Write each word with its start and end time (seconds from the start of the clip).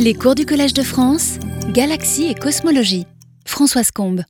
Les 0.00 0.14
cours 0.14 0.36
du 0.36 0.46
Collège 0.46 0.74
de 0.74 0.84
France, 0.84 1.40
Galaxie 1.70 2.28
et 2.28 2.34
Cosmologie. 2.36 3.04
Françoise 3.44 3.90
Combe. 3.90 4.22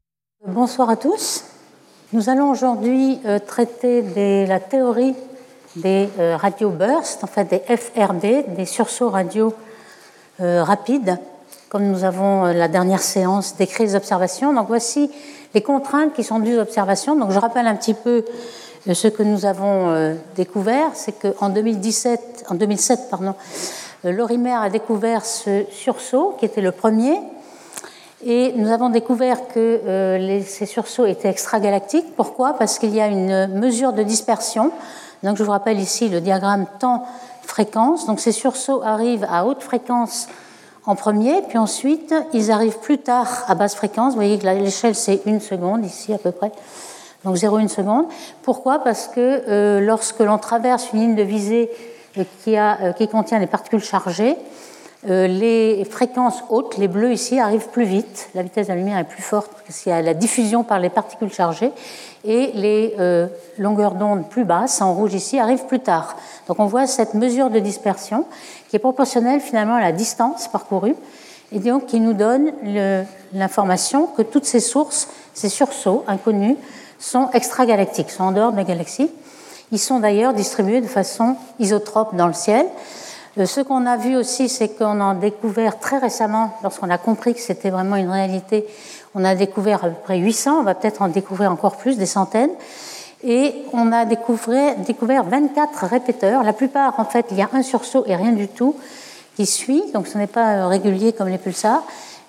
Bonsoir 0.46 0.88
à 0.88 0.96
tous. 0.96 1.44
Nous 2.14 2.30
allons 2.30 2.50
aujourd'hui 2.50 3.18
euh, 3.26 3.38
traiter 3.38 4.00
de 4.00 4.48
la 4.48 4.60
théorie 4.60 5.14
des 5.76 6.08
euh, 6.18 6.38
radio 6.38 6.70
bursts, 6.70 7.22
en 7.22 7.26
fait 7.26 7.44
des 7.44 7.58
FRD, 7.58 8.56
des 8.56 8.64
sursauts 8.64 9.10
radio 9.10 9.52
euh, 10.40 10.64
rapides, 10.64 11.18
comme 11.68 11.84
nous 11.84 12.02
avons 12.02 12.44
la 12.44 12.68
dernière 12.68 13.02
séance 13.02 13.54
décrit 13.58 13.84
les 13.84 13.94
observations. 13.94 14.54
Donc 14.54 14.68
voici 14.68 15.10
les 15.52 15.60
contraintes 15.60 16.14
qui 16.14 16.24
sont 16.24 16.38
dues 16.38 16.56
aux 16.56 16.62
observations. 16.62 17.14
Donc 17.14 17.30
je 17.30 17.38
rappelle 17.38 17.66
un 17.66 17.76
petit 17.76 17.92
peu 17.92 18.24
ce 18.90 19.08
que 19.08 19.22
nous 19.22 19.44
avons 19.44 20.16
découvert, 20.34 20.92
c'est 20.94 21.12
qu'en 21.12 21.50
2017, 21.50 22.46
en 22.48 22.54
2007, 22.54 23.00
pardon, 23.10 23.34
Lorimer 24.04 24.52
a 24.52 24.70
découvert 24.70 25.24
ce 25.24 25.64
sursaut 25.70 26.36
qui 26.38 26.44
était 26.44 26.60
le 26.60 26.72
premier. 26.72 27.18
Et 28.24 28.52
nous 28.56 28.70
avons 28.70 28.88
découvert 28.88 29.46
que 29.48 29.58
euh, 29.58 30.42
ces 30.42 30.66
sursauts 30.66 31.06
étaient 31.06 31.28
extragalactiques. 31.28 32.16
Pourquoi? 32.16 32.54
Parce 32.54 32.78
qu'il 32.78 32.94
y 32.94 33.00
a 33.00 33.06
une 33.06 33.46
mesure 33.58 33.92
de 33.92 34.02
dispersion. 34.02 34.72
Donc 35.22 35.36
je 35.36 35.44
vous 35.44 35.50
rappelle 35.50 35.78
ici 35.78 36.08
le 36.08 36.20
diagramme 36.20 36.66
temps-fréquence. 36.80 38.06
Donc 38.06 38.20
ces 38.20 38.32
sursauts 38.32 38.82
arrivent 38.82 39.26
à 39.30 39.44
haute 39.46 39.62
fréquence 39.62 40.28
en 40.84 40.96
premier, 40.96 41.42
puis 41.48 41.58
ensuite 41.58 42.14
ils 42.32 42.50
arrivent 42.50 42.78
plus 42.78 42.98
tard 42.98 43.44
à 43.46 43.54
basse 43.54 43.74
fréquence. 43.74 44.14
Vous 44.14 44.20
voyez 44.20 44.38
que 44.38 44.46
l'échelle 44.46 44.94
c'est 44.94 45.22
une 45.26 45.40
seconde 45.40 45.84
ici 45.84 46.12
à 46.12 46.18
peu 46.18 46.32
près. 46.32 46.50
Donc 47.24 47.36
0,1 47.36 47.68
seconde. 47.68 48.06
Pourquoi? 48.42 48.78
Parce 48.80 49.08
que 49.08 49.42
euh, 49.48 49.80
lorsque 49.80 50.20
l'on 50.20 50.38
traverse 50.38 50.92
une 50.92 51.00
ligne 51.00 51.14
de 51.14 51.22
visée 51.22 51.70
qui, 52.44 52.56
a, 52.56 52.78
euh, 52.80 52.92
qui 52.92 53.08
contient 53.08 53.38
les 53.38 53.46
particules 53.46 53.82
chargées, 53.82 54.36
euh, 55.08 55.28
les 55.28 55.84
fréquences 55.84 56.42
hautes, 56.48 56.76
les 56.76 56.88
bleus 56.88 57.12
ici, 57.12 57.38
arrivent 57.38 57.68
plus 57.68 57.84
vite. 57.84 58.30
La 58.34 58.42
vitesse 58.42 58.66
de 58.66 58.72
la 58.72 58.78
lumière 58.78 58.98
est 58.98 59.04
plus 59.04 59.22
forte 59.22 59.50
parce 59.64 59.80
qu'il 59.80 59.90
y 59.90 59.94
a 59.94 60.02
la 60.02 60.14
diffusion 60.14 60.64
par 60.64 60.80
les 60.80 60.90
particules 60.90 61.32
chargées. 61.32 61.70
Et 62.24 62.50
les 62.54 62.94
euh, 62.98 63.28
longueurs 63.58 63.94
d'onde 63.94 64.28
plus 64.28 64.44
basses, 64.44 64.80
en 64.80 64.92
rouge 64.92 65.14
ici, 65.14 65.38
arrivent 65.38 65.66
plus 65.66 65.78
tard. 65.78 66.16
Donc 66.48 66.58
on 66.58 66.66
voit 66.66 66.88
cette 66.88 67.14
mesure 67.14 67.48
de 67.48 67.60
dispersion 67.60 68.26
qui 68.68 68.76
est 68.76 68.80
proportionnelle 68.80 69.40
finalement 69.40 69.76
à 69.76 69.80
la 69.80 69.92
distance 69.92 70.48
parcourue 70.48 70.96
et 71.52 71.60
donc 71.60 71.86
qui 71.86 72.00
nous 72.00 72.12
donne 72.12 72.52
l'information 73.32 74.06
que 74.06 74.22
toutes 74.22 74.44
ces 74.44 74.60
sources, 74.60 75.08
ces 75.32 75.48
sursauts 75.48 76.04
inconnus, 76.08 76.56
sont 76.98 77.30
extragalactiques, 77.32 78.10
sont 78.10 78.24
en 78.24 78.32
dehors 78.32 78.50
de 78.50 78.56
la 78.56 78.64
galaxie. 78.64 79.10
Ils 79.70 79.78
sont 79.78 80.00
d'ailleurs 80.00 80.32
distribués 80.32 80.80
de 80.80 80.86
façon 80.86 81.36
isotrope 81.58 82.14
dans 82.16 82.26
le 82.26 82.32
ciel. 82.32 82.66
Euh, 83.38 83.46
ce 83.46 83.60
qu'on 83.60 83.86
a 83.86 83.96
vu 83.96 84.16
aussi, 84.16 84.48
c'est 84.48 84.68
qu'on 84.68 85.00
a 85.00 85.14
découvert 85.14 85.78
très 85.78 85.98
récemment, 85.98 86.54
lorsqu'on 86.62 86.90
a 86.90 86.98
compris 86.98 87.34
que 87.34 87.40
c'était 87.40 87.70
vraiment 87.70 87.96
une 87.96 88.10
réalité, 88.10 88.66
on 89.14 89.24
a 89.24 89.34
découvert 89.34 89.84
à 89.84 89.88
peu 89.88 90.02
près 90.04 90.18
800, 90.18 90.60
on 90.60 90.62
va 90.62 90.74
peut-être 90.74 91.02
en 91.02 91.08
découvrir 91.08 91.52
encore 91.52 91.76
plus, 91.76 91.96
des 91.98 92.06
centaines. 92.06 92.50
Et 93.24 93.54
on 93.72 93.90
a 93.92 94.04
découvert, 94.04 94.76
découvert 94.76 95.24
24 95.24 95.86
répéteurs. 95.86 96.44
La 96.44 96.52
plupart, 96.52 96.98
en 96.98 97.04
fait, 97.04 97.26
il 97.30 97.36
y 97.36 97.42
a 97.42 97.48
un 97.52 97.62
sursaut 97.62 98.04
et 98.06 98.14
rien 98.14 98.32
du 98.32 98.48
tout 98.48 98.76
qui 99.36 99.44
suit, 99.46 99.82
donc 99.92 100.06
ce 100.06 100.18
n'est 100.18 100.26
pas 100.26 100.54
euh, 100.54 100.66
régulier 100.66 101.12
comme 101.12 101.28
les 101.28 101.38
pulsars, 101.38 101.82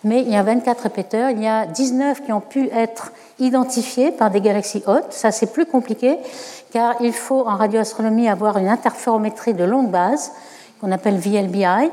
mais 0.04 0.22
il 0.22 0.32
y 0.32 0.36
a 0.36 0.44
24 0.44 0.82
répéteurs. 0.84 1.30
Il 1.32 1.42
y 1.42 1.48
a 1.48 1.66
19 1.66 2.24
qui 2.24 2.32
ont 2.32 2.40
pu 2.40 2.70
être 2.72 3.12
identifiés 3.40 4.12
par 4.12 4.30
des 4.30 4.42
galaxies 4.42 4.84
hautes. 4.86 5.12
Ça, 5.12 5.32
c'est 5.32 5.54
plus 5.54 5.66
compliqué, 5.66 6.18
car 6.72 6.96
il 7.02 7.14
faut 7.14 7.48
en 7.48 7.56
radioastronomie 7.56 8.30
avoir 8.30 8.58
une 8.58 8.68
interférométrie 8.68 9.54
de 9.54 9.64
longue 9.64 9.90
base 9.90 10.32
qu'on 10.82 10.92
appelle 10.92 11.18
VLBI, 11.18 11.90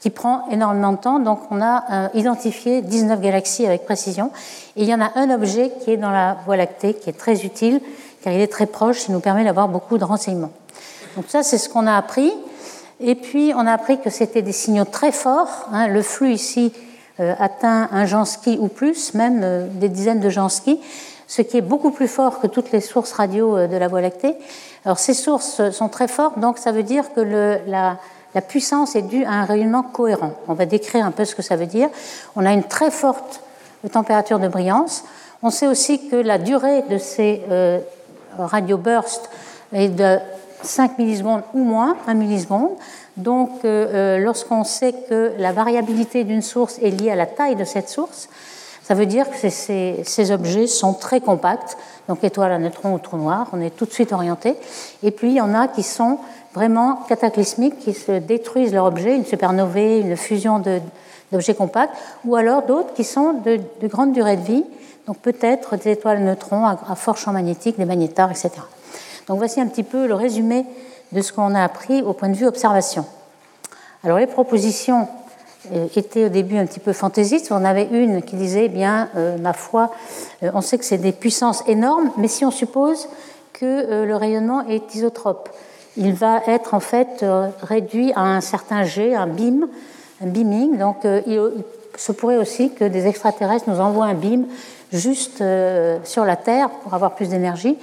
qui 0.00 0.10
prend 0.10 0.48
énormément 0.50 0.92
de 0.92 0.98
temps. 0.98 1.20
Donc 1.20 1.40
on 1.50 1.62
a 1.62 1.84
euh, 1.90 2.08
identifié 2.14 2.82
19 2.82 3.20
galaxies 3.20 3.66
avec 3.66 3.84
précision. 3.84 4.30
Et 4.76 4.82
il 4.82 4.88
y 4.88 4.94
en 4.94 5.00
a 5.00 5.12
un 5.14 5.30
objet 5.30 5.72
qui 5.82 5.92
est 5.92 5.96
dans 5.96 6.10
la 6.10 6.36
Voie 6.44 6.56
lactée, 6.56 6.94
qui 6.94 7.08
est 7.08 7.16
très 7.16 7.44
utile, 7.44 7.80
car 8.22 8.32
il 8.32 8.40
est 8.40 8.50
très 8.50 8.66
proche, 8.66 9.08
il 9.08 9.12
nous 9.12 9.20
permet 9.20 9.44
d'avoir 9.44 9.68
beaucoup 9.68 9.98
de 9.98 10.04
renseignements. 10.04 10.50
Donc 11.16 11.26
ça, 11.28 11.42
c'est 11.42 11.58
ce 11.58 11.68
qu'on 11.68 11.86
a 11.86 11.96
appris. 11.96 12.32
Et 13.00 13.14
puis 13.14 13.52
on 13.54 13.66
a 13.66 13.72
appris 13.72 14.00
que 14.00 14.10
c'était 14.10 14.42
des 14.42 14.52
signaux 14.52 14.84
très 14.84 15.12
forts. 15.12 15.68
Hein. 15.72 15.86
Le 15.86 16.02
flux 16.02 16.32
ici 16.32 16.72
atteint 17.38 17.88
un 17.92 18.06
Jansky 18.06 18.58
ou 18.60 18.68
plus, 18.68 19.14
même 19.14 19.40
euh, 19.42 19.66
des 19.70 19.88
dizaines 19.88 20.20
de 20.20 20.30
Jansky, 20.30 20.80
ce 21.26 21.42
qui 21.42 21.58
est 21.58 21.62
beaucoup 21.62 21.90
plus 21.90 22.08
fort 22.08 22.40
que 22.40 22.46
toutes 22.46 22.72
les 22.72 22.80
sources 22.80 23.12
radio 23.12 23.66
de 23.66 23.76
la 23.76 23.88
Voie 23.88 24.00
lactée. 24.00 24.34
Alors 24.84 24.98
ces 24.98 25.14
sources 25.14 25.70
sont 25.70 25.88
très 25.88 26.08
fortes, 26.08 26.38
donc 26.38 26.58
ça 26.58 26.72
veut 26.72 26.82
dire 26.82 27.12
que 27.14 27.20
la, 27.20 27.98
puissance 28.48 28.96
est 28.96 29.02
due 29.02 29.24
à 29.24 29.32
un 29.32 29.44
rayonnement 29.44 29.82
cohérent. 29.82 30.32
On 30.48 30.54
va 30.54 30.66
décrire 30.66 31.06
un 31.06 31.10
peu 31.10 31.24
ce 31.24 31.34
que 31.34 31.42
ça 31.42 31.56
veut 31.56 31.66
dire. 31.66 31.88
On 32.36 32.44
a 32.44 32.52
une 32.52 32.64
très 32.64 32.90
forte 32.90 33.40
température 33.90 34.38
de 34.38 34.48
brillance. 34.48 35.04
On 35.42 35.50
sait 35.50 35.66
aussi 35.66 36.08
que 36.08 36.16
la 36.16 36.38
durée 36.38 36.82
de 36.82 36.98
ces 36.98 37.42
euh, 37.50 37.78
radio 38.38 38.76
bursts 38.76 39.30
est 39.72 39.88
de 39.88 40.18
5 40.62 40.98
millisecondes 40.98 41.42
ou 41.54 41.64
moins, 41.64 41.96
1 42.06 42.14
milliseconde. 42.14 42.70
Donc, 43.16 43.50
euh, 43.64 43.86
euh, 43.92 44.18
lorsqu'on 44.18 44.64
sait 44.64 44.94
que 45.08 45.32
la 45.38 45.52
variabilité 45.52 46.24
d'une 46.24 46.42
source 46.42 46.78
est 46.78 46.90
liée 46.90 47.10
à 47.10 47.16
la 47.16 47.26
taille 47.26 47.56
de 47.56 47.64
cette 47.64 47.88
source, 47.88 48.28
ça 48.82 48.94
veut 48.94 49.06
dire 49.06 49.26
que 49.30 49.48
ces, 49.48 50.30
objets 50.32 50.66
sont 50.66 50.94
très 50.94 51.20
compacts. 51.20 51.76
Donc, 52.08 52.24
étoile 52.24 52.52
à 52.52 52.58
neutrons 52.58 52.94
ou 52.94 52.98
trou 52.98 53.16
noir, 53.16 53.48
on 53.52 53.60
est 53.60 53.70
tout 53.70 53.84
de 53.84 53.92
suite 53.92 54.12
orienté. 54.12 54.56
Et 55.02 55.10
puis, 55.10 55.28
il 55.28 55.36
y 55.36 55.40
en 55.40 55.54
a 55.54 55.68
qui 55.68 55.82
sont 55.82 56.18
vraiment 56.54 56.96
cataclysmiques 57.08 57.78
qui 57.78 57.94
se 57.94 58.12
détruisent 58.12 58.72
leur 58.72 58.86
objet, 58.86 59.14
une 59.14 59.24
supernovae, 59.24 60.00
une 60.00 60.16
fusion 60.16 60.62
d'objets 61.30 61.54
compacts, 61.54 61.94
ou 62.24 62.36
alors 62.36 62.62
d'autres 62.62 62.92
qui 62.94 63.04
sont 63.04 63.34
de, 63.34 63.60
grande 63.86 64.12
durée 64.12 64.36
de 64.36 64.42
vie, 64.42 64.64
donc 65.06 65.18
peut-être 65.18 65.76
des 65.76 65.92
étoiles 65.92 66.22
neutrons 66.22 66.66
à, 66.66 66.94
fort 66.94 67.16
champ 67.16 67.32
magnétique, 67.32 67.78
des 67.78 67.84
magnétars, 67.84 68.30
etc. 68.30 68.50
Donc 69.28 69.38
voici 69.38 69.60
un 69.60 69.66
petit 69.66 69.82
peu 69.82 70.06
le 70.06 70.14
résumé 70.14 70.66
de 71.12 71.20
ce 71.22 71.32
qu'on 71.32 71.54
a 71.54 71.62
appris 71.62 72.02
au 72.02 72.12
point 72.12 72.28
de 72.28 72.34
vue 72.34 72.46
observation. 72.46 73.06
Alors 74.04 74.18
les 74.18 74.26
propositions 74.26 75.08
euh, 75.70 75.86
étaient 75.94 76.24
au 76.24 76.28
début 76.28 76.56
un 76.56 76.66
petit 76.66 76.80
peu 76.80 76.92
fantaisistes. 76.92 77.52
On 77.52 77.64
avait 77.64 77.88
une 77.92 78.22
qui 78.22 78.34
disait, 78.34 78.64
eh 78.64 78.68
bien, 78.68 79.08
euh, 79.14 79.38
ma 79.38 79.52
foi, 79.52 79.92
euh, 80.42 80.50
on 80.54 80.60
sait 80.60 80.76
que 80.76 80.84
c'est 80.84 80.98
des 80.98 81.12
puissances 81.12 81.62
énormes, 81.68 82.10
mais 82.16 82.26
si 82.26 82.44
on 82.44 82.50
suppose 82.50 83.08
que 83.52 84.04
le 84.04 84.16
rayonnement 84.16 84.66
est 84.66 84.92
isotrope, 84.94 85.48
il 85.96 86.14
va 86.14 86.40
être 86.48 86.74
en 86.74 86.80
fait 86.80 87.24
réduit 87.62 88.12
à 88.16 88.22
un 88.22 88.40
certain 88.40 88.82
G, 88.82 89.14
un 89.14 89.28
beam, 89.28 89.68
un 90.20 90.26
beaming. 90.26 90.78
Donc 90.78 91.04
euh, 91.04 91.20
il 91.26 91.40
se 91.96 92.10
pourrait 92.10 92.38
aussi 92.38 92.72
que 92.72 92.84
des 92.84 93.06
extraterrestres 93.06 93.70
nous 93.70 93.78
envoient 93.78 94.06
un 94.06 94.14
beam 94.14 94.46
juste 94.90 95.44
sur 96.04 96.24
la 96.24 96.36
Terre 96.36 96.70
pour 96.70 96.94
avoir 96.94 97.14
plus 97.14 97.28
d'énergie. 97.28 97.78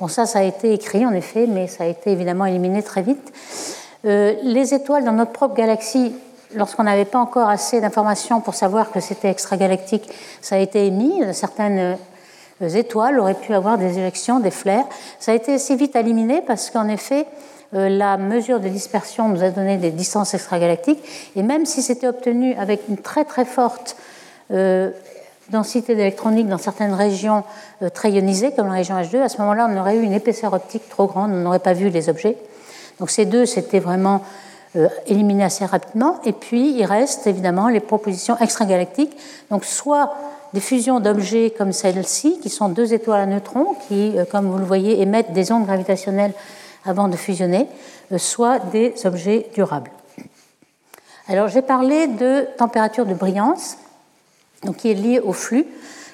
Bon, 0.00 0.08
ça, 0.08 0.26
ça 0.26 0.40
a 0.40 0.42
été 0.42 0.72
écrit 0.72 1.06
en 1.06 1.12
effet, 1.12 1.46
mais 1.46 1.66
ça 1.66 1.84
a 1.84 1.86
été 1.86 2.10
évidemment 2.10 2.46
éliminé 2.46 2.82
très 2.82 3.02
vite. 3.02 3.32
les 4.04 4.74
étoiles 4.74 5.04
dans 5.04 5.12
notre 5.12 5.32
propre 5.32 5.54
galaxie, 5.54 6.12
lorsqu'on 6.54 6.82
n'avait 6.84 7.04
pas 7.04 7.18
encore 7.18 7.48
assez 7.48 7.80
d'informations 7.80 8.40
pour 8.40 8.54
savoir 8.54 8.90
que 8.90 9.00
c'était 9.00 9.30
extragalactique, 9.30 10.10
ça 10.40 10.56
a 10.56 10.58
été 10.58 10.86
émis. 10.86 11.22
Certaines 11.32 11.96
étoiles 12.60 13.18
auraient 13.18 13.34
pu 13.34 13.54
avoir 13.54 13.78
des 13.78 13.98
éjections, 13.98 14.40
des 14.40 14.50
flares. 14.50 14.88
Ça 15.18 15.32
a 15.32 15.34
été 15.34 15.54
assez 15.54 15.76
vite 15.76 15.96
éliminé 15.96 16.42
parce 16.46 16.70
qu'en 16.70 16.88
effet, 16.88 17.26
euh, 17.74 17.88
la 17.88 18.16
mesure 18.16 18.60
de 18.60 18.68
dispersion 18.68 19.28
nous 19.28 19.42
a 19.42 19.50
donné 19.50 19.76
des 19.78 19.90
distances 19.90 20.34
extragalactiques, 20.34 21.02
et 21.34 21.42
même 21.42 21.66
si 21.66 21.82
c'était 21.82 22.06
obtenu 22.06 22.54
avec 22.54 22.82
une 22.88 22.98
très 22.98 23.24
très 23.24 23.44
forte 23.44 23.96
euh, 24.52 24.90
densité 25.50 25.94
d'électronique 25.94 26.48
dans 26.48 26.58
certaines 26.58 26.94
régions 26.94 27.44
euh, 27.82 27.88
très 27.88 28.10
ionisées, 28.10 28.52
comme 28.52 28.68
la 28.68 28.74
région 28.74 28.96
H2, 28.96 29.20
à 29.20 29.28
ce 29.28 29.38
moment-là, 29.38 29.68
on 29.70 29.76
aurait 29.78 29.96
eu 29.96 30.02
une 30.02 30.12
épaisseur 30.12 30.52
optique 30.52 30.88
trop 30.88 31.06
grande, 31.06 31.32
on 31.32 31.36
n'aurait 31.36 31.58
pas 31.58 31.72
vu 31.72 31.88
les 31.88 32.08
objets. 32.08 32.36
Donc 33.00 33.10
ces 33.10 33.24
deux, 33.26 33.46
c'était 33.46 33.80
vraiment 33.80 34.22
éliminé 35.06 35.44
assez 35.44 35.64
rapidement. 35.64 36.20
Et 36.24 36.32
puis, 36.32 36.76
il 36.76 36.84
reste 36.84 37.28
évidemment 37.28 37.68
les 37.68 37.78
propositions 37.78 38.36
extragalactiques, 38.38 39.16
donc 39.48 39.64
soit 39.64 40.12
des 40.52 40.58
fusions 40.60 40.98
d'objets 40.98 41.54
comme 41.56 41.72
celle-ci, 41.72 42.40
qui 42.40 42.48
sont 42.48 42.68
deux 42.68 42.92
étoiles 42.92 43.20
à 43.20 43.26
neutrons, 43.26 43.76
qui, 43.86 44.16
comme 44.32 44.46
vous 44.46 44.58
le 44.58 44.64
voyez, 44.64 45.00
émettent 45.00 45.32
des 45.32 45.52
ondes 45.52 45.64
gravitationnelles 45.64 46.32
avant 46.84 47.08
de 47.08 47.16
fusionner, 47.16 47.68
euh, 48.12 48.18
soit 48.18 48.58
des 48.58 48.94
objets 49.04 49.48
durables. 49.54 49.90
Alors 51.28 51.48
j'ai 51.48 51.62
parlé 51.62 52.06
de 52.06 52.46
température 52.58 53.06
de 53.06 53.14
brillance, 53.14 53.78
donc 54.64 54.76
qui 54.76 54.90
est 54.90 54.94
liée 54.94 55.20
au 55.20 55.32
flux. 55.32 55.66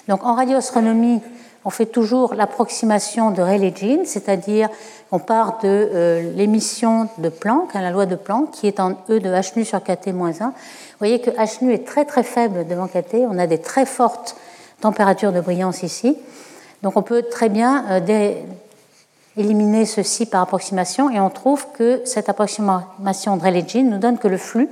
Donc 0.09 0.25
en 0.25 0.35
radioastronomie, 0.35 1.21
on 1.65 1.71
fait 1.71 1.87
toujours 1.87 2.35
l'approximation 2.35 3.31
de 3.31 3.43
Rayleigh-Jeans, 3.43 4.05
c'est-à-dire 4.07 4.69
on 5.13 5.19
part 5.19 5.59
de 5.63 5.69
euh, 5.69 6.33
l'émission 6.35 7.09
de 7.19 7.29
Planck, 7.29 7.75
hein, 7.75 7.83
la 7.83 7.91
loi 7.91 8.07
de 8.07 8.17
Planck, 8.17 8.51
qui 8.53 8.67
est 8.67 8.81
en 8.81 8.93
E 9.11 9.19
de 9.19 9.29
h 9.29 9.53
nu 9.57 9.65
sur 9.65 9.83
kt 9.83 10.09
moins 10.09 10.33
1. 10.41 10.47
Vous 10.47 10.53
voyez 10.99 11.21
que 11.21 11.31
h 11.31 11.63
nu 11.63 11.73
est 11.73 11.87
très 11.87 12.05
très 12.05 12.23
faible 12.23 12.67
devant 12.67 12.87
kt, 12.87 13.15
on 13.29 13.39
a 13.39 13.47
des 13.47 13.59
très 13.59 13.87
fortes 13.87 14.37
températures 14.81 15.33
de 15.33 15.41
brillance 15.41 15.83
ici. 15.83 16.17
Donc 16.83 16.97
on 16.97 17.03
peut 17.03 17.23
très 17.31 17.51
bien 17.51 17.85
euh, 17.91 18.33
éliminer 19.37 19.85
ceci 19.85 20.27
par 20.27 20.43
approximation 20.43 21.11
et 21.11 21.21
on 21.21 21.31
trouve 21.31 21.67
que 21.77 22.01
cette 22.05 22.29
approximation 22.29 23.37
de 23.37 23.43
Rayleigh-Jeans 23.43 23.89
nous 23.91 23.99
donne 23.99 24.19
que 24.19 24.29
le 24.29 24.39
flux 24.39 24.69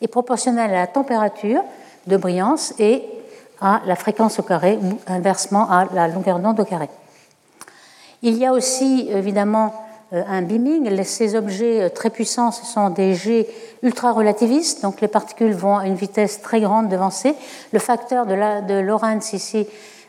est 0.00 0.08
proportionnelle 0.08 0.70
à 0.70 0.80
la 0.80 0.86
température 0.86 1.62
de 2.06 2.16
brillance 2.16 2.74
et 2.78 3.04
à 3.60 3.82
la 3.86 3.96
fréquence 3.96 4.38
au 4.38 4.42
carré 4.42 4.78
ou 4.82 4.98
inversement 5.06 5.70
à 5.70 5.86
la 5.92 6.08
longueur 6.08 6.38
d'onde 6.38 6.58
au 6.60 6.64
carré. 6.64 6.88
Il 8.22 8.36
y 8.36 8.46
a 8.46 8.52
aussi 8.52 9.08
évidemment 9.10 9.74
euh, 10.12 10.22
un 10.28 10.42
beaming. 10.42 11.02
Ces 11.04 11.36
objets 11.36 11.82
euh, 11.82 11.88
très 11.88 12.10
puissants, 12.10 12.50
ce 12.50 12.66
sont 12.66 12.90
des 12.90 13.14
jets 13.14 13.46
ultra-relativistes, 13.82 14.82
donc 14.82 15.00
les 15.00 15.08
particules 15.08 15.52
vont 15.52 15.76
à 15.76 15.86
une 15.86 15.94
vitesse 15.94 16.42
très 16.42 16.60
grande 16.60 16.88
devancée. 16.88 17.34
Le 17.72 17.78
facteur 17.78 18.26
de, 18.26 18.34
la, 18.34 18.60
de 18.60 18.74
Lorentz 18.74 19.32
ici, 19.32 19.66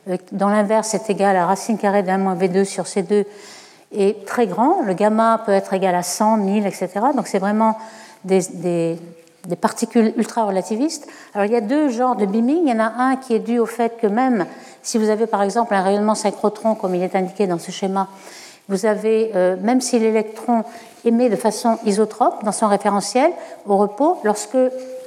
euh, 0.10 0.18
dans 0.32 0.50
l'inverse, 0.50 0.94
est 0.94 1.10
égal 1.10 1.36
à 1.38 1.46
racine 1.46 1.78
carrée 1.78 2.04
d'un 2.04 2.18
moins 2.18 2.36
V2 2.36 2.64
sur 2.66 2.86
C2 2.86 3.26
est 3.94 4.26
très 4.26 4.48
grand. 4.48 4.82
Le 4.82 4.94
gamma 4.94 5.42
peut 5.46 5.52
être 5.52 5.74
égal 5.74 5.96
à 5.96 6.04
100, 6.04 6.38
1000, 6.38 6.66
etc. 6.66 6.90
Donc 7.16 7.28
c'est 7.28 7.40
vraiment 7.40 7.78
des, 8.24 8.42
des, 8.54 8.98
des 9.48 9.56
particules 9.56 10.14
ultra-relativistes. 10.18 11.08
Alors 11.34 11.46
il 11.46 11.52
y 11.52 11.56
a 11.56 11.62
deux 11.62 11.90
genres 11.90 12.16
de 12.16 12.26
beaming. 12.26 12.68
Il 12.68 12.70
y 12.70 12.74
en 12.74 12.80
a 12.80 12.94
un 12.98 13.16
qui 13.16 13.34
est 13.34 13.40
dû 13.40 13.60
au 13.60 13.66
fait 13.66 13.98
que 13.98 14.08
même 14.08 14.46
si 14.84 14.98
vous 14.98 15.10
avez 15.10 15.28
par 15.28 15.44
exemple 15.44 15.74
un 15.74 15.82
rayonnement 15.82 16.16
synchrotron, 16.16 16.76
comme 16.76 16.96
il 16.96 17.04
est 17.04 17.16
indiqué 17.16 17.48
dans 17.48 17.60
ce 17.60 17.72
schéma, 17.72 18.08
vous 18.70 18.86
avez, 18.86 19.32
euh, 19.36 19.58
même 19.60 19.82
si 19.82 20.00
l'électron 20.00 20.64
émet 21.04 21.30
de 21.30 21.36
façon 21.36 21.78
isotrope 21.86 22.44
dans 22.44 22.52
son 22.52 22.68
référentiel 22.68 23.32
au 23.68 23.78
repos, 23.78 24.20
lorsque 24.24 24.58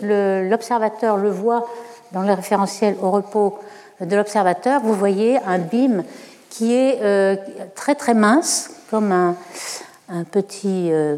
l'observateur 0.03 1.17
le, 1.17 1.31
voit 1.31 1.67
dans 2.13 2.23
le 2.23 2.33
référentiel 2.33 2.97
au 3.01 3.11
repos 3.11 3.59
de 4.01 4.17
l'observateur, 4.17 4.81
vous 4.83 4.93
voyez 4.93 5.39
un 5.47 5.59
beam 5.59 6.05
qui 6.51 6.75
est 6.75 6.99
euh, 7.03 7.37
très 7.75 7.95
très 7.95 8.15
mince, 8.15 8.71
comme 8.91 9.13
un, 9.13 9.35
petit 10.31 10.93
euh, 10.93 11.17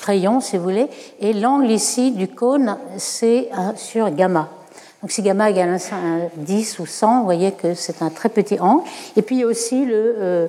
crayon, 0.00 0.40
si 0.40 0.56
vous 0.56 0.62
voulez, 0.62 0.88
et 1.20 1.32
l'angle 1.32 1.70
ici 1.70 2.12
du 2.12 2.28
cône, 2.28 2.76
c'est 2.96 3.50
sur 3.76 4.10
gamma. 4.10 4.48
Donc 5.02 5.12
si 5.12 5.22
gamma 5.22 5.50
égale 5.50 5.78
10 6.36 6.78
ou 6.80 6.86
100, 6.86 7.18
vous 7.18 7.24
voyez 7.24 7.52
que 7.52 7.74
c'est 7.74 8.02
un 8.02 8.10
très 8.10 8.28
petit 8.28 8.58
angle. 8.58 8.82
Et 9.16 9.22
puis 9.22 9.36
il 9.36 9.40
y 9.40 9.44
a 9.44 9.46
aussi 9.46 9.84
le, 9.84 10.16
euh, 10.18 10.46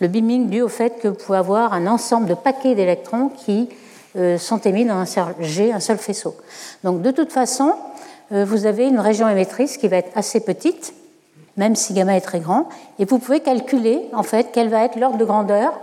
le 0.00 0.08
beaming 0.08 0.48
dû 0.48 0.62
au 0.62 0.68
fait 0.68 0.98
que 1.00 1.08
vous 1.08 1.14
pouvez 1.14 1.38
avoir 1.38 1.74
un 1.74 1.86
ensemble 1.86 2.26
de 2.26 2.34
paquets 2.34 2.74
d'électrons 2.74 3.28
qui 3.28 3.68
euh, 4.16 4.38
sont 4.38 4.58
émis 4.58 4.86
dans 4.86 4.94
un 4.94 5.06
seul 5.06 5.34
G, 5.40 5.72
un 5.72 5.80
seul 5.80 5.98
faisceau. 5.98 6.34
Donc 6.82 7.02
de 7.02 7.10
toute 7.10 7.32
façon, 7.32 7.74
euh, 8.32 8.44
vous 8.44 8.64
avez 8.64 8.88
une 8.88 8.98
région 8.98 9.28
émettrice 9.28 9.76
qui 9.76 9.88
va 9.88 9.98
être 9.98 10.10
assez 10.16 10.40
petite, 10.40 10.94
même 11.56 11.76
si 11.76 11.92
gamma 11.92 12.16
est 12.16 12.22
très 12.22 12.40
grand, 12.40 12.68
et 12.98 13.04
vous 13.04 13.18
pouvez 13.18 13.40
calculer 13.40 14.00
en 14.14 14.22
fait 14.22 14.48
quel 14.52 14.70
va 14.70 14.84
être 14.84 14.96
l'ordre 14.98 15.18
de 15.18 15.24
grandeur 15.24 15.74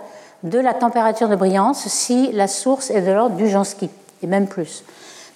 de 0.43 0.59
la 0.59 0.73
température 0.73 1.29
de 1.29 1.35
brillance 1.35 1.87
si 1.87 2.31
la 2.31 2.47
source 2.47 2.89
est 2.89 3.01
de 3.01 3.11
l'ordre 3.11 3.35
du 3.35 3.49
Jansky, 3.49 3.89
et 4.21 4.27
même 4.27 4.47
plus. 4.47 4.83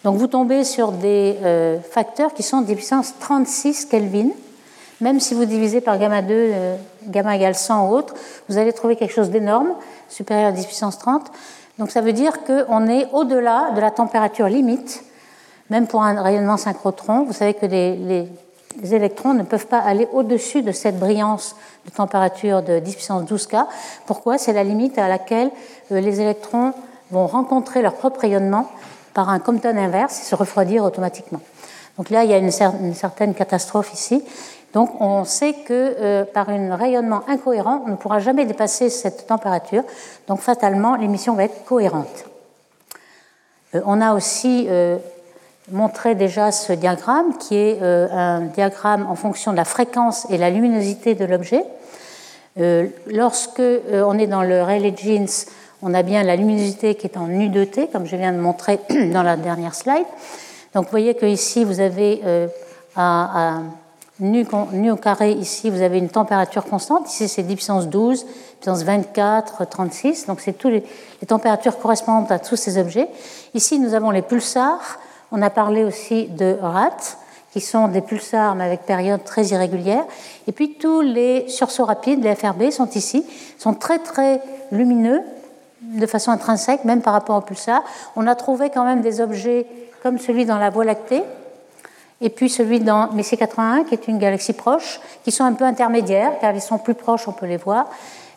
Donc 0.04 0.18
vous 0.18 0.28
tombez 0.28 0.64
sur 0.64 0.92
des 0.92 1.38
euh, 1.44 1.80
facteurs 1.80 2.34
qui 2.34 2.44
sont 2.44 2.62
des 2.62 2.76
puissances 2.76 3.14
36 3.20 3.86
Kelvin. 3.86 4.30
Même 5.00 5.20
si 5.20 5.34
vous 5.34 5.46
divisez 5.46 5.82
par 5.82 5.98
gamma 5.98 6.22
2, 6.22 6.34
euh, 6.34 6.76
gamma 7.08 7.36
égale 7.36 7.56
100 7.56 7.90
ou 7.90 7.94
autre, 7.94 8.14
vous 8.50 8.58
allez 8.58 8.74
trouver 8.74 8.96
quelque 8.96 9.14
chose 9.14 9.30
d'énorme, 9.30 9.74
supérieur 10.10 10.50
à 10.50 10.52
10 10.52 10.66
puissance 10.66 10.98
30. 11.00 11.32
Donc 11.78 11.92
ça 11.92 12.02
veut 12.02 12.14
dire 12.14 12.44
qu'on 12.44 12.88
est 12.88 13.08
au-delà 13.12 13.72
de 13.76 13.82
la 13.82 13.92
température 13.92 14.48
limite, 14.48 15.04
même 15.70 15.88
pour 15.88 16.04
un 16.04 16.22
rayonnement 16.22 16.58
synchrotron. 16.58 17.24
Vous 17.24 17.34
savez 17.34 17.54
que 17.54 17.66
les, 17.66 18.28
électrons 18.94 19.34
ne 19.34 19.44
peuvent 19.44 19.68
pas 19.68 19.80
aller 19.80 20.08
au-dessus 20.12 20.62
de 20.62 20.72
cette 20.72 21.00
brillance 21.00 21.56
de 21.86 21.92
température 21.92 22.62
de 22.62 22.80
10 22.80 22.96
puissance 22.96 23.26
12 23.26 23.48
K. 23.48 23.56
Pourquoi? 24.06 24.38
C'est 24.38 24.54
la 24.54 24.64
limite 24.64 24.98
à 24.98 25.08
laquelle 25.08 25.52
euh, 25.92 26.00
les 26.00 26.22
électrons 26.22 26.74
vont 27.10 27.28
rencontrer 27.28 27.82
leur 27.82 27.96
propre 27.96 28.22
rayonnement 28.22 28.68
par 29.14 29.30
un 29.30 29.40
Compton 29.40 29.78
inverse 29.78 30.22
et 30.22 30.24
se 30.24 30.36
refroidir 30.36 30.84
automatiquement. 30.84 31.42
Donc 31.98 32.10
là, 32.10 32.24
il 32.24 32.32
y 32.32 32.34
a 32.34 32.38
une, 32.38 32.52
certaine 32.94 33.34
catastrophe 33.34 33.94
ici. 33.94 34.24
Donc 34.74 35.02
on 35.02 35.26
sait 35.26 35.54
que 35.54 35.96
euh, 36.00 36.24
par 36.24 36.50
un 36.50 36.76
rayonnement 36.76 37.22
incohérent, 37.28 37.84
on 37.86 37.90
ne 37.90 37.96
pourra 37.96 38.20
jamais 38.20 38.46
dépasser 38.46 38.90
cette 38.90 39.28
température. 39.28 39.84
Donc 40.28 40.40
fatalement, 40.40 40.96
l'émission 40.96 41.34
va 41.34 41.44
être 41.44 41.66
cohérente. 41.66 42.26
Euh, 43.76 43.82
on 43.86 44.00
a 44.02 44.14
aussi 44.14 44.68
montré 45.70 46.16
déjà 46.16 46.52
ce 46.52 46.74
diagramme, 46.74 47.38
qui 47.38 47.56
est 47.56 47.82
un 47.82 48.42
diagramme 48.42 49.06
en 49.10 49.16
fonction 49.16 49.52
de 49.52 49.58
la 49.58 49.66
fréquence 49.66 50.26
et 50.30 50.38
la 50.38 50.50
luminosité 50.50 51.16
de 51.16 51.26
l'objet. 51.26 51.64
lorsque 53.08 53.62
on 53.92 54.18
est 54.18 54.28
dans 54.28 54.44
le 54.44 54.64
Rayleigh 54.64 54.96
Jeans, 54.98 55.46
on 55.84 55.94
a 55.94 56.04
bien 56.04 56.24
la 56.24 56.36
luminosité 56.36 56.96
qui 56.96 57.08
est 57.08 57.18
en 57.18 57.28
U2T, 57.28 57.90
comme 57.92 58.06
je 58.06 58.16
viens 58.16 58.34
de 58.34 58.38
montrer 58.38 58.80
dans 59.12 59.24
la 59.24 59.36
dernière 59.36 59.76
slide. 59.76 60.06
Donc 60.74 60.86
vous 60.86 60.92
voyez 60.92 61.16
que 61.16 61.26
ici 61.26 61.64
vous 61.64 61.80
avez 61.80 62.22
euh, 62.24 62.48
à, 62.96 63.60
nu, 64.20 64.46
au 64.92 64.96
carré, 64.96 65.32
ici 65.32 65.70
vous 65.70 65.82
avez 65.82 65.98
une 65.98 66.10
température 66.10 66.66
constante. 66.66 67.12
Ici 67.12 67.28
c'est 67.28 67.44
10 67.44 67.56
puissance 67.56 67.88
12, 67.88 68.26
puissance 68.60 68.84
24, 68.84 69.68
36. 69.68 70.28
Donc 70.28 70.40
c'est 70.40 70.54
toutes 70.54 70.72
les, 70.72 70.84
températures 71.28 71.78
correspondantes 71.80 72.32
à 72.32 72.40
tous 72.40 72.56
ces 72.56 72.78
objets. 72.78 73.08
Ici 73.54 73.80
nous 73.80 73.94
avons 73.94 74.12
les 74.12 74.22
pulsars. 74.22 75.00
On 75.32 75.42
a 75.42 75.50
parlé 75.50 75.84
aussi 75.84 76.28
de 76.28 76.58
RAT, 76.62 77.18
qui 77.52 77.62
sont 77.62 77.88
des 77.88 78.02
pulsars 78.02 78.56
mais 78.56 78.64
avec 78.64 78.82
périodes 78.82 79.24
très 79.24 79.46
irrégulières. 79.48 80.06
Et 80.48 80.52
puis 80.52 80.76
tous 80.76 81.02
les 81.02 81.48
sursauts 81.50 81.86
rapides, 81.86 82.24
les 82.24 82.36
FRB, 82.36 82.72
sont 82.72 82.90
ici, 82.90 83.26
sont 83.58 83.74
très 83.74 84.00
très 84.00 84.42
lumineux 84.72 85.22
de 85.82 86.06
façon 86.06 86.32
intrinsèque, 86.32 86.86
même 86.86 87.02
par 87.02 87.14
rapport 87.14 87.38
au 87.38 87.42
pulsar. 87.42 87.84
On 88.16 88.28
a 88.28 88.36
trouvé 88.36 88.70
quand 88.70 88.84
même 88.84 89.02
des 89.02 89.20
objets 89.20 89.66
comme 90.04 90.18
celui 90.18 90.46
dans 90.46 90.58
la 90.58 90.70
Voie 90.70 90.86
lactée, 90.86 91.24
et 92.22 92.30
puis 92.30 92.50
celui 92.50 92.80
dans 92.80 93.12
Messier 93.14 93.38
81, 93.38 93.84
qui 93.84 93.96
est 93.96 94.08
une 94.08 94.20
galaxie 94.20 94.54
proche, 94.54 95.00
qui 95.24 95.32
sont 95.32 95.44
un 95.44 95.54
peu 95.54 95.66
intermédiaires, 95.66 96.34
car 96.40 96.54
ils 96.54 96.62
sont 96.62 96.78
plus 96.78 96.94
proches, 96.94 97.28
on 97.28 97.32
peut 97.32 97.48
les 97.48 97.58
voir. 97.58 97.88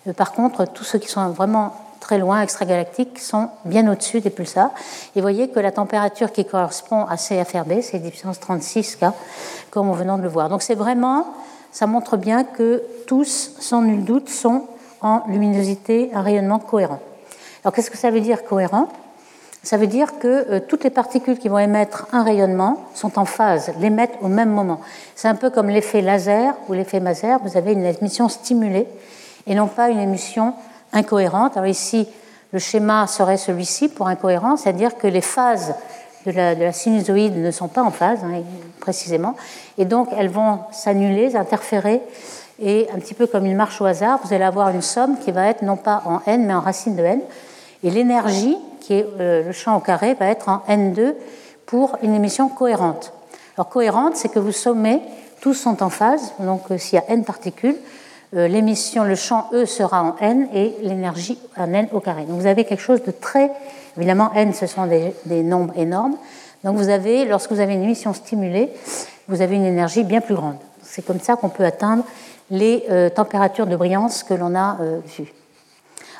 Euh, 0.08 0.12
par 0.12 0.32
contre, 0.32 0.64
tous 0.66 0.84
ceux 0.84 0.98
qui 0.98 1.08
sont 1.08 1.28
vraiment 1.28 1.74
très 2.04 2.18
loin, 2.18 2.42
extragalactiques, 2.42 3.18
sont 3.18 3.48
bien 3.64 3.90
au-dessus 3.90 4.20
des 4.20 4.28
pulsars. 4.28 4.70
Et 5.16 5.20
vous 5.20 5.22
voyez 5.22 5.48
que 5.48 5.58
la 5.58 5.72
température 5.72 6.32
qui 6.32 6.44
correspond 6.44 7.06
à 7.06 7.16
CFRB, 7.16 7.80
c'est 7.80 7.98
10 7.98 8.10
puissance 8.10 8.38
36 8.40 8.96
K, 8.96 9.06
comme 9.70 9.88
on 9.88 9.94
venant 9.94 10.18
de 10.18 10.22
le 10.22 10.28
voir. 10.28 10.50
Donc 10.50 10.62
c'est 10.62 10.74
vraiment, 10.74 11.26
ça 11.72 11.86
montre 11.86 12.18
bien 12.18 12.44
que 12.44 12.82
tous, 13.06 13.52
sans 13.58 13.80
nul 13.80 14.04
doute, 14.04 14.28
sont 14.28 14.66
en 15.00 15.22
luminosité, 15.28 16.10
un 16.12 16.20
rayonnement 16.20 16.58
cohérent. 16.58 17.00
Alors 17.64 17.74
qu'est-ce 17.74 17.90
que 17.90 17.96
ça 17.96 18.10
veut 18.10 18.20
dire 18.20 18.44
cohérent? 18.44 18.88
Ça 19.62 19.78
veut 19.78 19.86
dire 19.86 20.18
que 20.18 20.28
euh, 20.28 20.60
toutes 20.60 20.84
les 20.84 20.90
particules 20.90 21.38
qui 21.38 21.48
vont 21.48 21.58
émettre 21.58 22.06
un 22.12 22.22
rayonnement 22.22 22.84
sont 22.92 23.18
en 23.18 23.24
phase, 23.24 23.72
l'émettent 23.80 24.18
au 24.20 24.28
même 24.28 24.50
moment. 24.50 24.82
C'est 25.14 25.28
un 25.28 25.36
peu 25.36 25.48
comme 25.48 25.70
l'effet 25.70 26.02
laser 26.02 26.54
ou 26.68 26.74
l'effet 26.74 27.00
Maser, 27.00 27.38
vous 27.42 27.56
avez 27.56 27.72
une 27.72 27.86
émission 27.86 28.28
stimulée 28.28 28.86
et 29.46 29.54
non 29.54 29.68
pas 29.68 29.88
une 29.88 30.00
émission 30.00 30.52
incohérente. 30.94 31.56
Alors 31.56 31.68
ici, 31.68 32.08
le 32.52 32.58
schéma 32.58 33.06
serait 33.06 33.36
celui-ci 33.36 33.88
pour 33.88 34.08
incohérent, 34.08 34.56
c'est-à-dire 34.56 34.96
que 34.96 35.06
les 35.06 35.20
phases 35.20 35.74
de 36.24 36.32
la, 36.32 36.72
sinusoïde 36.72 37.36
ne 37.36 37.50
sont 37.50 37.68
pas 37.68 37.82
en 37.82 37.90
phase, 37.90 38.20
hein, 38.24 38.42
précisément, 38.80 39.36
et 39.76 39.84
donc 39.84 40.08
elles 40.16 40.30
vont 40.30 40.60
s'annuler, 40.72 41.36
interférer, 41.36 42.00
et 42.62 42.88
un 42.94 42.98
petit 42.98 43.14
peu 43.14 43.26
comme 43.26 43.44
une 43.44 43.56
marche 43.56 43.80
au 43.80 43.84
hasard, 43.84 44.20
vous 44.24 44.32
allez 44.32 44.44
avoir 44.44 44.70
une 44.70 44.82
somme 44.82 45.18
qui 45.18 45.32
va 45.32 45.48
être 45.48 45.62
non 45.62 45.76
pas 45.76 46.02
en 46.06 46.20
n, 46.26 46.46
mais 46.46 46.54
en 46.54 46.60
racine 46.60 46.96
de 46.96 47.02
n, 47.02 47.20
et 47.82 47.90
l'énergie, 47.90 48.56
qui 48.80 48.94
est 48.94 49.06
euh, 49.20 49.44
le 49.44 49.52
champ 49.52 49.76
au 49.76 49.80
carré, 49.80 50.14
va 50.14 50.26
être 50.26 50.48
en 50.48 50.62
N2 50.68 51.14
pour 51.66 51.98
une 52.02 52.14
émission 52.14 52.48
cohérente. 52.48 53.12
Alors 53.56 53.68
cohérente, 53.68 54.16
c'est 54.16 54.28
que 54.28 54.38
vous 54.38 54.52
sommez, 54.52 55.02
tous 55.40 55.54
sont 55.54 55.82
en 55.82 55.90
phase, 55.90 56.32
donc 56.38 56.70
euh, 56.70 56.78
s'il 56.78 56.98
y 56.98 57.02
a 57.02 57.04
n 57.08 57.24
particules, 57.24 57.76
l'émission, 58.34 59.04
le 59.04 59.14
champ 59.14 59.48
E 59.52 59.64
sera 59.64 60.02
en 60.02 60.16
n 60.20 60.48
et 60.52 60.74
l'énergie 60.82 61.38
en 61.56 61.72
n 61.72 61.88
au 61.92 62.00
carré. 62.00 62.24
Donc 62.24 62.40
vous 62.40 62.46
avez 62.46 62.64
quelque 62.64 62.80
chose 62.80 63.02
de 63.02 63.10
très... 63.10 63.50
Évidemment, 63.96 64.32
n, 64.34 64.52
ce 64.52 64.66
sont 64.66 64.86
des, 64.86 65.42
nombres 65.42 65.74
énormes. 65.76 66.16
Donc 66.64 66.76
vous 66.76 66.88
avez, 66.88 67.24
lorsque 67.24 67.52
vous 67.52 67.60
avez 67.60 67.74
une 67.74 67.84
émission 67.84 68.12
stimulée, 68.12 68.70
vous 69.28 69.40
avez 69.40 69.56
une 69.56 69.64
énergie 69.64 70.02
bien 70.02 70.20
plus 70.20 70.34
grande. 70.34 70.56
C'est 70.82 71.06
comme 71.06 71.20
ça 71.20 71.36
qu'on 71.36 71.48
peut 71.48 71.64
atteindre 71.64 72.04
les 72.50 72.84
températures 73.14 73.66
de 73.66 73.76
brillance 73.76 74.22
que 74.22 74.34
l'on 74.34 74.54
a 74.56 74.78
vues. 75.16 75.32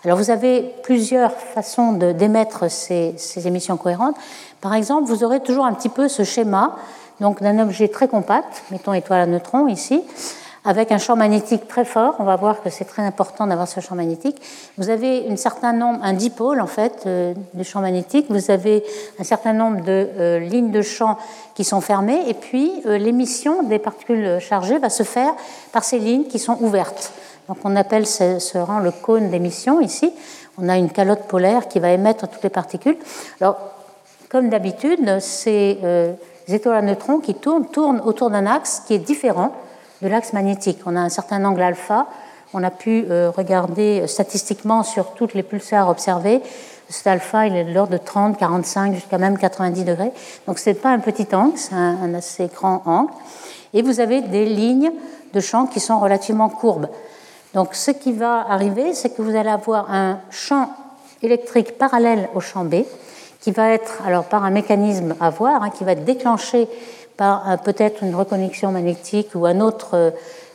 Alors 0.04 0.18
vous 0.18 0.30
avez 0.30 0.62
plusieurs 0.82 1.32
façons 1.32 1.92
d'émettre 1.92 2.70
ces, 2.70 3.16
émissions 3.46 3.78
cohérentes. 3.78 4.16
Par 4.60 4.74
exemple, 4.74 5.08
vous 5.08 5.24
aurez 5.24 5.40
toujours 5.40 5.64
un 5.64 5.72
petit 5.72 5.88
peu 5.88 6.08
ce 6.08 6.24
schéma 6.24 6.76
donc 7.20 7.42
d'un 7.42 7.58
objet 7.60 7.88
très 7.88 8.08
compact, 8.08 8.64
mettons 8.70 8.92
étoile 8.92 9.20
à 9.20 9.26
neutrons 9.26 9.66
ici, 9.68 10.02
avec 10.64 10.92
un 10.92 10.98
champ 10.98 11.14
magnétique 11.14 11.68
très 11.68 11.84
fort. 11.84 12.16
On 12.18 12.24
va 12.24 12.36
voir 12.36 12.62
que 12.62 12.70
c'est 12.70 12.86
très 12.86 13.02
important 13.02 13.46
d'avoir 13.46 13.68
ce 13.68 13.80
champ 13.80 13.94
magnétique. 13.94 14.40
Vous 14.78 14.88
avez 14.88 15.26
un 15.28 15.36
certain 15.36 15.72
nombre, 15.74 16.00
un 16.02 16.14
dipôle 16.14 16.60
en 16.60 16.66
fait, 16.66 17.02
euh, 17.06 17.34
de 17.52 17.62
champs 17.62 17.82
magnétiques. 17.82 18.26
Vous 18.30 18.50
avez 18.50 18.82
un 19.18 19.24
certain 19.24 19.52
nombre 19.52 19.82
de 19.82 20.08
euh, 20.18 20.38
lignes 20.38 20.70
de 20.70 20.80
champ 20.80 21.18
qui 21.54 21.64
sont 21.64 21.82
fermées, 21.82 22.28
et 22.28 22.34
puis 22.34 22.72
euh, 22.86 22.96
l'émission 22.96 23.62
des 23.62 23.78
particules 23.78 24.38
chargées 24.40 24.78
va 24.78 24.88
se 24.88 25.02
faire 25.02 25.34
par 25.72 25.84
ces 25.84 25.98
lignes 25.98 26.24
qui 26.24 26.38
sont 26.38 26.56
ouvertes. 26.60 27.12
Donc 27.48 27.58
on 27.64 27.76
appelle 27.76 28.06
ce, 28.06 28.56
rang 28.56 28.78
le 28.78 28.90
cône 28.90 29.30
d'émission 29.30 29.80
ici. 29.80 30.12
On 30.56 30.68
a 30.70 30.78
une 30.78 30.90
calotte 30.90 31.24
polaire 31.24 31.68
qui 31.68 31.78
va 31.78 31.90
émettre 31.90 32.26
toutes 32.26 32.42
les 32.42 32.48
particules. 32.48 32.96
Alors, 33.40 33.58
comme 34.30 34.48
d'habitude, 34.48 35.20
ces, 35.20 35.78
étoiles 36.48 36.76
à 36.76 36.82
neutrons 36.82 37.18
qui 37.18 37.34
tournent, 37.34 37.66
tournent 37.66 38.00
autour 38.00 38.30
d'un 38.30 38.46
axe 38.46 38.82
qui 38.86 38.94
est 38.94 38.98
différent 38.98 39.52
de 40.04 40.08
l'axe 40.10 40.34
magnétique. 40.34 40.80
On 40.84 40.94
a 40.96 41.00
un 41.00 41.08
certain 41.08 41.42
angle 41.44 41.62
alpha. 41.62 42.06
On 42.52 42.62
a 42.62 42.70
pu 42.70 43.06
euh, 43.10 43.30
regarder 43.34 44.06
statistiquement 44.06 44.82
sur 44.82 45.14
toutes 45.14 45.32
les 45.32 45.42
pulsars 45.42 45.88
observés. 45.88 46.42
Cet 46.90 47.06
alpha, 47.06 47.46
il 47.46 47.56
est 47.56 47.64
de 47.64 47.72
l'ordre 47.72 47.94
de 47.94 47.96
30, 47.96 48.38
45, 48.38 48.94
jusqu'à 48.94 49.16
même 49.16 49.38
90 49.38 49.84
degrés. 49.84 50.12
Donc 50.46 50.58
ce 50.58 50.70
n'est 50.70 50.74
pas 50.74 50.90
un 50.90 50.98
petit 50.98 51.26
angle, 51.34 51.56
c'est 51.56 51.74
un, 51.74 52.12
assez 52.12 52.48
grand 52.48 52.82
angle. 52.84 53.10
Et 53.72 53.80
vous 53.80 53.98
avez 53.98 54.20
des 54.20 54.44
lignes 54.44 54.92
de 55.32 55.40
champ 55.40 55.66
qui 55.66 55.80
sont 55.80 55.98
relativement 55.98 56.50
courbes. 56.50 56.88
Donc 57.54 57.74
ce 57.74 57.90
qui 57.90 58.12
va 58.12 58.44
arriver, 58.48 58.92
c'est 58.92 59.16
que 59.16 59.22
vous 59.22 59.34
allez 59.34 59.48
avoir 59.48 59.90
un 59.90 60.18
champ 60.30 60.68
électrique 61.22 61.78
parallèle 61.78 62.28
au 62.34 62.40
champ 62.40 62.66
B, 62.66 62.84
qui 63.40 63.52
va 63.52 63.70
être, 63.70 64.02
alors 64.06 64.24
par 64.24 64.44
un 64.44 64.50
mécanisme 64.50 65.14
à 65.18 65.30
voir, 65.30 65.62
hein, 65.62 65.70
qui 65.70 65.82
va 65.82 65.92
être 65.92 66.04
déclenché 66.04 66.68
par 67.16 67.58
peut-être 67.62 68.02
une 68.02 68.14
reconnexion 68.14 68.72
magnétique 68.72 69.30
ou 69.34 69.46
un 69.46 69.60
autre 69.60 70.12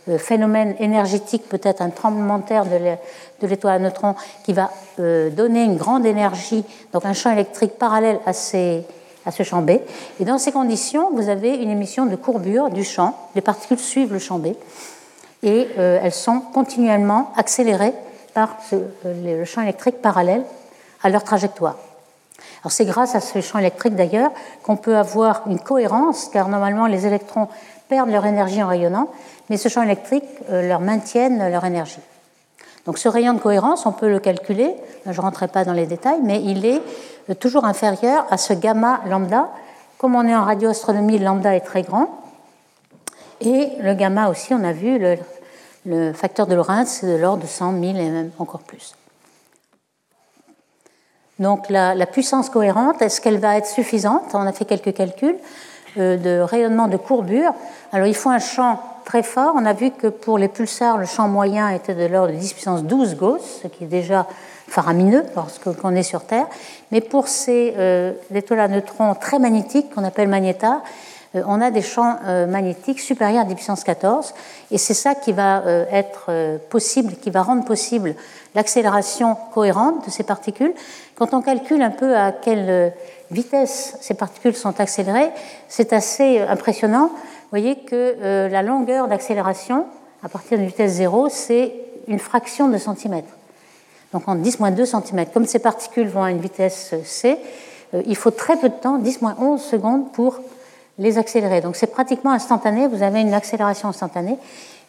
euh, 0.10 0.18
phénomène 0.18 0.76
énergétique, 0.80 1.44
peut-être 1.50 1.82
un 1.82 1.90
tremblement 1.90 2.40
de 2.40 2.44
terre 2.44 2.66
de 2.66 3.48
l'étoile 3.48 3.76
à 3.76 3.80
neutrons, 3.80 4.16
qui 4.44 4.54
va 4.54 4.72
euh, 5.00 5.30
donner 5.30 5.64
une 5.64 5.78
grande 5.78 6.06
énergie, 6.06 6.64
donc 6.94 7.06
un 7.06 7.14
champ 7.14 7.32
électrique 7.32 7.74
parallèle 7.78 8.20
à, 8.26 8.34
ce 8.34 9.44
champ 9.44 9.62
B. 9.62 9.72
Et 10.20 10.26
dans 10.26 10.38
ces 10.38 10.52
conditions, 10.52 11.12
vous 11.14 11.30
avez 11.30 11.56
une 11.56 11.70
émission 11.70 12.06
de 12.06 12.16
courbure 12.16 12.70
du 12.70 12.84
champ. 12.84 13.16
Les 13.36 13.42
particules 13.42 13.78
suivent 13.78 14.14
le 14.14 14.20
champ 14.20 14.40
B 14.40 14.48
et 15.44 15.68
euh, 15.78 16.00
elles 16.02 16.14
sont 16.14 16.40
continuellement 16.40 17.32
accélérées 17.36 17.94
par 18.34 18.58
le 19.04 19.44
champ 19.46 19.62
électrique 19.62 20.02
parallèle 20.02 20.44
à 21.04 21.10
leur 21.10 21.24
trajectoire. 21.24 21.76
C'est 22.68 22.86
grâce 22.86 23.16
à 23.16 23.22
ce 23.22 23.40
champ 23.42 23.60
électrique 23.60 23.96
d'ailleurs 23.96 24.32
qu'on 24.64 24.76
peut 24.76 24.98
avoir 24.98 25.44
une 25.48 25.60
cohérence, 25.60 26.30
car 26.32 26.50
normalement 26.50 26.88
les 26.88 27.06
électrons 27.08 27.48
perdent 27.88 28.10
leur 28.10 28.26
énergie 28.26 28.62
en 28.62 28.68
rayonnant, 28.68 29.10
mais 29.50 29.58
ce 29.58 29.70
champ 29.70 29.82
électrique 29.82 30.26
euh, 30.50 30.68
leur 30.68 30.82
maintient 30.82 31.50
leur 31.50 31.66
énergie. 31.66 32.02
Donc 32.86 32.98
ce 32.98 33.08
rayon 33.08 33.34
de 33.34 33.40
cohérence, 33.40 33.86
on 33.86 33.92
peut 33.92 34.10
le 34.10 34.20
calculer, 34.20 34.76
je 35.06 35.12
ne 35.12 35.22
rentrerai 35.22 35.48
pas 35.48 35.64
dans 35.64 35.74
les 35.74 35.86
détails, 35.86 36.20
mais 36.24 36.42
il 36.44 36.66
est 36.66 36.82
euh, 37.30 37.34
toujours 37.34 37.66
inférieur 37.66 38.26
à 38.30 38.38
ce 38.38 38.54
gamma 38.54 39.02
lambda. 39.08 39.50
Comme 39.98 40.16
on 40.16 40.26
est 40.26 40.36
en 40.36 40.44
radioastronomie, 40.44 41.20
lambda 41.20 41.56
est 41.56 41.62
très 41.62 41.82
grand. 41.82 42.10
Et 43.42 43.70
le 43.80 43.94
gamma 43.94 44.30
aussi, 44.30 44.54
on 44.54 44.64
a 44.64 44.72
vu, 44.72 45.00
le, 45.00 45.18
le 45.86 46.14
facteur 46.14 46.48
de 46.48 46.56
Lorentz, 46.56 46.90
c'est 46.90 47.08
de 47.08 47.16
l'ordre 47.16 47.44
de 47.44 47.48
100 47.48 47.72
000 47.80 47.84
et 47.84 48.10
même 48.10 48.32
encore 48.38 48.62
plus. 48.62 48.96
Donc 51.40 51.70
la, 51.70 52.06
puissance 52.06 52.50
cohérente, 52.50 53.02
est-ce 53.02 53.22
qu'elle 53.22 53.40
va 53.40 53.58
être 53.58 53.66
suffisante? 53.66 54.24
On 54.34 54.46
a 54.46 54.52
fait 54.52 54.66
quelques 54.66 54.94
calculs 54.94 55.38
euh, 55.98 56.18
de 56.18 56.42
rayonnement 56.42 56.88
de 56.88 56.98
courbure. 56.98 57.54
Alors 57.94 58.08
il 58.08 58.16
faut 58.16 58.30
un 58.30 58.40
champ 58.40 58.82
très 59.06 59.24
fort. 59.24 59.54
On 59.56 59.66
a 59.66 59.74
vu 59.74 59.92
que 59.92 60.08
pour 60.08 60.38
les 60.38 60.50
pulsars, 60.50 60.98
le 60.98 61.06
champ 61.06 61.28
moyen 61.28 61.70
était 61.70 61.96
de 61.96 62.06
l'ordre 62.06 62.34
de 62.34 62.38
10 62.38 62.54
puissance 62.54 62.84
12 62.84 63.16
Gauss, 63.16 63.62
ce 63.64 63.68
qui 63.68 63.86
est 63.86 63.88
déjà 63.88 64.28
faramineux 64.68 65.24
parce 65.34 65.60
qu'on 65.60 65.96
est 65.96 66.04
sur 66.04 66.26
Terre. 66.26 66.48
Mais 66.92 67.02
pour 67.02 67.28
ces 67.28 67.74
euh, 67.78 68.14
étoiles 68.34 68.60
à 68.60 68.68
neutrons 68.68 69.16
très 69.16 69.40
magnétiques 69.40 69.94
qu'on 69.96 70.04
appelle 70.04 70.28
magnétars, 70.28 70.82
on 71.36 71.62
a 71.62 71.70
des 71.70 71.82
champs 71.82 72.18
euh, 72.26 72.48
magnétiques 72.48 73.00
supérieurs 73.00 73.44
à 73.44 73.46
10 73.46 73.56
puissance 73.56 73.84
14, 73.84 74.34
et 74.72 74.78
c'est 74.78 74.96
ça 74.96 75.14
qui 75.14 75.32
va 75.32 75.60
euh, 75.60 75.86
être 75.92 76.32
possible, 76.70 77.14
qui 77.14 77.30
va 77.30 77.44
rendre 77.44 77.66
possible 77.66 78.16
l'accélération 78.56 79.38
cohérente 79.54 80.06
de 80.06 80.12
ces 80.12 80.24
particules. 80.24 80.74
Quand 81.16 81.34
on 81.34 81.42
calcule 81.42 81.82
un 81.82 81.92
peu 81.92 82.16
à 82.16 82.32
quelle 82.32 82.94
vitesse 83.30 83.98
ces 84.02 84.16
particules 84.16 84.56
sont 84.56 84.80
accélérées, 84.80 85.30
c'est 85.68 85.94
assez 85.94 86.40
impressionnant. 86.40 87.08
Vous 87.08 87.50
voyez 87.52 87.76
que 87.76 88.48
la 88.50 88.64
longueur 88.64 89.08
d'accélération 89.08 89.86
à 90.24 90.30
partir 90.30 90.58
d'une 90.58 90.68
vitesse 90.68 90.94
zéro, 90.94 91.30
c'est 91.30 91.74
une 92.08 92.20
fraction 92.20 92.70
de 92.70 92.78
centimètre. 92.78 93.30
Donc 94.14 94.28
en 94.28 94.36
10-2 94.36 94.86
cm. 94.86 95.26
Comme 95.34 95.46
ces 95.46 95.60
particules 95.60 96.08
vont 96.08 96.24
à 96.24 96.32
une 96.32 96.40
vitesse 96.40 96.96
c, 97.04 97.38
il 97.94 98.16
faut 98.16 98.32
très 98.32 98.56
peu 98.56 98.70
de 98.70 98.76
temps, 98.76 99.00
10-11 99.00 99.58
secondes, 99.60 100.12
pour 100.12 100.40
les 101.00 101.18
accélérer. 101.18 101.62
Donc 101.62 101.76
c'est 101.76 101.88
pratiquement 101.88 102.32
instantané, 102.32 102.88
vous 102.88 103.02
avez 103.02 103.22
une 103.22 103.34
accélération 103.34 103.90
instantanée 103.90 104.38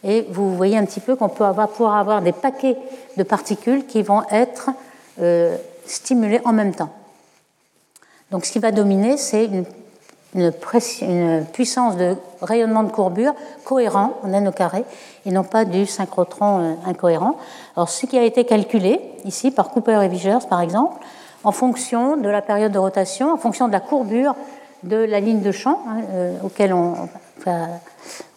et 0.05 0.27
vous 0.31 0.55
voyez 0.57 0.77
un 0.77 0.85
petit 0.85 1.01
peu 1.01 1.17
qu'on 1.17 1.29
peut 1.29 1.45
avoir, 1.45 1.69
pouvoir 1.69 1.97
avoir 1.97 2.21
des 2.21 2.33
paquets 2.33 2.77
de 3.17 3.23
particules 3.23 3.87
qui 3.87 4.03
vont 4.03 4.23
être 4.31 4.71
euh, 5.21 5.57
stimulés 5.87 6.41
en 6.45 6.53
même 6.53 6.75
temps. 6.75 6.91
Donc 8.31 8.45
ce 8.45 8.53
qui 8.53 8.59
va 8.59 8.73
dominer, 8.73 9.17
c'est 9.17 9.47
une, 9.47 9.65
puissance 11.53 11.97
de 11.97 12.15
rayonnement 12.41 12.85
de 12.85 12.93
courbure 12.93 13.35
cohérent 13.65 14.13
en 14.23 14.33
n 14.33 14.47
au 14.47 14.53
carré 14.53 14.85
et 15.27 15.33
non 15.33 15.43
pas 15.43 15.65
du 15.65 15.87
synchrotron 15.87 16.61
euh, 16.61 16.75
incohérent. 16.87 17.37
Alors 17.77 17.89
ce 17.89 18.07
qui 18.07 18.17
a 18.17 18.23
été 18.23 18.45
calculé 18.45 19.01
ici 19.25 19.51
par 19.51 19.71
Cooper 19.71 20.01
et 20.05 20.09
Vigers 20.09 20.47
par 20.49 20.61
exemple, 20.61 21.05
en 21.43 21.51
fonction 21.51 22.17
de 22.17 22.29
la 22.29 22.43
période 22.43 22.71
de 22.71 22.79
rotation, 22.79 23.33
en 23.33 23.39
fonction 23.39 23.67
de 23.67 23.73
la 23.73 23.81
courbure 23.81 24.37
de 24.83 24.97
la 24.97 25.21
ligne 25.21 25.41
de 25.41 25.53
champ 25.53 25.81
hein, 25.89 26.03
euh, 26.13 26.37
auquel 26.43 26.73
on, 26.73 26.95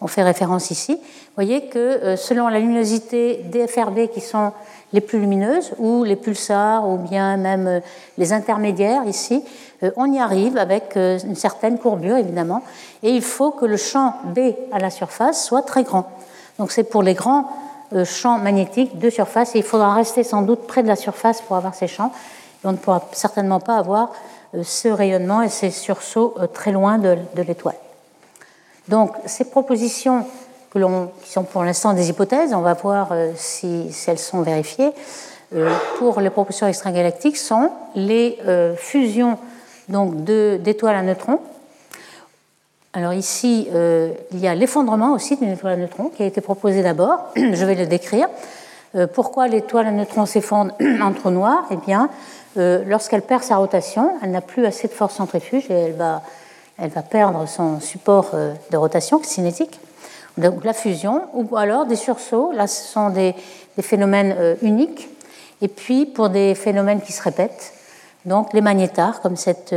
fait 0.06 0.22
référence 0.22 0.70
ici. 0.70 0.94
Vous 0.94 1.34
voyez 1.36 1.66
que 1.66 1.78
euh, 1.78 2.16
selon 2.16 2.48
la 2.48 2.58
luminosité 2.58 3.44
des 3.44 3.66
FRB 3.66 4.08
qui 4.12 4.20
sont 4.20 4.52
les 4.92 5.00
plus 5.00 5.18
lumineuses, 5.18 5.72
ou 5.78 6.04
les 6.04 6.14
pulsars, 6.14 6.88
ou 6.88 6.98
bien 6.98 7.36
même 7.36 7.66
euh, 7.66 7.80
les 8.18 8.32
intermédiaires 8.32 9.04
ici, 9.06 9.42
on 9.96 10.10
y 10.10 10.18
arrive 10.18 10.56
avec 10.56 10.96
une 10.96 11.34
certaine 11.34 11.78
courbure 11.78 12.16
évidemment, 12.16 12.62
et 13.02 13.10
il 13.10 13.20
faut 13.20 13.50
que 13.50 13.66
le 13.66 13.76
champ 13.76 14.14
B 14.34 14.54
à 14.72 14.78
la 14.78 14.88
surface 14.88 15.44
soit 15.44 15.60
très 15.60 15.82
grand. 15.82 16.08
Donc 16.58 16.72
c'est 16.72 16.84
pour 16.84 17.02
les 17.02 17.12
grands 17.12 17.50
champs 18.04 18.38
magnétiques 18.38 18.98
de 18.98 19.10
surface, 19.10 19.54
et 19.54 19.58
il 19.58 19.64
faudra 19.64 19.92
rester 19.92 20.24
sans 20.24 20.40
doute 20.40 20.66
près 20.66 20.82
de 20.82 20.88
la 20.88 20.96
surface 20.96 21.42
pour 21.42 21.56
avoir 21.56 21.74
ces 21.74 21.88
champs, 21.88 22.12
et 22.64 22.66
on 22.66 22.72
ne 22.72 22.78
pourra 22.78 23.02
certainement 23.12 23.60
pas 23.60 23.76
avoir 23.76 24.10
ce 24.62 24.88
rayonnement 24.88 25.42
et 25.42 25.48
ces 25.48 25.70
sursauts 25.70 26.34
euh, 26.38 26.46
très 26.46 26.72
loin 26.72 26.98
de, 26.98 27.16
l'étoile. 27.36 27.76
Donc 28.88 29.12
ces 29.26 29.44
propositions 29.44 30.26
qui 30.72 31.30
sont 31.30 31.44
pour 31.44 31.62
l'instant 31.62 31.92
des 31.92 32.10
hypothèses, 32.10 32.52
on 32.52 32.60
va 32.60 32.74
voir 32.74 33.10
euh, 33.12 33.30
si, 33.36 33.90
elles 34.06 34.18
sont 34.18 34.42
vérifiées, 34.42 34.90
pour 35.98 36.20
les 36.20 36.30
propositions 36.30 36.66
extragalactiques 36.66 37.36
sont 37.36 37.70
les 37.94 38.38
fusions 38.76 39.38
d'étoiles 39.88 40.96
à 40.96 41.02
neutrons. 41.02 41.38
Alors 42.92 43.12
ici, 43.12 43.68
il 43.70 44.38
y 44.40 44.48
a 44.48 44.54
l'effondrement 44.56 45.12
aussi 45.12 45.36
d'une 45.36 45.52
étoile 45.52 45.74
à 45.74 45.76
neutrons 45.76 46.08
qui 46.08 46.24
a 46.24 46.26
été 46.26 46.40
proposé 46.40 46.82
d'abord. 46.82 47.26
Je 47.36 47.64
vais 47.64 47.76
le 47.76 47.86
décrire. 47.86 48.26
pourquoi 49.12 49.46
l'étoile 49.46 49.86
à 49.86 49.90
neutrons 49.92 50.26
s'effondre 50.26 50.74
en 51.00 51.12
trou 51.12 51.30
noir 51.30 51.66
Eh 51.70 51.76
bien, 51.76 52.10
euh, 52.56 52.84
lorsqu'elle 52.86 53.22
perd 53.22 53.42
sa 53.42 53.56
rotation, 53.56 54.12
elle 54.22 54.30
n'a 54.30 54.40
plus 54.40 54.64
assez 54.64 54.86
de 54.86 54.92
force 54.92 55.14
centrifuge 55.14 55.70
et 55.70 55.74
elle 55.74 55.94
va, 55.94 56.22
elle 56.78 56.90
va 56.90 57.02
perdre 57.02 57.46
son 57.48 57.80
support 57.80 58.30
euh, 58.34 58.54
de 58.70 58.76
rotation 58.76 59.20
cinétique, 59.22 59.80
donc 60.38 60.64
la 60.64 60.72
fusion, 60.72 61.22
ou 61.32 61.56
alors 61.56 61.86
des 61.86 61.96
sursauts. 61.96 62.52
Là, 62.52 62.66
ce 62.66 62.84
sont 62.84 63.10
des, 63.10 63.34
phénomènes 63.80 64.34
euh, 64.38 64.54
uniques. 64.62 65.08
Et 65.62 65.68
puis, 65.68 66.06
pour 66.06 66.28
des 66.28 66.54
phénomènes 66.54 67.00
qui 67.00 67.12
se 67.12 67.22
répètent, 67.22 67.72
donc 68.24 68.52
les 68.52 68.60
magnétars, 68.60 69.20
comme 69.20 69.36
cette 69.36 69.74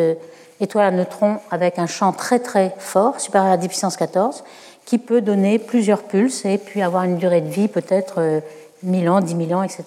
étoile 0.60 0.86
à 0.86 0.92
neutrons 0.92 1.38
avec 1.52 1.80
un 1.80 1.86
champ 1.86 2.14
très 2.14 2.40
très 2.40 2.74
fort, 2.78 3.20
supérieur 3.20 3.52
à 3.52 3.58
10 3.58 3.68
puissance 3.68 3.98
14, 3.98 4.44
qui 4.86 4.98
peut 4.98 5.22
donner 5.22 5.60
plusieurs 5.60 6.04
pulses 6.04 6.46
et 6.46 6.58
puis 6.58 6.82
avoir 6.82 7.04
une 7.04 7.18
durée 7.18 7.42
de 7.42 7.50
vie 7.50 7.68
peut-être 7.68 8.42
1000 8.84 9.10
ans, 9.10 9.22
10 9.22 9.48
000 9.48 9.60
ans, 9.60 9.64
etc. 9.64 9.84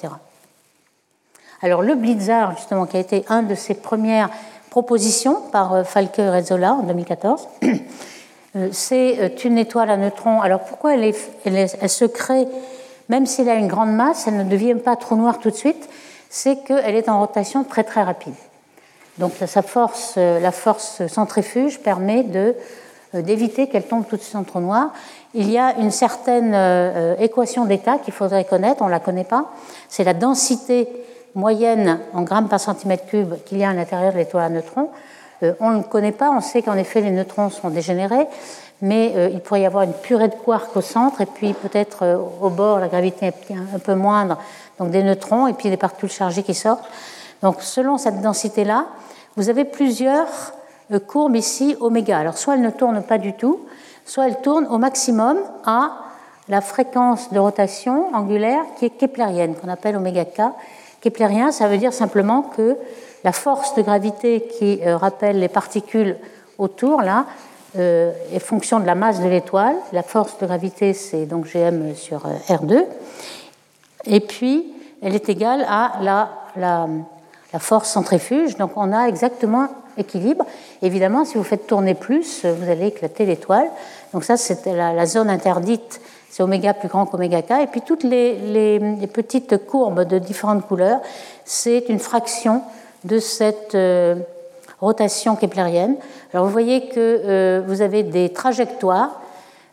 Alors 1.62 1.82
le 1.82 1.94
blizzard, 1.94 2.56
justement, 2.56 2.86
qui 2.86 2.96
a 2.96 3.00
été 3.00 3.24
un 3.28 3.42
de 3.42 3.54
ses 3.54 3.74
premières 3.74 4.30
propositions 4.70 5.42
par 5.52 5.74
euh, 5.74 5.84
Falke 5.84 6.16
Rezzola 6.16 6.72
en 6.74 6.82
2014, 6.84 7.48
euh, 8.56 8.68
c'est 8.72 9.20
euh, 9.20 9.28
une 9.44 9.58
étoile 9.58 9.90
à 9.90 9.98
neutrons. 9.98 10.40
Alors 10.40 10.60
pourquoi 10.60 10.94
elle, 10.94 11.12
se 11.12 12.04
crée, 12.06 12.48
même 13.10 13.26
s'il 13.26 13.48
a 13.50 13.54
une 13.54 13.68
grande 13.68 13.92
masse, 13.92 14.26
elle 14.26 14.38
ne 14.38 14.44
devient 14.44 14.76
pas 14.76 14.96
trou 14.96 15.16
noir 15.16 15.38
tout 15.38 15.50
de 15.50 15.56
suite 15.56 15.88
C'est 16.30 16.64
qu'elle 16.64 16.94
est 16.94 17.10
en 17.10 17.20
rotation 17.20 17.64
très 17.64 17.84
très 17.84 18.02
rapide. 18.02 18.34
Donc 19.18 19.32
sa 19.44 19.60
force, 19.60 20.16
la 20.16 20.52
force 20.52 21.06
centrifuge 21.08 21.80
permet 21.80 22.24
d'éviter 23.12 23.66
qu'elle 23.66 23.82
tombe 23.82 24.06
tout 24.08 24.16
de 24.16 24.22
suite 24.22 24.36
en 24.36 24.44
trou 24.44 24.60
noir. 24.60 24.94
Il 25.34 25.50
y 25.50 25.58
a 25.58 25.76
une 25.78 25.90
certaine 25.90 26.54
équation 27.18 27.66
d'état 27.66 27.98
qu'il 27.98 28.14
faudrait 28.14 28.44
connaître, 28.44 28.80
on 28.80 28.86
ne 28.86 28.92
la 28.92 29.00
connaît 29.00 29.24
pas. 29.24 29.50
C'est 29.90 30.04
la 30.04 30.14
densité 30.14 30.88
moyenne 31.34 31.99
en 32.14 32.22
grammes 32.22 32.49
par 32.49 32.60
centimètre 32.60 33.06
cube 33.06 33.34
qu'il 33.46 33.58
y 33.58 33.64
a 33.64 33.70
à 33.70 33.72
l'intérieur 33.72 34.12
de 34.12 34.18
l'étoile 34.18 34.44
à 34.44 34.49
neutrons. 34.49 34.90
Euh, 35.42 35.54
on 35.60 35.70
ne 35.70 35.82
connaît 35.82 36.12
pas, 36.12 36.30
on 36.30 36.40
sait 36.40 36.62
qu'en 36.62 36.76
effet 36.76 37.00
les 37.00 37.10
neutrons 37.10 37.50
sont 37.50 37.70
dégénérés, 37.70 38.26
mais 38.82 39.12
euh, 39.16 39.30
il 39.32 39.40
pourrait 39.40 39.62
y 39.62 39.66
avoir 39.66 39.84
une 39.84 39.92
purée 39.92 40.28
de 40.28 40.34
quarks 40.34 40.76
au 40.76 40.80
centre 40.80 41.20
et 41.20 41.26
puis 41.26 41.54
peut-être 41.54 42.02
euh, 42.02 42.18
au 42.40 42.50
bord 42.50 42.78
la 42.78 42.88
gravité 42.88 43.26
est 43.26 43.52
un 43.52 43.78
peu 43.78 43.94
moindre, 43.94 44.38
donc 44.78 44.90
des 44.90 45.02
neutrons 45.02 45.46
et 45.46 45.54
puis 45.54 45.70
des 45.70 45.76
particules 45.76 46.10
chargées 46.10 46.42
qui 46.42 46.54
sortent. 46.54 46.84
Donc 47.42 47.62
selon 47.62 47.96
cette 47.96 48.20
densité-là, 48.20 48.87
vous 49.37 49.49
avez 49.49 49.64
plusieurs 49.64 50.26
courbe 50.99 51.37
ici 51.37 51.76
oméga. 51.80 52.18
Alors 52.18 52.37
soit 52.37 52.54
elle 52.54 52.62
ne 52.62 52.70
tourne 52.70 53.02
pas 53.02 53.18
du 53.18 53.34
tout, 53.34 53.60
soit 54.04 54.26
elle 54.26 54.40
tourne 54.40 54.66
au 54.66 54.78
maximum 54.78 55.38
à 55.64 55.92
la 56.49 56.60
fréquence 56.60 57.32
de 57.32 57.38
rotation 57.38 58.12
angulaire 58.12 58.62
qui 58.76 58.87
est 58.87 58.90
keplérienne, 58.90 59.54
qu'on 59.54 59.68
appelle 59.68 59.96
oméga 59.96 60.25
k. 60.25 60.42
Keplérien, 61.00 61.52
ça 61.52 61.69
veut 61.69 61.78
dire 61.78 61.92
simplement 61.92 62.42
que 62.42 62.76
la 63.25 63.33
force 63.33 63.75
de 63.75 63.83
gravité 63.83 64.42
qui 64.59 64.85
rappelle 64.85 65.38
les 65.38 65.49
particules 65.49 66.16
autour, 66.59 67.02
là, 67.02 67.26
euh, 67.78 68.11
est 68.33 68.40
fonction 68.40 68.80
de 68.80 68.87
la 68.87 68.97
masse 68.97 69.21
de 69.21 69.28
l'étoile. 69.28 69.76
La 69.92 70.02
force 70.02 70.37
de 70.38 70.47
gravité, 70.47 70.92
c'est 70.92 71.25
donc 71.25 71.47
Gm 71.47 71.95
sur 71.95 72.26
euh, 72.26 72.30
R2. 72.49 72.85
Et 74.07 74.19
puis, 74.19 74.75
elle 75.02 75.14
est 75.14 75.28
égale 75.28 75.64
à 75.69 75.92
la, 76.02 76.30
la, 76.57 76.88
force 77.61 77.90
centrifuge. 77.90 78.57
Donc, 78.57 78.73
on 78.75 78.92
a 78.92 79.07
exactement 79.07 79.69
équilibre. 79.97 80.45
Évidemment, 80.83 81.25
si 81.25 81.38
vous 81.38 81.45
faites 81.45 81.69
tourner 81.69 81.95
plus, 81.95 82.45
vous 82.45 82.69
allez 82.69 82.88
éclater 82.88 83.25
l'étoile. 83.25 83.71
Donc, 84.12 84.25
ça, 84.25 84.37
c'est 84.37 84.66
la, 84.66 85.07
zone 85.07 85.30
interdite. 85.30 86.00
C'est 86.30 86.42
oméga 86.42 86.72
plus 86.72 86.88
grand 86.88 87.04
qu'oméga 87.04 87.42
k. 87.42 87.50
Et 87.62 87.66
puis, 87.66 87.82
toutes 87.82 88.04
les, 88.04 88.78
petites 89.12 89.66
courbes 89.66 90.04
de 90.04 90.18
différentes 90.18 90.66
couleurs, 90.66 91.00
c'est 91.44 91.88
une 91.88 91.99
fraction 91.99 92.62
de 93.04 93.18
cette. 93.18 93.75
Euh, 93.75 94.16
rotation 94.80 95.37
keplérienne. 95.37 95.96
Alors 96.32 96.46
vous 96.46 96.52
voyez 96.52 96.88
que 96.88 96.96
euh, 96.96 97.62
vous 97.66 97.82
avez 97.82 98.02
des 98.02 98.30
trajectoires 98.30 99.20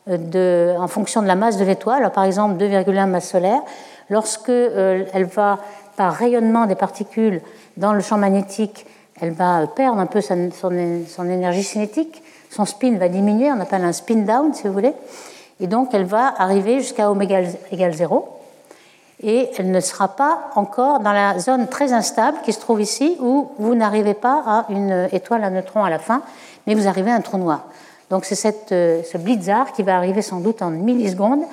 euh, 0.10 0.78
en 0.78 0.88
fonction 0.88 1.22
de 1.22 1.28
la 1.28 1.36
masse 1.36 1.58
de 1.58 1.66
l'étoile. 1.66 2.12
Par 2.12 2.24
exemple, 2.26 2.62
2,1 2.62 3.08
masse 3.08 3.30
solaire. 3.30 3.62
Lorsque 4.10 4.50
elle 4.50 5.26
va 5.26 5.60
par 5.98 6.14
rayonnement 6.14 6.66
des 6.66 6.76
particules 6.76 7.42
dans 7.76 7.94
le 7.94 8.00
champ 8.00 8.18
magnétique, 8.18 8.86
elle 9.20 9.32
va 9.32 9.68
perdre 9.68 10.00
un 10.00 10.06
peu 10.06 10.22
son, 10.22 10.50
son, 10.52 11.26
énergie 11.30 11.64
cinétique, 11.64 12.24
son 12.50 12.64
spin 12.66 12.98
va 12.98 13.10
diminuer, 13.10 13.52
on 13.52 13.60
appelle 13.60 13.84
un 13.84 13.92
spin 13.92 14.18
down 14.18 14.54
si 14.54 14.68
vous 14.68 14.74
voulez, 14.74 14.94
et 15.60 15.68
donc 15.68 15.90
elle 15.94 16.06
va 16.06 16.34
arriver 16.38 16.80
jusqu'à 16.80 17.10
oméga 17.10 17.42
égale 17.72 17.94
0 17.94 18.38
et 19.24 19.50
elle 19.58 19.72
ne 19.72 19.80
sera 19.80 20.10
pas 20.10 20.52
encore 20.56 21.00
dans 21.00 21.12
la 21.12 21.40
zone 21.40 21.68
très 21.68 21.92
instable 21.92 22.38
qui 22.44 22.54
se 22.54 22.60
trouve 22.60 22.82
ici 22.82 23.18
où 23.20 23.50
vous 23.58 23.74
n'arrivez 23.74 24.14
pas 24.14 24.44
à 24.46 24.66
une 24.70 25.10
étoile 25.12 25.44
à 25.44 25.50
neutrons 25.50 25.84
à 25.84 25.90
la 25.90 25.98
fin, 25.98 26.22
mais 26.66 26.76
vous 26.76 26.88
arrivez 26.88 27.10
à 27.10 27.16
un 27.16 27.22
trou 27.22 27.38
noir. 27.38 27.66
Donc 28.12 28.26
c'est 28.26 28.72
euh, 28.72 29.02
ce 29.04 29.18
blizzard 29.18 29.74
qui 29.74 29.84
va 29.84 29.98
arriver 29.98 30.22
sans 30.22 30.40
doute 30.40 30.62
en 30.62 30.70
millisecondes 30.70 31.44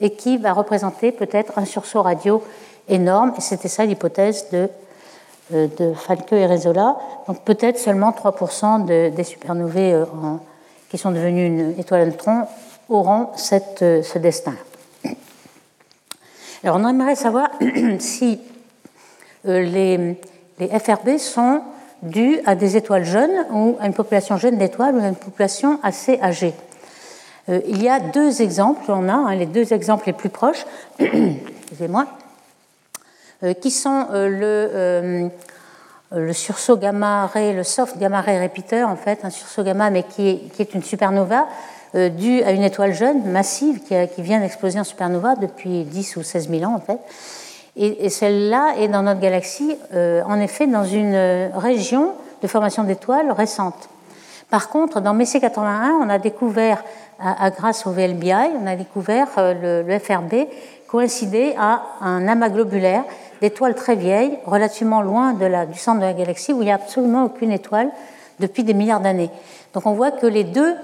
et 0.00 0.10
qui 0.10 0.38
va 0.38 0.52
représenter 0.52 1.12
peut-être 1.12 1.58
un 1.58 1.64
sursaut 1.66 2.02
radio 2.02 2.42
énorme. 2.88 3.34
Et 3.36 3.40
c'était 3.40 3.68
ça 3.68 3.84
l'hypothèse 3.84 4.48
de, 4.50 4.68
euh, 5.52 5.68
de 5.78 5.92
Falke 5.92 6.32
et 6.32 6.46
Rezola. 6.46 6.96
Donc 7.28 7.42
peut-être 7.42 7.78
seulement 7.78 8.10
3% 8.10 8.84
des 8.84 9.24
supernovae 9.24 9.92
euh, 9.92 10.04
qui 10.90 10.96
sont 10.96 11.10
devenues 11.10 11.46
une 11.46 11.78
étoile 11.78 12.00
à 12.00 12.06
neutrons 12.06 12.46
auront 12.92 13.30
cette, 13.36 13.78
ce 13.80 14.18
destin. 14.18 14.54
Alors 16.64 16.76
on 16.76 16.88
aimerait 16.88 17.16
savoir 17.16 17.48
si 17.98 18.38
euh, 19.48 19.62
les, 19.62 20.16
FRB 20.78 21.18
sont 21.18 21.62
dus 22.02 22.38
à 22.46 22.54
des 22.54 22.76
étoiles 22.76 23.04
jeunes 23.04 23.46
ou 23.50 23.76
à 23.80 23.86
une 23.86 23.94
population 23.94 24.36
jeune 24.36 24.58
d'étoiles 24.58 24.94
ou 24.94 25.00
à 25.00 25.08
une 25.08 25.16
population 25.16 25.80
assez 25.82 26.20
âgée. 26.22 26.54
Euh, 27.48 27.60
il 27.66 27.82
y 27.82 27.88
a 27.88 27.98
deux 27.98 28.42
exemples, 28.42 28.84
on 28.88 29.08
a 29.08 29.12
hein, 29.12 29.34
les 29.34 29.46
deux 29.46 29.72
exemples 29.72 30.04
les 30.06 30.12
plus 30.12 30.28
proches, 30.28 30.64
excusez-moi, 31.00 32.06
euh, 33.42 33.54
qui 33.54 33.72
sont 33.72 34.06
le, 34.12 35.30
sursaut 36.32 36.76
gamma 36.76 37.26
ray, 37.26 37.54
le 37.54 37.64
soft 37.64 37.98
gamma 37.98 38.20
ray 38.20 38.40
repeater 38.40 38.88
en 38.88 38.96
fait, 38.96 39.24
un 39.24 39.30
sursaut 39.30 39.64
gamma 39.64 39.90
mais 39.90 40.04
qui 40.04 40.28
est, 40.60 40.74
une 40.74 40.82
supernova 40.84 41.40
euh, 41.40 41.46
due 41.94 42.42
à 42.42 42.52
une 42.52 42.62
étoile 42.62 42.94
jeune, 42.94 43.22
massive, 43.24 43.80
qui, 43.80 44.22
vient 44.22 44.40
d'exploser 44.40 44.80
en 44.80 44.84
supernova 44.84 45.34
depuis 45.36 45.84
10 45.84 46.16
ou 46.16 46.22
16 46.22 46.48
000 46.48 46.64
ans 46.64 46.74
en 46.74 46.80
fait. 46.80 46.98
Et, 47.76 48.10
celle-là 48.10 48.74
est 48.78 48.88
dans 48.88 49.02
notre 49.02 49.20
galaxie, 49.20 49.76
euh, 49.94 50.22
en 50.26 50.38
effet, 50.40 50.66
dans 50.66 50.84
une 50.84 51.50
région 51.54 52.12
de 52.42 52.46
formation 52.46 52.84
d'étoiles 52.84 53.30
récente. 53.32 53.88
Par 54.50 54.68
contre, 54.68 55.00
dans 55.00 55.14
Messier 55.14 55.40
81, 55.40 56.00
on 56.02 56.10
a 56.10 56.18
découvert, 56.18 56.84
grâce 57.56 57.86
au 57.86 57.90
VLBI, 57.90 58.50
on 58.62 58.66
a 58.66 58.76
découvert 58.76 59.28
euh, 59.38 59.82
le, 59.82 59.98
FRB 59.98 60.46
coïncider 60.86 61.54
à 61.58 61.82
un 62.02 62.28
amas 62.28 62.50
globulaire 62.50 63.04
d'étoiles 63.40 63.74
très 63.74 63.96
vieilles, 63.96 64.38
relativement 64.44 65.00
loin 65.00 65.32
du 65.32 65.78
centre 65.78 66.00
de 66.00 66.04
la 66.04 66.12
galaxie, 66.12 66.52
où 66.52 66.60
il 66.60 66.66
n'y 66.66 66.70
a 66.70 66.74
absolument 66.74 67.24
aucune 67.24 67.50
étoile 67.50 67.88
depuis 68.40 68.62
des 68.62 68.74
milliards 68.74 69.00
d'années. 69.00 69.30
Donc 69.72 69.86
on 69.86 69.94
voit 69.94 70.10
que 70.10 70.26
les 70.26 70.44
deux 70.44 70.74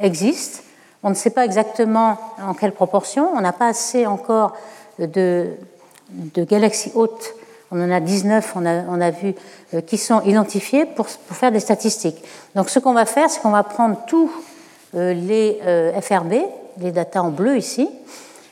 existe. 0.00 0.62
On 1.02 1.10
ne 1.10 1.14
sait 1.14 1.30
pas 1.30 1.44
exactement 1.44 2.18
en 2.42 2.54
quelle 2.54 2.72
proportion. 2.72 3.30
On 3.34 3.40
n'a 3.40 3.52
pas 3.52 3.68
assez 3.68 4.06
encore 4.06 4.54
de, 4.98 5.56
galaxies 6.36 6.92
hautes. 6.94 7.34
On 7.70 7.82
en 7.82 7.90
a 7.90 8.00
19, 8.00 8.52
on 8.56 8.66
a, 8.66 8.82
on 8.88 9.00
a 9.00 9.10
vu, 9.10 9.34
euh, 9.74 9.80
qui 9.80 9.98
sont 9.98 10.20
identifiées 10.22 10.86
pour, 10.86 11.08
faire 11.08 11.50
des 11.50 11.60
statistiques. 11.60 12.22
Donc 12.54 12.70
ce 12.70 12.78
qu'on 12.78 12.92
va 12.92 13.06
faire, 13.06 13.28
c'est 13.28 13.40
qu'on 13.40 13.50
va 13.50 13.64
prendre 13.64 13.98
tous 14.06 14.30
euh, 14.94 15.12
les 15.12 15.58
euh, 15.64 16.00
FRB, 16.00 16.34
les 16.78 16.92
datas 16.92 17.22
en 17.22 17.30
bleu 17.30 17.56
ici, 17.56 17.88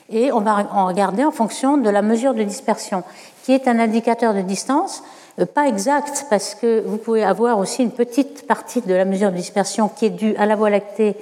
et 0.09 0.31
on 0.31 0.41
va 0.41 0.67
en 0.71 0.87
regarder 0.87 1.23
en 1.23 1.31
fonction 1.31 1.77
de 1.77 1.89
la 1.89 2.01
mesure 2.01 2.33
de 2.33 2.43
dispersion, 2.43 3.03
qui 3.43 3.53
est 3.53 3.67
un 3.67 3.79
indicateur 3.79 4.33
de 4.33 4.41
distance, 4.41 5.01
pas 5.43 5.67
exact, 5.67 6.27
parce 6.29 6.55
que 6.55 6.81
vous 6.85 6.95
pouvez 6.95 7.23
avoir 7.23 7.59
aussi 7.59 7.83
une 7.83 7.91
petite 7.91 8.47
partie 8.47 8.79
de 8.79 8.93
la 8.93 9.03
mesure 9.03 9.31
de 9.31 9.35
dispersion 9.35 9.89
qui 9.89 10.05
est 10.05 10.09
due 10.11 10.33
à 10.37 10.45
la 10.45 10.55
Voie 10.55 10.69
lactée 10.69 11.17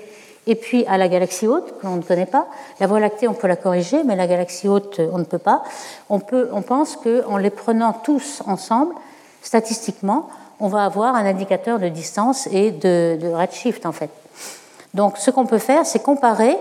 et 0.46 0.56
puis 0.56 0.86
à 0.86 0.98
la 0.98 1.08
galaxie 1.08 1.48
haute, 1.48 1.80
que 1.80 1.88
l'on 1.88 1.96
ne 1.96 2.02
connaît 2.04 2.28
pas. 2.28 2.48
La 2.80 2.86
Voie 2.86 3.00
lactée, 3.00 3.28
on 3.28 3.34
peut 3.34 3.48
la 3.48 3.56
corriger, 3.56 4.04
mais 4.04 4.16
la 4.16 4.28
galaxie 4.28 4.68
haute, 4.68 5.00
on 5.12 5.18
ne 5.18 5.24
peut 5.24 5.40
pas. 5.40 5.64
On, 6.10 6.20
peut, 6.20 6.50
on 6.52 6.62
pense 6.62 6.96
qu'en 6.98 7.38
les 7.38 7.50
prenant 7.50 7.94
tous 7.94 8.44
ensemble, 8.46 8.94
statistiquement, 9.42 10.30
on 10.60 10.68
va 10.68 10.86
avoir 10.86 11.16
un 11.16 11.26
indicateur 11.26 11.80
de 11.80 11.88
distance 11.88 12.48
et 12.52 12.72
de, 12.72 13.34
redshift, 13.34 13.86
en 13.86 13.94
fait. 13.94 14.10
Donc, 14.94 15.18
ce 15.18 15.32
qu'on 15.32 15.46
peut 15.46 15.58
faire, 15.58 15.86
c'est 15.86 16.04
comparer, 16.04 16.56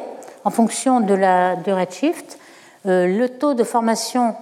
en 0.44 0.50
fonction 0.50 1.00
de, 1.00 1.14
la, 1.14 1.56
de 1.56 1.70
redshift, 1.70 2.38
euh, 2.38 2.41
le 2.84 3.26
taux 3.28 3.54
de 3.54 3.64
formation, 3.64 4.34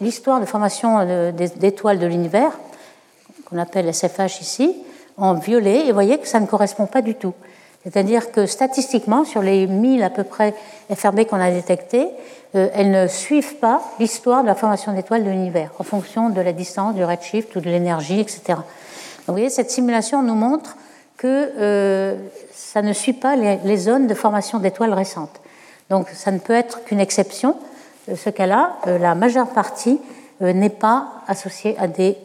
l'histoire 0.00 0.40
de 0.40 0.46
formation 0.46 1.32
d'étoiles 1.32 1.98
de 1.98 2.06
l'univers, 2.06 2.52
qu'on 3.44 3.58
appelle 3.58 3.92
SFH 3.92 4.40
ici, 4.40 4.76
en 5.16 5.34
violet, 5.34 5.80
et 5.80 5.86
vous 5.88 5.94
voyez 5.94 6.18
que 6.18 6.28
ça 6.28 6.40
ne 6.40 6.46
correspond 6.46 6.86
pas 6.86 7.02
du 7.02 7.14
tout. 7.14 7.34
C'est-à-dire 7.82 8.30
que 8.30 8.46
statistiquement, 8.46 9.24
sur 9.24 9.42
les 9.42 9.66
1000 9.66 10.02
à 10.02 10.10
peu 10.10 10.24
près 10.24 10.54
FRB 10.94 11.24
qu'on 11.24 11.40
a 11.40 11.50
détectés, 11.50 12.08
euh, 12.54 12.68
elles 12.74 12.90
ne 12.90 13.08
suivent 13.08 13.56
pas 13.56 13.82
l'histoire 13.98 14.42
de 14.42 14.46
la 14.46 14.54
formation 14.54 14.92
d'étoiles 14.92 15.24
de 15.24 15.30
l'univers, 15.30 15.72
en 15.78 15.82
fonction 15.82 16.30
de 16.30 16.40
la 16.40 16.52
distance, 16.52 16.94
du 16.94 17.04
redshift 17.04 17.56
ou 17.56 17.60
de 17.60 17.68
l'énergie, 17.68 18.20
etc. 18.20 18.42
Donc, 18.48 18.64
vous 19.26 19.34
voyez, 19.34 19.50
cette 19.50 19.70
simulation 19.70 20.22
nous 20.22 20.34
montre 20.34 20.76
que 21.16 21.52
euh, 21.58 22.16
ça 22.52 22.82
ne 22.82 22.92
suit 22.92 23.12
pas 23.12 23.36
les, 23.36 23.76
zones 23.76 24.06
de 24.06 24.14
formation 24.14 24.58
d'étoiles 24.58 24.92
récentes. 24.92 25.40
Donc 25.90 26.08
ça 26.08 26.30
ne 26.30 26.38
peut 26.38 26.52
être 26.52 26.84
qu'une 26.84 27.00
exception. 27.00 27.56
De 28.08 28.14
ce 28.14 28.30
cas-là, 28.30 28.76
euh, 28.86 28.98
la 28.98 29.14
majeure 29.14 29.48
partie 29.48 30.00
n'est 30.40 30.70
pas 30.70 31.06
associée 31.28 31.76
à 31.78 31.86
des 31.86 32.16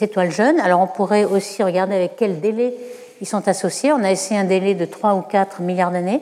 étoiles 0.00 0.30
jeunes. 0.30 0.60
Alors 0.60 0.80
on 0.80 0.86
pourrait 0.86 1.24
aussi 1.24 1.60
regarder 1.64 1.96
avec 1.96 2.14
quel 2.16 2.40
délai 2.40 2.72
ils 3.20 3.26
sont 3.26 3.48
associés. 3.48 3.92
On 3.92 4.04
a 4.04 4.12
essayé 4.12 4.38
un 4.38 4.44
délai 4.44 4.74
de 4.74 4.84
3 4.84 5.14
ou 5.14 5.22
4 5.22 5.60
milliards 5.60 5.90
d'années. 5.90 6.20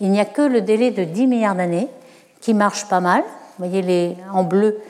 Il 0.00 0.10
n'y 0.10 0.20
a 0.20 0.24
que 0.24 0.40
le 0.40 0.62
délai 0.62 0.92
de 0.92 1.04
10 1.04 1.26
milliards 1.26 1.56
d'années 1.56 1.88
qui 2.40 2.54
marche 2.54 2.86
pas 2.88 3.00
mal. 3.00 3.22
Vous 3.58 3.66
voyez 3.66 3.82
les, 3.82 4.16
en 4.32 4.44
bleu 4.44 4.80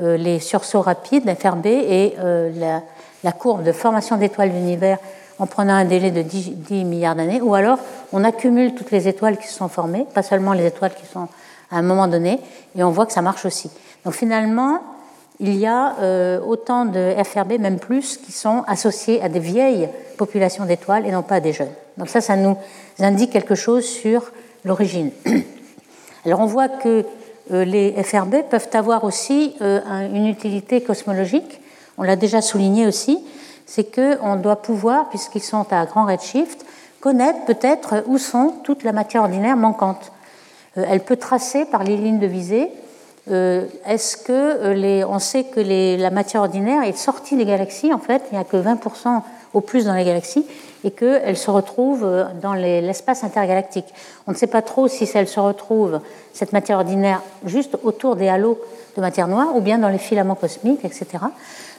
euh, 0.00 0.16
les 0.16 0.40
sursauts 0.40 0.80
rapides, 0.80 1.28
FRB, 1.38 1.66
et 1.66 2.14
euh, 2.18 2.80
la, 3.22 3.32
courbe 3.32 3.62
de 3.62 3.72
formation 3.72 4.16
d'étoiles 4.16 4.48
de 4.48 4.54
l'univers 4.54 4.98
en 5.38 5.46
prenant 5.46 5.74
un 5.74 5.84
délai 5.84 6.10
de 6.10 6.22
10, 6.22 6.52
10 6.56 6.84
milliards 6.84 7.14
d'années. 7.14 7.42
Ou 7.42 7.54
alors 7.54 7.78
on 8.12 8.24
accumule 8.24 8.74
toutes 8.74 8.90
les 8.90 9.06
étoiles 9.06 9.36
qui 9.36 9.48
se 9.48 9.54
sont 9.54 9.68
formées, 9.68 10.06
pas 10.14 10.22
seulement 10.22 10.54
les 10.54 10.66
étoiles 10.66 10.94
qui 10.94 11.04
sont 11.04 11.28
à 11.72 11.78
un 11.78 11.82
moment 11.82 12.06
donné, 12.06 12.38
et 12.76 12.84
on 12.84 12.90
voit 12.90 13.06
que 13.06 13.12
ça 13.12 13.22
marche 13.22 13.44
aussi. 13.44 13.70
Donc 14.04 14.14
finalement, 14.14 14.80
il 15.40 15.56
y 15.56 15.66
a 15.66 15.96
euh, 15.98 16.40
autant 16.40 16.84
de 16.84 17.14
FRB, 17.24 17.58
même 17.58 17.78
plus, 17.78 18.16
qui 18.16 18.30
sont 18.30 18.62
associés 18.68 19.20
à 19.22 19.28
des 19.28 19.40
vieilles 19.40 19.88
populations 20.16 20.64
d'étoiles 20.64 21.06
et 21.06 21.10
non 21.10 21.22
pas 21.22 21.36
à 21.36 21.40
des 21.40 21.52
jeunes. 21.52 21.72
Donc 21.96 22.08
ça, 22.08 22.20
ça 22.20 22.36
nous 22.36 22.56
indique 23.00 23.32
quelque 23.32 23.54
chose 23.54 23.84
sur 23.84 24.30
l'origine. 24.64 25.10
Alors 26.24 26.40
on 26.40 26.46
voit 26.46 26.68
que 26.68 27.04
euh, 27.50 27.64
les 27.64 28.00
FRB 28.02 28.42
peuvent 28.48 28.68
avoir 28.74 29.02
aussi 29.04 29.56
euh, 29.60 29.80
une 30.14 30.28
utilité 30.28 30.80
cosmologique. 30.80 31.60
On 31.98 32.02
l'a 32.04 32.16
déjà 32.16 32.40
souligné 32.40 32.86
aussi, 32.86 33.18
c'est 33.66 33.94
qu'on 33.94 34.36
doit 34.36 34.62
pouvoir, 34.62 35.08
puisqu'ils 35.08 35.42
sont 35.42 35.66
à 35.72 35.84
grand 35.86 36.06
redshift, 36.06 36.64
connaître 37.00 37.44
peut-être 37.46 38.04
où 38.06 38.18
sont 38.18 38.54
toute 38.62 38.84
la 38.84 38.92
matière 38.92 39.22
ordinaire 39.22 39.56
manquante. 39.56 40.12
Elle 40.76 41.00
peut 41.00 41.16
tracer 41.16 41.64
par 41.64 41.84
les 41.84 41.96
lignes 41.96 42.18
de 42.18 42.26
visée 42.26 42.70
euh, 43.30 43.66
est-ce 43.86 44.16
que 44.16 44.32
euh, 44.32 44.74
les, 44.74 45.04
on 45.04 45.20
sait 45.20 45.44
que 45.44 45.60
la 45.60 46.10
matière 46.10 46.42
ordinaire 46.42 46.82
est 46.82 46.96
sortie 46.96 47.36
des 47.36 47.44
galaxies 47.44 47.92
en 47.92 47.98
fait, 47.98 48.22
il 48.32 48.34
n'y 48.34 48.40
a 48.40 48.44
que 48.44 48.56
20% 48.56 49.22
au 49.54 49.60
plus 49.60 49.84
dans 49.84 49.94
les 49.94 50.04
galaxies 50.04 50.44
et 50.82 50.90
qu'elle 50.90 51.36
se 51.36 51.50
retrouve 51.50 52.04
dans 52.40 52.54
l'espace 52.54 53.22
intergalactique. 53.22 53.86
On 54.26 54.32
ne 54.32 54.36
sait 54.36 54.48
pas 54.48 54.62
trop 54.62 54.88
si 54.88 55.08
elle 55.14 55.28
se 55.28 55.38
retrouve, 55.38 56.00
cette 56.32 56.52
matière 56.52 56.78
ordinaire, 56.78 57.22
juste 57.44 57.78
autour 57.84 58.16
des 58.16 58.28
halos 58.28 58.58
de 58.96 59.00
matière 59.00 59.28
noire 59.28 59.54
ou 59.54 59.60
bien 59.60 59.78
dans 59.78 59.88
les 59.88 59.98
filaments 59.98 60.34
cosmiques, 60.34 60.84
etc. 60.84 61.06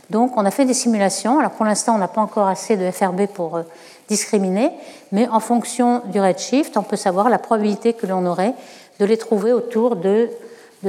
Donc 0.10 0.38
on 0.38 0.46
a 0.46 0.52
fait 0.52 0.66
des 0.66 0.74
simulations. 0.74 1.40
Alors 1.40 1.52
pour 1.52 1.66
l'instant, 1.66 1.96
on 1.96 1.98
n'a 1.98 2.08
pas 2.08 2.22
encore 2.22 2.48
assez 2.48 2.78
de 2.78 2.90
FRB 2.90 3.26
pour 3.28 3.58
euh, 3.58 3.64
discriminer, 4.08 4.72
mais 5.12 5.28
en 5.28 5.40
fonction 5.40 6.02
du 6.06 6.22
redshift, 6.22 6.78
on 6.78 6.84
peut 6.84 6.96
savoir 6.96 7.30
la 7.30 7.40
probabilité 7.40 7.94
que 7.94 8.06
l'on 8.06 8.26
aurait 8.26 8.54
de 9.00 9.06
les 9.06 9.18
trouver 9.18 9.54
autour 9.54 9.96
de, 9.96 10.30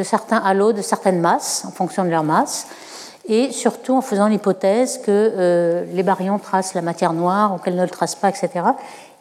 certains 0.03 0.39
halos 0.39 0.73
de 0.73 0.83
certaines 0.83 1.21
masses, 1.21 1.65
en 1.67 1.71
fonction 1.71 2.05
de 2.05 2.11
leur 2.11 2.25
masse 2.25 2.67
et 3.27 3.53
surtout 3.53 3.95
en 3.95 4.01
faisant 4.01 4.29
l'hypothèse 4.29 4.99
que 4.99 5.05
euh, 5.09 5.85
les 5.93 6.03
baryons 6.03 6.39
tracent 6.39 6.75
la 6.75 6.83
matière 6.83 7.13
noire 7.13 7.55
ou 7.55 7.59
qu'elles 7.59 7.77
ne 7.77 7.83
le 7.83 7.89
tracent 7.89 8.17
pas, 8.17 8.29
etc. 8.29 8.51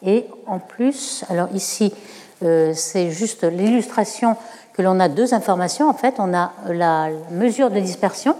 Et 0.04 0.26
en 0.46 0.58
plus, 0.58 1.24
alors 1.30 1.48
ici, 1.54 1.92
euh, 2.42 2.72
c'est 2.74 3.10
juste 3.10 3.44
l'illustration 3.44 4.36
que 4.74 4.82
l'on 4.82 5.00
a 5.00 5.08
deux 5.08 5.32
informations. 5.32 5.88
En 5.88 5.94
fait, 5.94 6.16
on 6.18 6.34
a 6.34 6.52
la 6.68 7.08
mesure 7.30 7.70
de 7.70 7.80
dispersion 7.80 8.36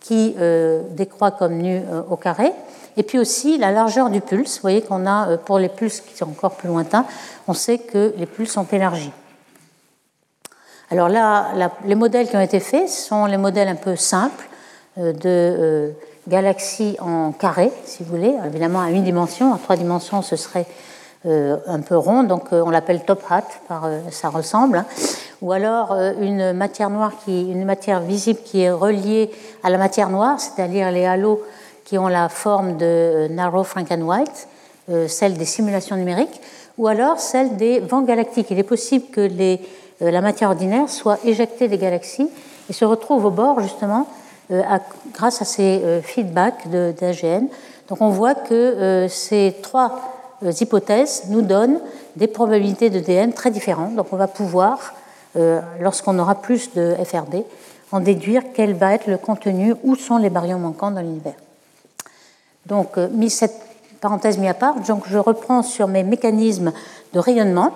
qui 0.00 0.36
euh, 0.38 0.82
décroît 0.90 1.32
comme 1.32 1.54
nu 1.54 1.82
au 2.08 2.16
carré, 2.16 2.52
et 2.96 3.02
puis 3.02 3.18
aussi 3.18 3.58
la 3.58 3.72
largeur 3.72 4.08
du 4.08 4.20
pulse. 4.20 4.56
Vous 4.56 4.62
voyez 4.62 4.82
qu'on 4.82 5.04
a, 5.06 5.36
pour 5.38 5.58
les 5.58 5.68
pulses 5.68 6.00
qui 6.00 6.16
sont 6.16 6.26
encore 6.26 6.52
plus 6.52 6.68
lointains, 6.68 7.06
on 7.48 7.54
sait 7.54 7.78
que 7.78 8.14
les 8.16 8.26
pulses 8.26 8.52
sont 8.52 8.66
élargis. 8.70 9.10
Alors 10.90 11.08
là, 11.08 11.48
les 11.84 11.96
modèles 11.96 12.28
qui 12.28 12.36
ont 12.36 12.40
été 12.40 12.60
faits 12.60 12.88
sont 12.88 13.26
les 13.26 13.38
modèles 13.38 13.66
un 13.66 13.74
peu 13.74 13.96
simples 13.96 14.48
euh, 14.98 15.12
de 15.12 15.18
euh, 15.24 15.90
galaxies 16.28 16.96
en 17.00 17.32
carré, 17.32 17.72
si 17.84 18.04
vous 18.04 18.10
voulez, 18.10 18.32
évidemment 18.46 18.80
à 18.80 18.90
une 18.90 19.02
dimension, 19.02 19.52
en 19.52 19.56
trois 19.56 19.74
dimensions 19.74 20.22
ce 20.22 20.36
serait 20.36 20.66
euh, 21.26 21.56
un 21.66 21.80
peu 21.80 21.96
rond, 21.96 22.22
donc 22.22 22.52
on 22.52 22.70
l'appelle 22.70 23.02
top 23.04 23.20
hat, 23.28 23.46
par, 23.66 23.88
ça 24.12 24.28
ressemble, 24.28 24.84
ou 25.42 25.50
alors 25.50 25.92
une 26.20 26.52
matière 26.52 26.88
noire, 26.88 27.12
qui, 27.24 27.50
une 27.50 27.64
matière 27.64 28.00
visible 28.00 28.40
qui 28.44 28.62
est 28.62 28.70
reliée 28.70 29.30
à 29.64 29.70
la 29.70 29.78
matière 29.78 30.08
noire, 30.08 30.38
c'est-à-dire 30.38 30.92
les 30.92 31.04
halos 31.04 31.42
qui 31.84 31.98
ont 31.98 32.08
la 32.08 32.28
forme 32.28 32.76
de 32.76 33.26
narrow 33.30 33.64
Franken-White, 33.64 34.48
celle 35.08 35.34
des 35.34 35.44
simulations 35.44 35.96
numériques, 35.96 36.40
ou 36.78 36.88
alors 36.88 37.18
celle 37.18 37.56
des 37.56 37.80
vents 37.80 38.02
galactiques. 38.02 38.50
Il 38.50 38.58
est 38.58 38.64
possible 38.64 39.06
que 39.12 39.20
les, 39.20 39.60
la 40.00 40.20
matière 40.20 40.50
ordinaire 40.50 40.88
soit 40.88 41.18
éjectée 41.24 41.68
des 41.68 41.78
galaxies 41.78 42.28
et 42.68 42.72
se 42.72 42.84
retrouve 42.84 43.24
au 43.24 43.30
bord 43.30 43.60
justement 43.60 44.06
euh, 44.52 44.62
grâce 45.12 45.42
à 45.42 45.44
ces 45.44 45.80
euh, 45.82 46.00
feedbacks 46.00 46.68
d'AGN. 46.68 47.48
Donc 47.88 48.00
on 48.00 48.10
voit 48.10 48.36
que 48.36 48.54
euh, 48.54 49.08
ces 49.08 49.56
trois 49.60 50.12
hypothèses 50.42 51.24
nous 51.30 51.42
donnent 51.42 51.80
des 52.14 52.28
probabilités 52.28 52.88
de 52.88 53.00
DM 53.00 53.32
très 53.32 53.50
différentes. 53.50 53.96
Donc 53.96 54.12
on 54.12 54.16
va 54.16 54.28
pouvoir, 54.28 54.94
lorsqu'on 55.80 56.18
aura 56.18 56.34
plus 56.34 56.72
de 56.74 56.94
FRB, 57.04 57.36
en 57.90 58.00
déduire 58.00 58.42
quel 58.54 58.74
va 58.74 58.94
être 58.94 59.06
le 59.06 59.16
contenu, 59.16 59.74
où 59.82 59.96
sont 59.96 60.18
les 60.18 60.28
baryons 60.28 60.58
manquants 60.58 60.90
dans 60.90 61.00
l'univers. 61.00 61.34
Donc, 62.66 62.96
mis 62.96 63.30
cette 63.30 63.58
parenthèse 64.00 64.36
mise 64.36 64.50
à 64.50 64.54
part, 64.54 64.78
donc 64.80 65.04
je 65.08 65.16
reprends 65.16 65.62
sur 65.62 65.88
mes 65.88 66.02
mécanismes 66.04 66.72
de 67.14 67.18
rayonnement. 67.18 67.72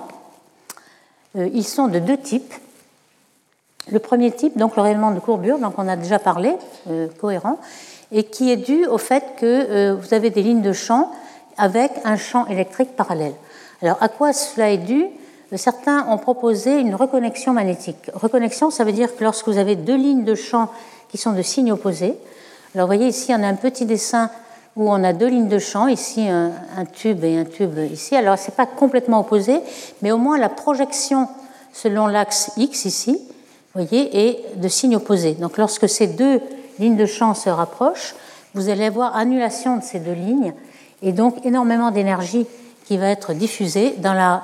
Ils 1.36 1.64
sont 1.64 1.88
de 1.88 1.98
deux 1.98 2.16
types. 2.16 2.52
Le 3.90 3.98
premier 3.98 4.30
type, 4.30 4.56
donc 4.58 4.76
le 4.76 4.82
rayonnement 4.82 5.10
de 5.10 5.20
courbure, 5.20 5.58
donc 5.58 5.74
on 5.78 5.88
a 5.88 5.96
déjà 5.96 6.18
parlé, 6.18 6.54
euh, 6.88 7.08
cohérent, 7.20 7.58
et 8.12 8.24
qui 8.24 8.50
est 8.50 8.56
dû 8.56 8.86
au 8.86 8.98
fait 8.98 9.24
que 9.36 9.46
euh, 9.46 9.94
vous 9.94 10.14
avez 10.14 10.30
des 10.30 10.42
lignes 10.42 10.62
de 10.62 10.72
champ 10.72 11.10
avec 11.56 11.90
un 12.04 12.16
champ 12.16 12.46
électrique 12.46 12.94
parallèle. 12.94 13.34
Alors 13.82 13.96
à 14.00 14.08
quoi 14.08 14.32
cela 14.32 14.70
est 14.70 14.78
dû? 14.78 15.06
Certains 15.56 16.06
ont 16.08 16.18
proposé 16.18 16.78
une 16.78 16.94
reconnexion 16.94 17.52
magnétique. 17.52 18.10
Reconnexion, 18.14 18.70
ça 18.70 18.84
veut 18.84 18.92
dire 18.92 19.16
que 19.16 19.24
lorsque 19.24 19.48
vous 19.48 19.58
avez 19.58 19.74
deux 19.74 19.96
lignes 19.96 20.24
de 20.24 20.36
champ 20.36 20.68
qui 21.08 21.18
sont 21.18 21.32
de 21.32 21.42
signes 21.42 21.72
opposés, 21.72 22.14
alors 22.74 22.86
vous 22.86 22.94
voyez 22.94 23.08
ici 23.08 23.32
on 23.36 23.42
a 23.42 23.48
un 23.48 23.54
petit 23.54 23.86
dessin 23.86 24.30
où 24.76 24.90
on 24.90 25.02
a 25.04 25.12
deux 25.12 25.28
lignes 25.28 25.48
de 25.48 25.58
champ, 25.58 25.88
ici 25.88 26.28
un, 26.28 26.84
tube 26.84 27.24
et 27.24 27.38
un 27.38 27.44
tube 27.44 27.78
ici. 27.90 28.16
Alors 28.16 28.38
ce 28.38 28.50
n'est 28.50 28.56
pas 28.56 28.66
complètement 28.66 29.20
opposé, 29.20 29.60
mais 30.02 30.12
au 30.12 30.18
moins 30.18 30.38
la 30.38 30.48
projection 30.48 31.28
selon 31.72 32.06
l'axe 32.06 32.52
X 32.56 32.84
ici 32.84 33.20
voyez, 33.74 34.28
et 34.28 34.44
de 34.56 34.68
signes 34.68 34.96
opposés. 34.96 35.34
Donc 35.34 35.58
lorsque 35.58 35.88
ces 35.88 36.06
deux 36.06 36.40
lignes 36.78 36.96
de 36.96 37.06
champ 37.06 37.34
se 37.34 37.50
rapprochent, 37.50 38.14
vous 38.54 38.68
allez 38.68 38.86
avoir 38.86 39.16
annulation 39.16 39.76
de 39.76 39.82
ces 39.82 40.00
deux 40.00 40.12
lignes 40.12 40.52
et 41.02 41.12
donc 41.12 41.44
énormément 41.44 41.90
d'énergie 41.90 42.46
qui 42.84 42.96
va 42.96 43.08
être 43.08 43.32
diffusée 43.32 43.94
dans 43.98 44.14
la 44.14 44.42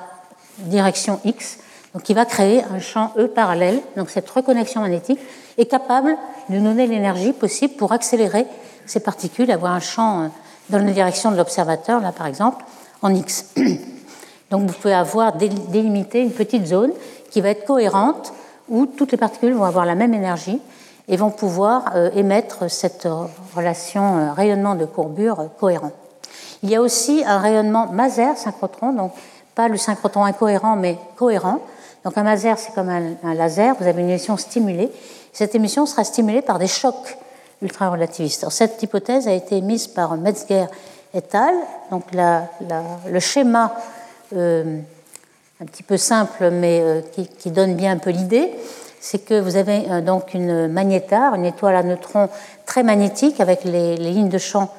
direction 0.59 1.19
X, 1.25 1.59
donc 1.93 2.03
qui 2.03 2.13
va 2.13 2.25
créer 2.25 2.63
un 2.63 2.79
champ 2.79 3.11
E 3.17 3.27
parallèle. 3.27 3.81
Donc 3.95 4.09
cette 4.09 4.29
reconnexion 4.29 4.81
magnétique 4.81 5.19
est 5.57 5.65
capable 5.65 6.15
de 6.49 6.59
donner 6.59 6.87
l'énergie 6.87 7.33
possible 7.33 7.75
pour 7.75 7.91
accélérer 7.91 8.45
ces 8.87 8.99
particules, 8.99 9.51
avoir 9.51 9.73
un 9.73 9.79
champ 9.79 10.21
euh, 10.21 10.27
dans 10.69 10.79
la 10.79 10.91
direction 10.91 11.31
de 11.31 11.37
l'observateur, 11.37 12.01
là 12.01 12.11
par 12.11 12.27
exemple, 12.27 12.63
en 13.01 13.13
X. 13.13 13.53
Donc 14.51 14.67
vous 14.67 14.73
pouvez 14.73 14.93
avoir 14.93 15.33
délimité 15.33 16.21
une 16.21 16.31
petite 16.31 16.65
zone 16.65 16.91
qui 17.29 17.41
va 17.41 17.49
être 17.49 17.65
cohérente 17.65 18.33
où 18.69 18.85
toutes 18.85 19.11
les 19.11 19.17
particules 19.17 19.53
vont 19.53 19.65
avoir 19.65 19.85
la 19.85 19.95
même 19.95 20.13
énergie 20.13 20.61
et 21.07 21.17
vont 21.17 21.31
pouvoir 21.31 21.91
euh, 21.95 22.09
émettre 22.15 22.69
cette 22.69 23.07
relation 23.55 24.17
euh, 24.17 24.33
rayonnement 24.33 24.75
de 24.75 24.85
courbure 24.85 25.49
cohérent. 25.59 25.91
Il 26.63 26.69
y 26.69 26.75
a 26.75 26.81
aussi 26.81 27.23
un 27.25 27.39
rayonnement 27.39 27.87
maser 27.87 28.35
synchrotron, 28.35 28.93
donc 28.93 29.13
pas 29.55 29.67
le 29.67 29.77
synchrotron 29.77 30.25
incohérent 30.25 30.75
mais 30.75 30.97
cohérent. 31.15 31.59
Donc 32.03 32.17
un 32.17 32.23
maser 32.23 32.53
c'est 32.57 32.73
comme 32.73 32.89
un, 32.89 33.33
laser, 33.33 33.75
vous 33.79 33.87
avez 33.87 34.01
une 34.01 34.09
émission 34.09 34.37
stimulée. 34.37 34.89
Cette 35.33 35.55
émission 35.55 35.85
sera 35.85 36.03
stimulée 36.03 36.41
par 36.41 36.59
des 36.59 36.67
chocs 36.67 37.17
ultra-relativistes. 37.61 38.49
cette 38.49 38.81
hypothèse 38.83 39.27
a 39.27 39.33
été 39.33 39.57
émise 39.57 39.87
par 39.87 40.15
Metzger 40.17 40.65
et 41.13 41.23
al. 41.33 41.55
Donc 41.91 42.03
le 42.13 43.19
schéma 43.19 43.73
un 45.59 45.65
petit 45.65 45.83
peu 45.83 45.97
simple, 45.97 46.51
mais 46.51 46.81
euh, 46.81 47.01
qui, 47.39 47.51
donne 47.51 47.75
bien 47.75 47.93
un 47.93 47.97
peu 47.97 48.11
l'idée, 48.11 48.51
c'est 48.99 49.19
que 49.19 49.39
vous 49.39 49.55
avez 49.55 49.89
euh, 49.89 50.01
donc 50.01 50.33
une 50.33 50.67
magnétar, 50.67 51.33
une 51.33 51.45
étoile 51.45 51.75
à 51.75 51.83
neutrons 51.83 52.29
très 52.65 52.83
magnétique, 52.83 53.39
avec 53.39 53.63
les, 53.63 53.97
lignes 53.97 54.29
de 54.29 54.37
champ 54.37 54.71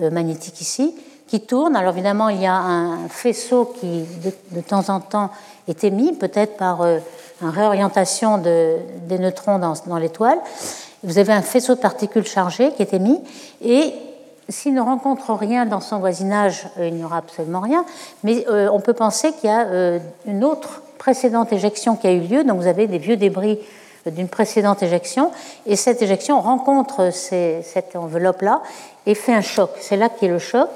euh, 0.00 0.10
magnétiques 0.10 0.60
ici, 0.60 0.94
qui 1.26 1.40
tourne. 1.40 1.74
Alors 1.74 1.94
évidemment, 1.94 2.28
il 2.28 2.42
y 2.42 2.46
a 2.46 2.54
un 2.54 3.08
faisceau 3.08 3.64
qui, 3.80 4.04
de, 4.52 4.60
temps 4.60 4.90
en 4.90 5.00
temps, 5.00 5.30
est 5.68 5.84
émis, 5.84 6.12
peut-être 6.12 6.56
par 6.56 6.86
une 6.86 7.48
réorientation 7.48 8.38
de, 8.38 8.76
des 9.08 9.18
neutrons 9.18 9.58
dans 9.58 9.98
l'étoile. 9.98 10.38
Vous 11.06 11.18
avez 11.18 11.32
un 11.32 11.42
faisceau 11.42 11.76
de 11.76 11.80
particules 11.80 12.26
chargées 12.26 12.72
qui 12.72 12.82
est 12.82 12.92
émis, 12.92 13.20
et 13.64 13.94
s'il 14.48 14.74
ne 14.74 14.80
rencontre 14.80 15.32
rien 15.34 15.64
dans 15.64 15.80
son 15.80 16.00
voisinage, 16.00 16.66
euh, 16.78 16.88
il 16.88 16.94
n'y 16.94 17.04
aura 17.04 17.18
absolument 17.18 17.60
rien, 17.60 17.84
mais 18.24 18.44
euh, 18.48 18.68
on 18.72 18.80
peut 18.80 18.92
penser 18.92 19.32
qu'il 19.32 19.48
y 19.48 19.52
a 19.52 19.66
euh, 19.66 20.00
une 20.26 20.42
autre 20.42 20.82
précédente 20.98 21.52
éjection 21.52 21.94
qui 21.94 22.08
a 22.08 22.12
eu 22.12 22.20
lieu, 22.20 22.42
donc 22.42 22.58
vous 22.58 22.66
avez 22.66 22.88
des 22.88 22.98
vieux 22.98 23.16
débris 23.16 23.60
d'une 24.06 24.26
précédente 24.26 24.82
éjection, 24.82 25.30
et 25.64 25.76
cette 25.76 26.02
éjection 26.02 26.40
rencontre 26.40 27.10
cette 27.12 27.94
enveloppe-là 27.94 28.62
et 29.06 29.14
fait 29.14 29.34
un 29.34 29.40
choc. 29.42 29.70
C'est 29.80 29.96
là 29.96 30.08
qu'est 30.08 30.28
le 30.28 30.38
choc, 30.38 30.70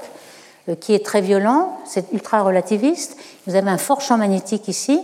qui 0.80 0.94
est 0.94 1.04
très 1.04 1.20
violent, 1.20 1.76
c'est 1.86 2.12
ultra 2.12 2.42
relativiste. 2.42 3.16
Vous 3.46 3.54
avez 3.54 3.70
un 3.70 3.78
fort 3.78 4.00
champ 4.00 4.18
magnétique 4.18 4.66
ici, 4.66 5.00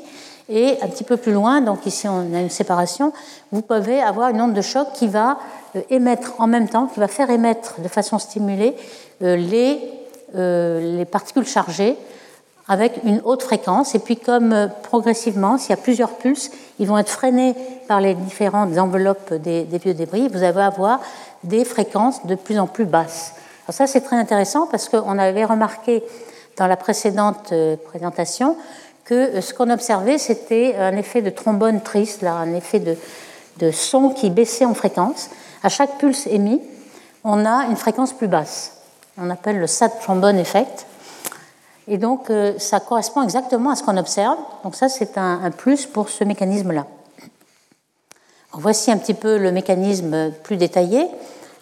et 0.48 0.78
un 0.82 0.88
petit 0.88 1.04
peu 1.04 1.16
plus 1.16 1.32
loin, 1.32 1.60
donc 1.60 1.86
ici 1.86 2.06
on 2.08 2.34
a 2.34 2.40
une 2.40 2.50
séparation, 2.50 3.12
vous 3.50 3.62
pouvez 3.62 4.00
avoir 4.00 4.30
une 4.30 4.40
onde 4.40 4.54
de 4.54 4.62
choc 4.62 4.88
qui 4.94 5.08
va 5.08 5.38
euh, 5.74 5.80
émettre 5.90 6.34
en 6.38 6.46
même 6.46 6.68
temps, 6.68 6.86
qui 6.86 7.00
va 7.00 7.08
faire 7.08 7.30
émettre 7.30 7.80
de 7.80 7.88
façon 7.88 8.18
stimulée 8.18 8.76
euh, 9.22 9.36
les, 9.36 9.80
euh, 10.36 10.98
les 10.98 11.04
particules 11.04 11.46
chargées 11.46 11.96
avec 12.68 13.00
une 13.04 13.20
haute 13.24 13.42
fréquence. 13.42 13.94
Et 13.94 14.00
puis 14.00 14.16
comme 14.16 14.70
progressivement, 14.82 15.56
s'il 15.58 15.70
y 15.70 15.72
a 15.72 15.76
plusieurs 15.76 16.10
pulses, 16.10 16.50
ils 16.78 16.86
vont 16.86 16.98
être 16.98 17.10
freinés 17.10 17.54
par 17.88 18.00
les 18.00 18.14
différentes 18.14 18.76
enveloppes 18.78 19.34
des, 19.34 19.64
des 19.64 19.78
vieux 19.78 19.94
débris, 19.94 20.28
vous 20.28 20.42
allez 20.42 20.60
avoir 20.60 21.00
des 21.44 21.64
fréquences 21.64 22.26
de 22.26 22.34
plus 22.34 22.58
en 22.58 22.66
plus 22.66 22.84
basses. 22.84 23.32
Alors 23.66 23.74
ça 23.74 23.86
c'est 23.86 24.00
très 24.00 24.16
intéressant 24.16 24.66
parce 24.68 24.88
qu'on 24.88 25.18
avait 25.18 25.44
remarqué 25.44 26.04
dans 26.56 26.66
la 26.66 26.76
précédente 26.76 27.52
présentation 27.84 28.56
que 29.06 29.40
ce 29.40 29.54
qu'on 29.54 29.70
observait, 29.70 30.18
c'était 30.18 30.74
un 30.76 30.96
effet 30.96 31.22
de 31.22 31.30
trombone 31.30 31.80
triste, 31.80 32.22
là, 32.22 32.34
un 32.34 32.54
effet 32.54 32.80
de, 32.80 32.96
de, 33.58 33.70
son 33.70 34.10
qui 34.10 34.30
baissait 34.30 34.64
en 34.64 34.74
fréquence. 34.74 35.30
À 35.62 35.68
chaque 35.68 35.96
pulse 35.98 36.26
émis, 36.26 36.60
on 37.24 37.46
a 37.46 37.66
une 37.66 37.76
fréquence 37.76 38.12
plus 38.12 38.28
basse. 38.28 38.72
On 39.16 39.30
appelle 39.30 39.58
le 39.58 39.68
sad 39.68 39.92
trombone 40.00 40.38
effect. 40.38 40.86
Et 41.88 41.98
donc, 41.98 42.30
euh, 42.30 42.58
ça 42.58 42.80
correspond 42.80 43.22
exactement 43.22 43.70
à 43.70 43.76
ce 43.76 43.84
qu'on 43.84 43.96
observe. 43.96 44.36
Donc, 44.64 44.74
ça, 44.74 44.88
c'est 44.88 45.16
un, 45.16 45.40
un, 45.44 45.50
plus 45.52 45.86
pour 45.86 46.08
ce 46.08 46.24
mécanisme-là. 46.24 46.86
Voici 48.52 48.90
un 48.90 48.98
petit 48.98 49.14
peu 49.14 49.38
le 49.38 49.52
mécanisme 49.52 50.32
plus 50.42 50.56
détaillé. 50.56 51.06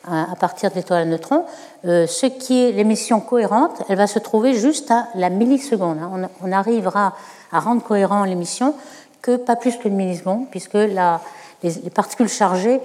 À, 0.07 0.35
partir 0.37 0.71
d'étoiles 0.71 1.03
à 1.03 1.05
neutrons. 1.05 1.45
ce 1.85 2.27
qui 2.27 2.65
est 2.65 2.73
l'émission 2.73 3.21
cohérente, 3.21 3.83
elle 3.89 3.97
va 3.97 4.07
se 4.07 4.19
trouver 4.19 4.55
juste 4.55 4.91
à 4.91 5.09
la 5.15 5.31
milliseconde. 5.31 5.99
Hein. 6.01 6.29
On, 6.43 6.53
arrivera 6.53 7.15
à 7.53 7.61
rendre 7.61 7.83
cohérent 7.83 8.25
l'émission 8.25 8.75
que 9.23 9.37
pas 9.37 9.57
plus 9.57 9.77
qu'une 9.77 9.95
milliseconde, 9.95 10.47
puisque 10.51 10.75
la, 10.75 11.21
les, 11.63 11.91
particules 11.91 12.29
chargées 12.29 12.81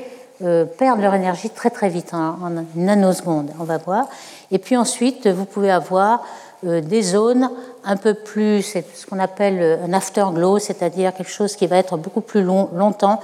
perdent 0.77 1.01
leur 1.01 1.13
énergie 1.13 1.49
très 1.49 1.69
très 1.69 1.89
vite, 1.89 2.13
hein, 2.13 2.37
en 2.41 2.63
nanoseconde, 2.75 3.51
on 3.59 3.65
va 3.65 3.77
voir. 3.77 4.07
Et 4.51 4.57
puis 4.57 4.77
ensuite, 4.77 5.27
vous 5.27 5.45
pouvez 5.45 5.71
avoir 5.71 6.23
euh, 6.65 6.81
des 6.81 7.01
zones 7.01 7.49
un 7.85 7.95
peu 7.95 8.13
plus, 8.13 8.61
c'est 8.63 8.85
ce 8.93 9.05
qu'on 9.05 9.19
appelle 9.19 9.59
euh, 9.61 9.85
un 9.85 9.93
afterglow, 9.93 10.59
c'est-à-dire 10.59 11.13
quelque 11.13 11.31
chose 11.31 11.55
qui 11.55 11.67
va 11.67 11.77
être 11.77 11.95
beaucoup 11.95 12.19
plus 12.19 12.43
long, 12.43 12.69
longtemps. 12.73 13.21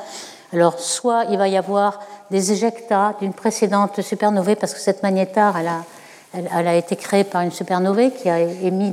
Alors, 0.53 0.79
soit 0.79 1.25
il 1.29 1.37
va 1.37 1.49
y 1.49 1.57
avoir 1.57 1.99
des 2.31 2.51
éjectats 2.51 3.15
d'une 3.19 3.33
précédente 3.33 4.01
supernovae, 4.01 4.55
parce 4.55 4.73
que 4.73 4.79
cette 4.79 5.03
magnétar, 5.03 5.57
elle 5.57 5.67
a, 5.67 5.83
elle, 6.33 6.67
a 6.67 6.75
été 6.75 6.95
créée 6.95 7.23
par 7.23 7.41
une 7.41 7.51
supernovae 7.51 8.11
qui 8.11 8.29
a 8.29 8.39
émis 8.39 8.91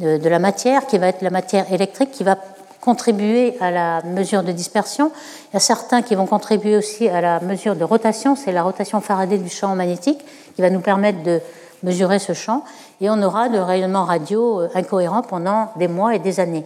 de, 0.00 0.28
la 0.28 0.38
matière, 0.38 0.86
qui 0.86 0.98
va 0.98 1.08
être 1.08 1.22
la 1.22 1.30
matière 1.30 1.72
électrique, 1.72 2.10
qui 2.10 2.24
va 2.24 2.36
contribuer 2.80 3.56
à 3.60 3.70
la 3.70 4.02
mesure 4.02 4.42
de 4.42 4.52
dispersion. 4.52 5.10
Il 5.50 5.54
y 5.54 5.56
a 5.56 5.60
certains 5.60 6.02
qui 6.02 6.14
vont 6.14 6.26
contribuer 6.26 6.76
aussi 6.76 7.08
à 7.08 7.20
la 7.20 7.40
mesure 7.40 7.74
de 7.74 7.84
rotation, 7.84 8.36
c'est 8.36 8.52
la 8.52 8.62
rotation 8.62 9.00
Faraday 9.00 9.38
du 9.38 9.50
champ 9.50 9.74
magnétique, 9.74 10.24
qui 10.54 10.62
va 10.62 10.70
nous 10.70 10.80
permettre 10.80 11.22
de 11.22 11.40
mesurer 11.82 12.18
ce 12.18 12.32
champ 12.32 12.64
et 13.00 13.10
on 13.10 13.22
aura 13.22 13.48
de 13.48 13.58
rayonnement 13.58 14.04
radio 14.04 14.60
euh, 14.60 14.68
incohérent 14.74 15.22
pendant 15.22 15.70
des 15.76 15.88
mois 15.88 16.14
et 16.14 16.18
des 16.18 16.40
années. 16.40 16.64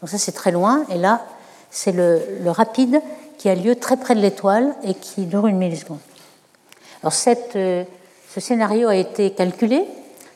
Donc 0.00 0.08
ça 0.08 0.18
c'est 0.18 0.32
très 0.32 0.50
loin 0.50 0.84
et 0.88 0.98
là 0.98 1.22
c'est 1.70 1.92
le, 1.92 2.20
rapide 2.46 3.00
qui 3.42 3.48
a 3.48 3.56
lieu 3.56 3.74
très 3.74 3.96
près 3.96 4.14
de 4.14 4.20
l'étoile 4.20 4.72
et 4.84 4.94
qui 4.94 5.22
dure 5.22 5.48
une 5.48 5.56
milliseconde. 5.56 5.98
Alors 7.02 7.12
euh, 7.56 7.84
ce 8.32 8.40
scénario 8.40 8.86
a 8.86 8.94
été 8.94 9.32
calculé 9.32 9.82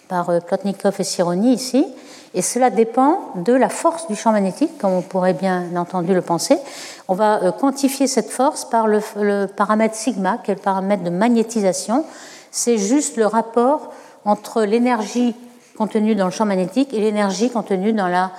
par 0.08 0.28
euh, 0.28 0.40
Plotnikov 0.40 0.96
et 0.98 1.04
Sironi 1.04 1.52
ici 1.52 1.86
et 2.34 2.42
cela 2.42 2.68
dépend 2.68 3.30
de 3.36 3.52
la 3.52 3.68
force 3.68 4.08
du 4.08 4.16
champ 4.16 4.32
magnétique, 4.32 4.76
comme 4.78 4.92
on 4.92 5.02
pourrait 5.02 5.34
bien 5.34 5.76
entendu 5.76 6.14
le 6.14 6.20
penser. 6.20 6.58
On 7.06 7.14
va 7.14 7.52
quantifier 7.52 8.08
cette 8.08 8.28
force 8.28 8.64
par 8.64 8.88
le 8.88 9.46
paramètre 9.46 9.94
sigma, 9.94 10.38
qui 10.38 10.50
est 10.50 10.54
le 10.54 10.60
paramètre 10.60 11.04
de 11.04 11.10
magnétisation. 11.10 12.04
C'est 12.50 12.76
juste 12.76 13.16
le 13.16 13.26
rapport 13.26 13.92
entre 14.24 14.64
l'énergie 14.64 15.36
contenue 15.78 16.16
dans 16.16 16.24
le 16.24 16.32
champ 16.32 16.44
magnétique 16.44 16.92
et 16.92 16.98
l'énergie 16.98 17.50
contenue 17.50 17.92
dans, 17.92 18.08
la, 18.08 18.32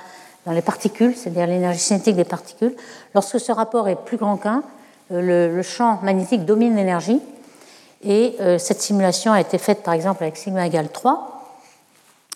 dans 0.48 0.54
les 0.54 0.62
particules, 0.62 1.14
c'est-à-dire 1.14 1.46
l'énergie 1.46 1.78
cinétique 1.78 2.16
des 2.16 2.24
particules. 2.24 2.74
Lorsque 3.14 3.38
ce 3.38 3.52
rapport 3.52 3.86
est 3.86 3.96
plus 3.96 4.16
grand 4.16 4.38
qu'un, 4.38 4.62
euh, 5.12 5.50
le, 5.54 5.62
champ 5.62 6.00
magnétique 6.02 6.46
domine 6.46 6.74
l'énergie. 6.74 7.20
Et 8.02 8.34
euh, 8.40 8.56
cette 8.56 8.80
simulation 8.80 9.30
a 9.30 9.42
été 9.42 9.58
faite 9.58 9.82
par 9.82 9.92
exemple 9.92 10.22
avec 10.22 10.38
sigma 10.38 10.66
égale 10.66 10.88
3. 10.88 11.58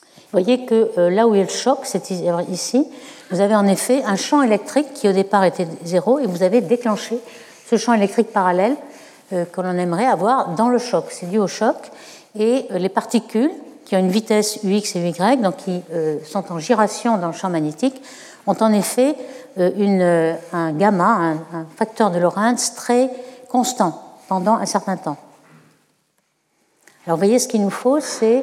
Vous 0.05 0.23
voyez 0.31 0.67
que 0.67 0.91
euh, 0.99 1.09
là 1.09 1.27
où 1.27 1.35
il 1.35 1.39
y 1.39 1.41
a 1.41 1.45
le 1.45 1.49
choc, 1.49 1.79
c'est 1.85 2.11
ici, 2.11 2.87
vous 3.31 3.41
avez 3.41 3.57
en 3.57 3.67
effet 3.67 4.03
un 4.05 4.17
champ 4.17 4.43
électrique 4.43 4.93
qui 4.93 5.09
au 5.09 5.13
départ 5.13 5.45
était 5.45 5.67
zéro 5.83 6.19
et 6.19 6.27
vous 6.27 6.43
avez 6.43 6.61
déclenché 6.61 7.19
ce 7.67 7.77
champ 7.79 7.95
électrique 7.95 8.31
parallèle 8.31 8.77
que 9.31 9.63
l'on 9.63 9.79
aimerait 9.79 10.05
avoir 10.05 10.51
dans 10.51 10.69
le 10.69 10.77
choc. 10.77 11.07
C'est 11.09 11.31
dû 11.31 11.39
au 11.39 11.47
choc 11.47 11.77
et 12.39 12.67
les 12.69 12.91
particules 12.91 13.51
qui 13.93 13.97
ont 13.97 14.01
une 14.01 14.09
vitesse 14.09 14.59
ux 14.65 14.97
et 14.97 15.07
y, 15.07 15.37
donc 15.37 15.57
qui 15.57 15.83
euh, 15.93 16.17
sont 16.25 16.51
en 16.51 16.59
giration 16.59 17.19
dans 17.19 17.27
le 17.27 17.35
champ 17.35 17.51
magnétique, 17.51 18.03
ont 18.47 18.57
en 18.59 18.73
effet 18.73 19.15
euh, 19.59 19.71
une, 19.77 20.35
un 20.55 20.73
gamma, 20.73 21.35
un, 21.53 21.67
facteur 21.77 22.11
de 22.11 22.19
Lorentz 22.19 22.75
très 22.75 23.11
constant 23.51 24.01
pendant 24.29 24.55
un 24.55 24.65
certain 24.65 24.97
temps. 24.97 25.19
Alors 27.07 27.19
vous 27.19 27.25
voyez, 27.27 27.39
ce 27.39 27.49
qu'il 27.49 27.61
nous 27.61 27.69
faut, 27.69 28.01
c'est 28.01 28.43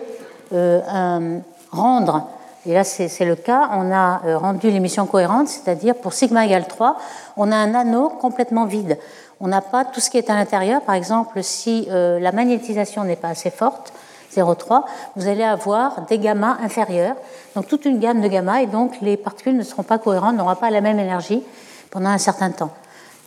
rendre, 1.72 2.28
et 2.68 2.76
là 2.76 2.84
c'est 2.84 3.26
le 3.26 3.36
cas, 3.36 3.72
on 3.74 3.92
a 3.92 4.38
rendu 4.38 4.70
l'émission 4.70 5.08
cohérente, 5.08 5.48
c'est-à-dire 5.48 5.96
pour 5.96 6.14
sigma 6.14 6.46
égale 6.46 6.68
3, 6.68 6.96
on 7.38 7.52
a 7.52 7.56
un 7.56 7.74
anneau 7.74 8.10
complètement 8.10 8.66
vide 8.66 9.00
on 9.40 9.48
n'a 9.48 9.62
pas 9.62 9.86
tout 9.86 10.00
ce 10.00 10.10
qui 10.10 10.18
est 10.18 10.30
à 10.30 10.36
l'intérieur. 10.36 10.82
Par 10.82 10.96
exemple, 10.96 11.42
si 11.44 11.88
euh, 11.90 12.20
la 12.20 12.32
magnétisation 12.32 13.04
n'est 13.04 13.16
pas 13.16 13.30
assez 13.30 13.52
forte, 13.52 13.94
0,3, 14.36 14.84
vous 15.16 15.28
allez 15.28 15.44
avoir 15.44 16.06
des 16.06 16.20
gammas 16.20 16.58
inférieurs, 16.62 17.16
donc 17.56 17.68
toute 17.68 17.86
une 17.86 18.00
gamme 18.00 18.22
de 18.22 18.28
gamma, 18.28 18.62
et 18.62 18.68
donc 18.68 18.94
les 19.02 19.18
particules 19.18 19.58
ne 19.58 19.64
seront 19.64 19.84
pas 19.84 19.98
cohérentes, 19.98 20.36
n'auront 20.36 20.56
pas 20.56 20.70
la 20.70 20.82
même 20.82 21.00
énergie 21.00 21.44
pendant 21.92 22.10
un 22.10 22.18
certain 22.18 22.52
temps. 22.52 22.72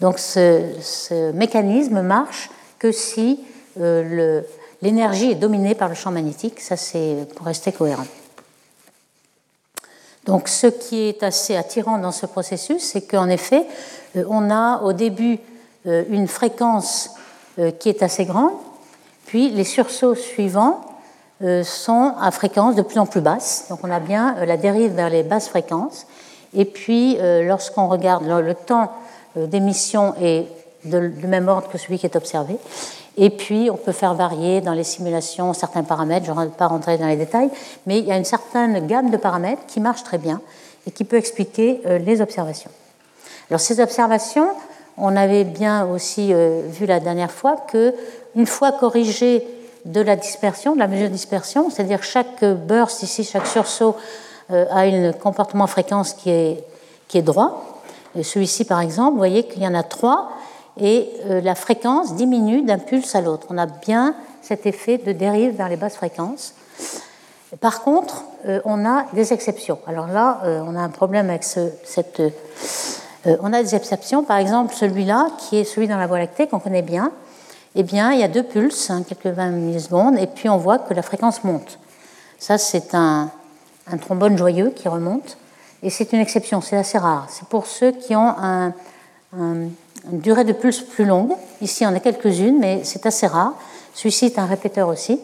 Donc 0.01 0.19
ce, 0.19 1.33
mécanisme 1.33 2.03
marche 2.03 2.51
que 2.79 2.91
si 2.91 3.41
euh, 3.81 4.43
l'énergie 4.83 5.31
est 5.31 5.37
dominée 5.37 5.75
par 5.75 5.89
le 5.89 5.95
champ 5.95 6.11
magnétique, 6.11 6.61
ça 6.61 6.77
c'est 6.77 7.27
pour 7.37 7.47
rester 7.47 7.73
cohérent. 7.73 8.07
Donc 10.25 10.49
ce 10.49 10.67
qui 10.67 11.09
est 11.09 11.23
assez 11.23 11.57
attirant 11.57 11.99
dans 11.99 12.13
ce 12.13 12.27
processus, 12.27 12.83
c'est 12.83 13.03
qu'en 13.03 13.29
effet, 13.29 13.67
euh, 14.17 14.25
on 14.29 14.51
a 14.51 14.83
au 14.83 14.93
début 14.93 15.39
euh, 15.87 16.05
une 16.11 16.29
fréquence 16.29 17.11
qui 17.81 17.91
est 17.91 18.03
assez 18.03 18.25
grande, 18.25 18.55
puis 19.27 19.51
les 19.51 19.65
sursauts 19.65 20.15
suivants 20.15 20.92
sont 21.65 22.15
à 22.21 22.31
fréquence 22.31 22.75
de 22.77 22.83
plus 22.83 22.99
en 22.99 23.07
plus 23.07 23.21
basse. 23.21 23.67
Donc 23.69 23.81
on 23.83 23.91
a 23.91 24.01
bien 24.01 24.37
la 24.45 24.57
dérive 24.57 24.93
vers 24.93 25.11
les 25.11 25.23
basses 25.23 25.49
fréquences. 25.49 26.07
Et 26.55 26.65
puis 26.65 27.19
lorsqu'on 27.43 27.89
regarde 27.89 28.25
le 28.27 28.55
temps 28.55 28.93
d'émission 29.37 30.15
est 30.21 30.47
du 30.85 31.27
même 31.27 31.49
ordre 31.49 31.69
que 31.69 31.79
celui 31.79 31.99
qui 31.99 32.07
est 32.07 32.17
observé. 32.17 32.57
Et 33.17 33.31
puis, 33.31 33.69
on 33.71 33.77
peut 33.77 33.93
faire 33.93 34.15
varier 34.15 34.63
dans 34.63 34.73
les 34.73 34.85
simulations 34.85 35.53
certains 35.53 35.83
paramètres, 35.83 36.25
je 36.25 36.33
ne 36.33 36.45
vais 36.45 36.47
pas 36.47 36.67
rentrer 36.67 36.97
dans 36.97 37.07
les 37.07 37.17
détails, 37.17 37.51
mais 37.87 37.99
il 37.99 38.07
y 38.07 38.13
a 38.13 38.17
une 38.17 38.25
certaine 38.25 38.87
gamme 38.87 39.11
de 39.11 39.19
paramètres 39.19 39.67
qui 39.67 39.81
marche 39.81 40.03
très 40.03 40.19
bien 40.19 40.41
et 40.87 40.91
qui 40.91 41.05
peut 41.05 41.17
expliquer 41.17 41.83
les 41.85 42.23
observations. 42.23 42.71
Alors, 43.51 43.61
ces 43.61 43.81
observations, 43.81 44.49
on 44.97 45.15
avait 45.15 45.45
bien 45.45 45.87
aussi 45.87 46.33
euh, 46.33 46.63
vu 46.69 46.87
la 46.87 47.01
dernière 47.01 47.31
fois 47.31 47.57
que 47.57 47.95
une 48.35 48.47
fois 48.47 48.73
corrigé 48.73 49.47
de 49.85 50.01
la 50.01 50.17
dispersion, 50.17 50.75
de 50.75 50.79
la 50.79 50.89
mesure 50.89 51.09
de 51.09 51.13
dispersion, 51.13 51.71
c'est-à-dire 51.71 52.03
chaque 52.03 52.45
burst 52.45 53.03
ici, 53.03 53.25
chaque 53.25 53.47
sursaut 53.47 53.97
euh, 54.51 54.67
a 54.71 54.81
un 54.81 55.13
comportement 55.13 55.67
fréquence 55.67 56.13
qui 56.13 56.31
est, 56.31 56.65
qui 57.09 57.19
est 57.19 57.23
droit. 57.23 57.81
Celui-ci, 58.21 58.65
par 58.65 58.81
exemple, 58.81 59.13
vous 59.13 59.19
voyez 59.19 59.45
qu'il 59.45 59.63
y 59.63 59.67
en 59.67 59.75
a 59.75 59.83
trois 59.83 60.31
et 60.79 61.11
euh, 61.27 61.41
la 61.41 61.55
fréquence 61.55 62.15
diminue 62.15 62.63
d'un 62.63 62.79
pulse 62.79 63.15
à 63.15 63.21
l'autre. 63.21 63.47
On 63.51 63.59
a 63.59 63.67
bien 63.67 64.15
cet 64.43 64.67
effet 64.67 64.99
de 64.99 65.13
dérive 65.13 65.57
vers 65.57 65.69
les 65.69 65.77
basses 65.77 65.97
fréquences. 65.97 66.55
Par 67.61 67.83
contre, 67.83 68.25
on 68.65 68.87
a 68.87 69.05
des 69.13 69.35
exceptions. 69.35 69.79
Alors 69.87 70.07
là, 70.07 70.41
on 70.67 70.75
a 70.75 70.81
un 70.81 70.89
problème 70.89 71.29
avec 71.29 71.45
ce, 71.45 71.69
cette 71.85 72.23
euh, 73.27 73.37
on 73.41 73.53
a 73.53 73.63
des 73.63 73.75
exceptions, 73.75 74.25
par 74.25 74.39
exemple 74.39 74.75
celui-là, 74.75 75.29
qui 75.39 75.59
est 75.59 75.65
celui 75.65 75.87
dans 75.87 75.97
la 75.97 76.07
Voie 76.07 76.19
lactée, 76.19 76.47
qu'on 76.47 76.59
connaît 76.59 76.83
bien. 76.83 77.13
Eh 77.75 77.83
bien, 77.83 78.13
il 78.13 78.21
y 78.21 78.23
a 78.23 78.29
deux 78.29 78.43
pulses, 78.43 78.91
hein, 78.91 79.03
quelques 79.07 79.27
20 79.27 79.51
millisecondes, 79.51 80.19
et 80.19 80.27
puis 80.27 80.49
on 80.49 80.59
voit 80.59 80.79
que 80.79 80.93
la 80.95 81.03
fréquence 81.03 81.43
monte. 81.45 81.79
Ça, 82.39 82.59
c'est 82.59 82.95
un, 82.95 83.31
trombone 84.01 84.37
joyeux 84.37 84.73
qui 84.75 84.89
remonte, 84.89 85.39
et 85.83 85.91
c'est 85.91 86.13
une 86.13 86.21
exception, 86.21 86.61
c'est 86.61 86.77
assez 86.77 86.99
rare. 86.99 87.27
C'est 87.31 87.49
pour 87.49 87.67
ceux 87.67 87.93
qui 87.93 88.15
ont 88.15 88.35
une 89.33 89.71
durée 90.05 90.45
de 90.45 90.53
pulse 90.53 90.81
plus 90.81 91.05
longue. 91.05 91.33
Ici, 91.61 91.85
on 91.87 91.95
a 91.95 92.01
quelques-unes, 92.01 92.59
mais 92.59 92.85
c'est 92.85 93.07
assez 93.07 93.27
rare. 93.27 93.55
Celui-ci 93.95 94.27
est 94.27 94.39
un 94.39 94.47
répéteur 94.47 94.89
aussi. 94.89 95.21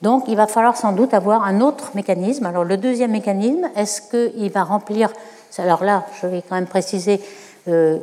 Donc, 0.00 0.24
il 0.28 0.36
va 0.36 0.46
falloir 0.46 0.76
sans 0.76 0.92
doute 0.92 1.12
avoir 1.14 1.44
un 1.44 1.60
autre 1.60 1.90
mécanisme. 1.94 2.46
Alors, 2.46 2.64
le 2.64 2.76
deuxième 2.76 3.10
mécanisme, 3.10 3.68
est-ce 3.74 4.02
qu'il 4.02 4.50
va 4.50 4.62
remplir 4.62 5.10
alors 5.56 5.82
là, 5.82 6.06
je 6.20 6.26
vais 6.26 6.42
quand 6.46 6.54
même 6.54 6.66
préciser 6.66 7.20
euh, 7.68 7.98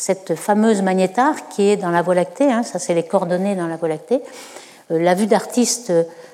cette 0.00 0.34
fameuse 0.34 0.80
magnétar 0.80 1.48
qui 1.50 1.68
est 1.68 1.76
dans 1.76 1.90
la 1.90 2.00
Voie 2.00 2.14
lactée, 2.14 2.50
hein, 2.50 2.62
ça 2.62 2.78
c'est 2.78 2.94
les 2.94 3.02
coordonnées 3.02 3.54
dans 3.54 3.66
la 3.66 3.76
Voie 3.76 3.88
lactée. 3.88 4.22
Euh, 4.90 4.98
la 4.98 5.14
vue 5.14 5.26
d'artiste 5.26 5.92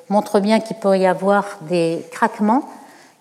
montre 0.08 0.38
bien 0.38 0.60
qu'il 0.60 0.76
pourrait 0.76 1.00
y 1.00 1.06
avoir 1.06 1.58
des 1.62 2.06
craquements 2.12 2.68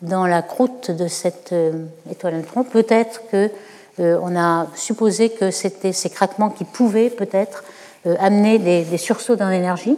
dans 0.04 0.28
la 0.28 0.44
croûte 0.44 0.92
de 0.92 1.08
cette 1.08 1.52
euh, 1.52 1.86
étoile 2.12 2.36
à 2.36 2.38
neutrons. 2.38 2.64
Peut-être 2.64 3.22
que 3.32 3.50
on 3.98 4.36
a 4.36 4.68
supposé 4.76 5.30
que 5.30 5.52
c'était 5.52 5.94
ces 5.94 6.10
craquements 6.10 6.50
qui 6.50 6.66
pouvaient 6.66 7.10
peut-être 7.10 7.64
amener 8.20 8.60
des, 8.60 8.98
sursauts 8.98 9.38
dans 9.38 9.48
l'énergie. 9.48 9.98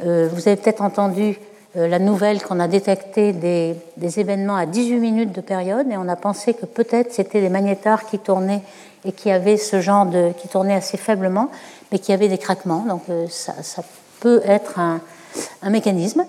vous 0.00 0.48
avez 0.48 0.56
peut-être 0.56 0.82
entendu 0.82 1.38
euh, 1.38 1.45
la 1.76 1.98
nouvelle 1.98 2.42
qu'on 2.42 2.58
a 2.58 2.68
détecté 2.68 3.32
des, 3.32 4.18
événements 4.18 4.56
à 4.56 4.64
18 4.64 4.98
minutes 4.98 5.32
de 5.32 5.42
période 5.42 5.86
et 5.90 5.96
on 5.96 6.08
a 6.08 6.16
pensé 6.16 6.54
que 6.54 6.64
peut-être 6.64 7.12
c'était 7.12 7.40
les 7.40 7.50
magnétars 7.50 8.06
qui 8.06 8.18
tournaient 8.18 8.62
et 9.04 9.12
qui 9.12 9.30
avaient 9.30 9.58
ce 9.58 9.80
genre 9.80 10.06
de. 10.06 10.32
qui 10.38 10.48
tournaient 10.48 10.74
assez 10.74 10.96
faiblement, 10.96 11.50
mais 11.92 11.98
qui 11.98 12.12
avaient 12.12 12.28
des 12.28 12.38
craquements. 12.38 12.84
Donc 12.88 13.02
euh, 13.10 13.26
ça, 13.28 13.82
peut 14.20 14.40
être 14.44 14.78
un, 14.78 15.00
mécanisme. 15.68 16.24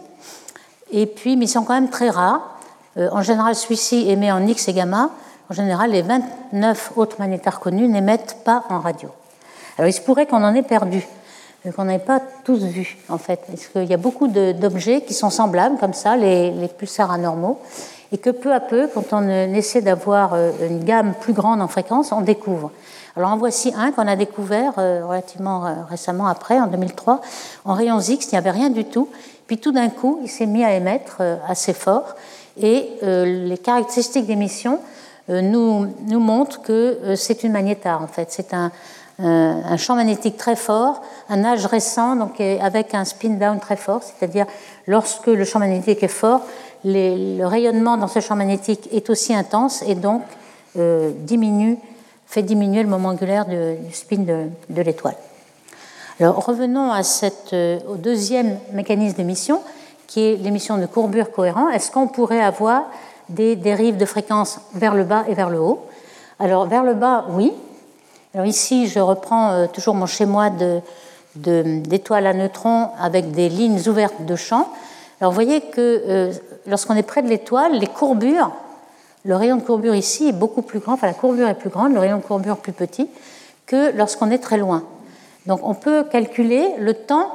Et 0.91 1.05
puis, 1.05 1.37
mais 1.37 1.45
ils 1.45 1.49
sont 1.49 1.63
quand 1.63 1.73
même 1.73 1.89
très 1.89 2.09
rares. 2.09 2.59
Euh, 2.97 3.09
en 3.11 3.21
général, 3.21 3.55
celui-ci 3.55 4.09
émet 4.09 4.31
en 4.31 4.45
X 4.45 4.67
et 4.67 4.73
gamma. 4.73 5.11
En 5.49 5.53
général, 5.53 5.91
les 5.91 6.01
29 6.01 6.93
autres 6.97 7.15
magnétars 7.19 7.61
connus 7.61 7.87
n'émettent 7.87 8.37
pas 8.43 8.65
en 8.69 8.79
radio. 8.79 9.09
Alors 9.77 9.87
il 9.87 9.93
se 9.93 10.01
pourrait 10.01 10.25
qu'on 10.25 10.43
en 10.43 10.53
ait 10.53 10.63
perdu 10.63 11.07
qu'on 11.75 11.85
n'avait 11.85 12.03
pas 12.03 12.21
tous 12.43 12.63
vus, 12.63 12.97
en 13.09 13.17
fait. 13.17 13.41
Parce 13.47 13.67
qu'il 13.67 13.85
y 13.85 13.93
a 13.93 13.97
beaucoup 13.97 14.27
d'objets 14.27 15.01
qui 15.01 15.13
sont 15.13 15.29
semblables, 15.29 15.77
comme 15.77 15.93
ça, 15.93 16.15
les, 16.15 16.69
pulsars 16.77 17.11
anormaux, 17.11 17.59
et 18.11 18.17
que 18.17 18.29
peu 18.29 18.53
à 18.53 18.59
peu, 18.59 18.87
quand 18.93 19.11
on 19.11 19.27
essaie 19.53 19.81
d'avoir 19.81 20.35
une 20.35 20.83
gamme 20.83 21.13
plus 21.19 21.33
grande 21.33 21.61
en 21.61 21.67
fréquence, 21.67 22.11
on 22.11 22.21
découvre. 22.21 22.71
Alors 23.15 23.31
en 23.31 23.37
voici 23.37 23.73
un 23.75 23.91
qu'on 23.91 24.07
a 24.07 24.15
découvert 24.15 24.75
relativement 24.75 25.85
récemment 25.89 26.27
après, 26.27 26.59
en 26.59 26.67
2003, 26.67 27.19
en 27.65 27.73
rayons 27.73 27.99
X, 27.99 28.27
il 28.27 28.35
n'y 28.35 28.37
avait 28.37 28.51
rien 28.51 28.69
du 28.69 28.85
tout. 28.85 29.09
Puis 29.47 29.57
tout 29.57 29.71
d'un 29.71 29.89
coup, 29.89 30.19
il 30.23 30.29
s'est 30.29 30.45
mis 30.45 30.63
à 30.63 30.73
émettre 30.75 31.21
assez 31.47 31.73
fort, 31.73 32.15
et 32.61 32.87
les 33.01 33.57
caractéristiques 33.57 34.27
d'émission 34.27 34.79
nous, 35.29 35.87
nous 36.07 36.19
montrent 36.19 36.61
que 36.61 37.15
c'est 37.15 37.43
une 37.43 37.51
magnétar, 37.51 38.01
en 38.01 38.07
fait. 38.07 38.27
C'est 38.31 38.53
un, 38.53 38.67
euh, 38.67 38.69
un 39.19 39.77
champ 39.77 39.95
magnétique 39.95 40.37
très 40.37 40.55
fort, 40.55 41.01
un 41.29 41.43
âge 41.43 41.65
récent, 41.65 42.15
donc 42.15 42.39
avec 42.39 42.93
un 42.93 43.03
spin 43.03 43.29
down 43.29 43.59
très 43.59 43.75
fort, 43.75 44.01
c'est-à-dire 44.03 44.45
lorsque 44.85 45.27
le 45.27 45.43
champ 45.43 45.59
magnétique 45.59 46.03
est 46.03 46.07
fort, 46.07 46.41
le 46.83 47.45
rayonnement 47.45 47.97
dans 47.97 48.07
ce 48.07 48.19
champ 48.19 48.35
magnétique 48.35 48.87
est 48.91 49.09
aussi 49.09 49.33
intense 49.33 49.81
et 49.83 49.95
donc 49.95 50.23
euh, 50.77 51.11
diminue, 51.21 51.77
fait 52.27 52.43
diminuer 52.43 52.83
le 52.83 52.89
moment 52.89 53.09
angulaire 53.09 53.45
du 53.45 53.93
spin 53.93 54.17
de, 54.17 54.81
l'étoile. 54.81 55.15
Alors 56.19 56.45
revenons 56.45 56.91
à 56.91 57.03
cette, 57.03 57.53
euh, 57.53 57.79
au 57.87 57.95
deuxième 57.95 58.59
mécanisme 58.73 59.15
d'émission, 59.15 59.61
qui 60.07 60.21
est 60.21 60.35
l'émission 60.35 60.77
de 60.77 60.85
courbure 60.85 61.31
cohérent. 61.31 61.69
Est-ce 61.69 61.91
qu'on 61.91 62.07
pourrait 62.07 62.41
avoir 62.41 62.83
des 63.29 63.55
dérives 63.55 63.97
de 63.97 64.05
fréquence 64.05 64.59
vers 64.73 64.95
le 64.95 65.03
bas 65.03 65.25
et 65.27 65.33
vers 65.33 65.49
le 65.49 65.59
haut? 65.59 65.85
Alors 66.39 66.67
vers 66.67 66.83
le 66.83 66.93
bas, 66.93 67.25
oui, 67.31 67.53
alors 68.37 68.45
ici, 68.45 68.85
je 68.87 68.99
reprends 68.99 69.49
euh, 69.49 69.65
toujours 69.65 69.95
mon 69.95 70.05
schéma 70.05 70.51
d'étoiles 71.33 72.27
à 72.27 72.33
neutrons 72.35 72.91
avec 73.01 73.31
des 73.31 73.49
lignes 73.49 73.79
ouvertes 73.89 74.27
de 74.27 74.35
champ. 74.35 74.71
Alors 75.19 75.31
vous 75.31 75.41
voyez 75.41 75.59
que 75.59 76.03
euh, 76.07 76.31
lorsqu'on 76.67 76.93
est 76.93 77.01
près 77.01 77.23
de 77.23 77.29
l'étoile, 77.29 77.79
les 77.79 77.87
courbures, 77.87 78.51
le 79.25 79.35
rayon 79.35 79.55
de 79.55 79.63
courbure 79.63 79.95
ici 79.95 80.27
est 80.27 80.33
beaucoup 80.33 80.61
plus 80.61 80.77
grand, 80.77 80.93
enfin 80.93 81.07
la 81.07 81.15
courbure 81.15 81.47
est 81.47 81.55
plus 81.55 81.71
grande, 81.71 81.93
le 81.93 81.99
rayon 81.99 82.17
de 82.17 82.21
courbure 82.21 82.57
plus 82.57 82.73
petit 82.73 83.09
que 83.65 83.97
lorsqu'on 83.97 84.29
est 84.29 84.37
très 84.37 84.59
loin. 84.59 84.83
Donc 85.47 85.61
on 85.63 85.73
peut 85.73 86.03
calculer 86.03 86.75
le 86.77 86.93
temps 86.93 87.31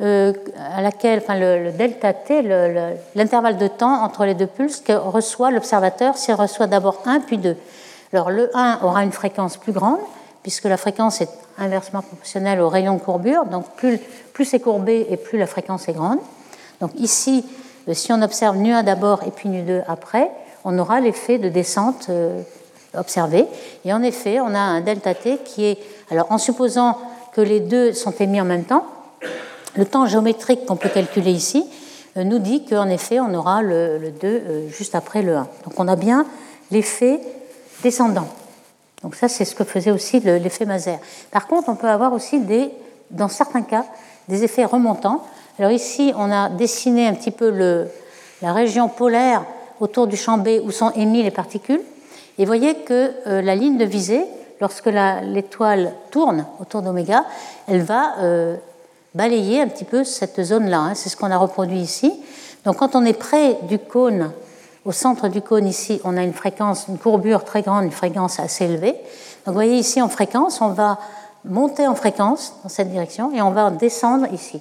euh, 0.00 0.32
à 0.74 0.80
laquelle, 0.80 1.20
enfin 1.22 1.38
le, 1.38 1.72
delta 1.72 2.14
t, 2.14 2.40
l'intervalle 3.14 3.58
de 3.58 3.68
temps 3.68 4.02
entre 4.02 4.24
les 4.24 4.32
deux 4.32 4.46
pulses 4.46 4.80
que 4.80 4.94
reçoit 4.94 5.50
l'observateur 5.50 6.16
s'il 6.16 6.32
reçoit 6.32 6.68
d'abord 6.68 7.02
un 7.04 7.20
puis 7.20 7.36
deux. 7.36 7.58
Alors 8.14 8.30
le 8.30 8.50
1 8.56 8.78
aura 8.82 9.04
une 9.04 9.12
fréquence 9.12 9.58
plus 9.58 9.72
grande 9.72 10.00
puisque 10.42 10.64
la 10.64 10.76
fréquence 10.76 11.20
est 11.20 11.28
inversement 11.58 12.02
proportionnelle 12.02 12.60
au 12.60 12.68
rayon 12.68 12.94
de 12.94 13.00
courbure. 13.00 13.44
Donc 13.46 13.66
plus, 13.76 14.44
c'est 14.44 14.60
courbé 14.60 15.06
et 15.10 15.16
plus 15.16 15.38
la 15.38 15.46
fréquence 15.46 15.88
est 15.88 15.92
grande. 15.92 16.18
Donc 16.80 16.90
ici, 16.96 17.44
euh, 17.88 17.94
si 17.94 18.12
on 18.12 18.20
observe 18.22 18.56
nu1 18.56 18.84
d'abord 18.84 19.22
et 19.26 19.30
puis 19.30 19.48
nu2 19.48 19.82
après, 19.86 20.30
on 20.64 20.78
aura 20.78 21.00
l'effet 21.00 21.38
de 21.38 21.48
descente 21.48 22.06
euh, 22.08 22.42
observé. 22.96 23.46
Et 23.84 23.92
en 23.92 24.02
effet, 24.02 24.40
on 24.40 24.54
a 24.54 24.58
un 24.58 24.80
delta 24.80 25.14
t 25.14 25.38
qui 25.44 25.64
est, 25.64 25.78
alors 26.10 26.30
en 26.30 26.38
supposant 26.38 26.98
que 27.32 27.40
les 27.40 27.60
deux 27.60 27.92
sont 27.92 28.12
émis 28.12 28.40
en 28.40 28.44
même 28.44 28.64
temps, 28.64 28.84
le 29.76 29.86
temps 29.86 30.06
géométrique 30.06 30.66
qu'on 30.66 30.76
peut 30.76 30.90
calculer 30.90 31.30
ici 31.30 31.64
euh, 32.16 32.24
nous 32.24 32.38
dit 32.38 32.64
qu'en 32.64 32.88
effet, 32.88 33.20
on 33.20 33.32
aura 33.32 33.62
le 33.62 34.12
2 34.20 34.68
juste 34.68 34.94
après 34.94 35.22
le 35.22 35.36
1. 35.36 35.48
Donc 35.64 35.74
on 35.78 35.88
a 35.88 35.96
bien 35.96 36.26
l'effet 36.70 37.20
descendant. 37.82 38.26
Donc 39.02 39.14
ça, 39.14 39.28
c'est 39.28 39.44
ce 39.44 39.54
que 39.54 39.64
faisait 39.64 39.90
aussi 39.90 40.20
l'effet 40.20 40.64
Maser. 40.64 40.98
Par 41.30 41.46
contre, 41.46 41.68
on 41.68 41.74
peut 41.74 41.88
avoir 41.88 42.12
aussi, 42.12 42.40
dans 43.10 43.28
certains 43.28 43.62
cas, 43.62 43.84
des 44.28 44.44
effets 44.44 44.64
remontants. 44.64 45.24
Alors 45.58 45.72
ici, 45.72 46.12
on 46.16 46.30
a 46.30 46.48
dessiné 46.48 47.06
un 47.06 47.14
petit 47.14 47.30
peu 47.30 47.50
la 48.40 48.52
région 48.52 48.88
polaire 48.88 49.44
autour 49.80 50.06
du 50.06 50.16
champ 50.16 50.38
B 50.38 50.48
où 50.64 50.70
sont 50.70 50.90
émises 50.92 51.24
les 51.24 51.30
particules. 51.30 51.80
Et 52.38 52.44
vous 52.44 52.46
voyez 52.46 52.76
que 52.76 53.12
euh, 53.26 53.42
la 53.42 53.54
ligne 53.54 53.76
de 53.76 53.84
visée, 53.84 54.24
lorsque 54.60 54.86
l'étoile 54.86 55.92
tourne 56.10 56.46
autour 56.60 56.82
d'oméga, 56.82 57.24
elle 57.68 57.82
va 57.82 58.14
euh, 58.20 58.56
balayer 59.14 59.60
un 59.60 59.68
petit 59.68 59.84
peu 59.84 60.04
cette 60.04 60.42
zone-là. 60.42 60.78
Hein. 60.78 60.94
C'est 60.94 61.08
ce 61.08 61.16
qu'on 61.16 61.30
a 61.30 61.36
reproduit 61.36 61.80
ici. 61.80 62.12
Donc 62.64 62.76
quand 62.76 62.94
on 62.94 63.04
est 63.04 63.12
près 63.12 63.58
du 63.64 63.78
cône 63.78 64.30
au 64.84 64.92
centre 64.92 65.28
du 65.28 65.42
cône, 65.42 65.66
ici, 65.66 66.00
on 66.04 66.16
a 66.16 66.22
une 66.22 66.32
fréquence, 66.32 66.86
une 66.88 66.98
courbure 66.98 67.44
très 67.44 67.62
grande, 67.62 67.84
une 67.84 67.92
fréquence 67.92 68.40
assez 68.40 68.64
élevée. 68.64 68.92
Donc, 68.92 69.48
vous 69.48 69.52
voyez 69.54 69.76
ici 69.76 70.02
en 70.02 70.08
fréquence, 70.08 70.60
on 70.60 70.70
va 70.70 70.98
monter 71.44 71.86
en 71.86 71.94
fréquence 71.94 72.54
dans 72.62 72.68
cette 72.68 72.90
direction 72.90 73.32
et 73.32 73.42
on 73.42 73.50
va 73.50 73.70
descendre 73.70 74.26
ici. 74.32 74.60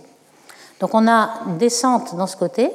Donc, 0.79 0.93
on 0.93 1.07
a 1.07 1.29
une 1.47 1.57
descente 1.57 2.15
dans 2.15 2.27
ce 2.27 2.37
côté, 2.37 2.71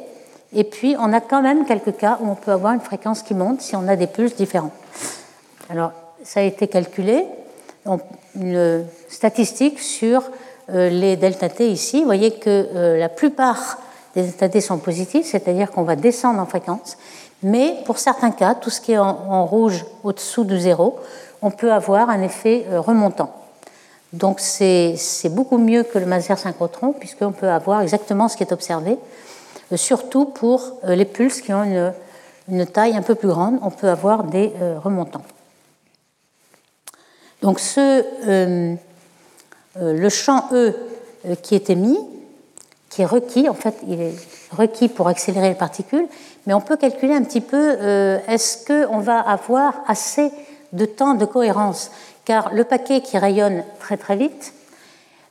et 0.52 0.64
puis 0.64 0.96
on 0.98 1.12
a 1.12 1.20
quand 1.20 1.42
même 1.42 1.64
quelques 1.66 1.96
cas 1.96 2.18
où 2.20 2.30
on 2.30 2.34
peut 2.34 2.52
avoir 2.52 2.72
une 2.72 2.80
fréquence 2.80 3.22
qui 3.22 3.34
monte 3.34 3.60
si 3.60 3.76
on 3.76 3.88
a 3.88 3.96
des 3.96 4.06
pulses 4.06 4.36
différents. 4.36 4.70
Alors, 5.70 5.92
ça 6.22 6.40
a 6.40 6.42
été 6.42 6.68
calculé, 6.68 7.26
une 8.34 8.84
statistique 9.08 9.80
sur 9.80 10.22
euh, 10.70 10.88
les 10.88 11.16
delta 11.16 11.48
t 11.48 11.70
ici. 11.70 12.00
Vous 12.00 12.06
voyez 12.06 12.32
que 12.32 12.68
euh, 12.74 12.98
la 12.98 13.08
plupart 13.08 13.78
des 14.14 14.22
delta 14.22 14.48
t 14.48 14.60
sont 14.60 14.78
positifs, 14.78 15.26
c'est-à-dire 15.26 15.70
qu'on 15.70 15.84
va 15.84 15.94
descendre 15.94 16.40
en 16.40 16.46
fréquence. 16.46 16.96
Mais 17.42 17.76
pour 17.84 17.98
certains 17.98 18.30
cas, 18.30 18.54
tout 18.54 18.70
ce 18.70 18.80
qui 18.80 18.92
est 18.92 18.98
en, 18.98 19.44
rouge 19.46 19.84
au-dessous 20.02 20.44
du 20.44 20.58
zéro, 20.58 20.98
on 21.42 21.50
peut 21.50 21.72
avoir 21.72 22.08
un 22.10 22.22
effet 22.22 22.66
euh, 22.68 22.80
remontant. 22.80 23.32
Donc 24.12 24.40
c'est 24.40 24.96
beaucoup 25.26 25.58
mieux 25.58 25.82
que 25.82 25.98
le 25.98 26.06
maser 26.06 26.34
synchrotron, 26.36 26.92
puisqu'on 26.92 27.32
peut 27.32 27.50
avoir 27.50 27.82
exactement 27.82 28.28
ce 28.28 28.36
qui 28.36 28.44
est 28.44 28.52
observé, 28.52 28.96
euh, 29.72 29.76
surtout 29.76 30.24
pour 30.24 30.78
euh, 30.84 30.94
les 30.94 31.04
pulses 31.04 31.42
qui 31.42 31.52
ont 31.52 31.92
une, 32.48 32.66
taille 32.66 32.96
un 32.96 33.02
peu 33.02 33.14
plus 33.14 33.28
grande, 33.28 33.58
on 33.62 33.70
peut 33.70 33.88
avoir 33.88 34.24
des 34.24 34.52
remontants. 34.82 35.24
Donc 37.42 37.60
le 37.76 38.78
champ 40.08 40.48
E 40.52 40.72
qui 41.42 41.56
est 41.56 41.70
émis, 41.70 41.98
qui 42.88 43.02
est 43.02 43.06
requis, 43.06 43.48
en 43.48 43.54
fait, 43.54 43.74
il 43.88 44.00
est 44.00 44.14
requis 44.52 44.88
pour 44.88 45.08
accélérer 45.08 45.48
les 45.48 45.54
particules, 45.54 46.06
mais 46.46 46.54
on 46.54 46.60
peut 46.60 46.76
calculer 46.76 47.14
un 47.14 47.22
petit 47.22 47.40
peu 47.40 47.76
euh, 47.80 48.18
est-ce 48.28 48.66
qu'on 48.66 48.98
va 48.98 49.18
avoir 49.18 49.74
assez 49.86 50.30
de 50.72 50.86
temps 50.86 51.14
de 51.14 51.24
cohérence? 51.24 51.90
Car 52.24 52.54
le 52.54 52.64
paquet 52.64 53.00
qui 53.00 53.18
rayonne 53.18 53.64
très 53.80 53.96
très 53.96 54.16
vite, 54.16 54.52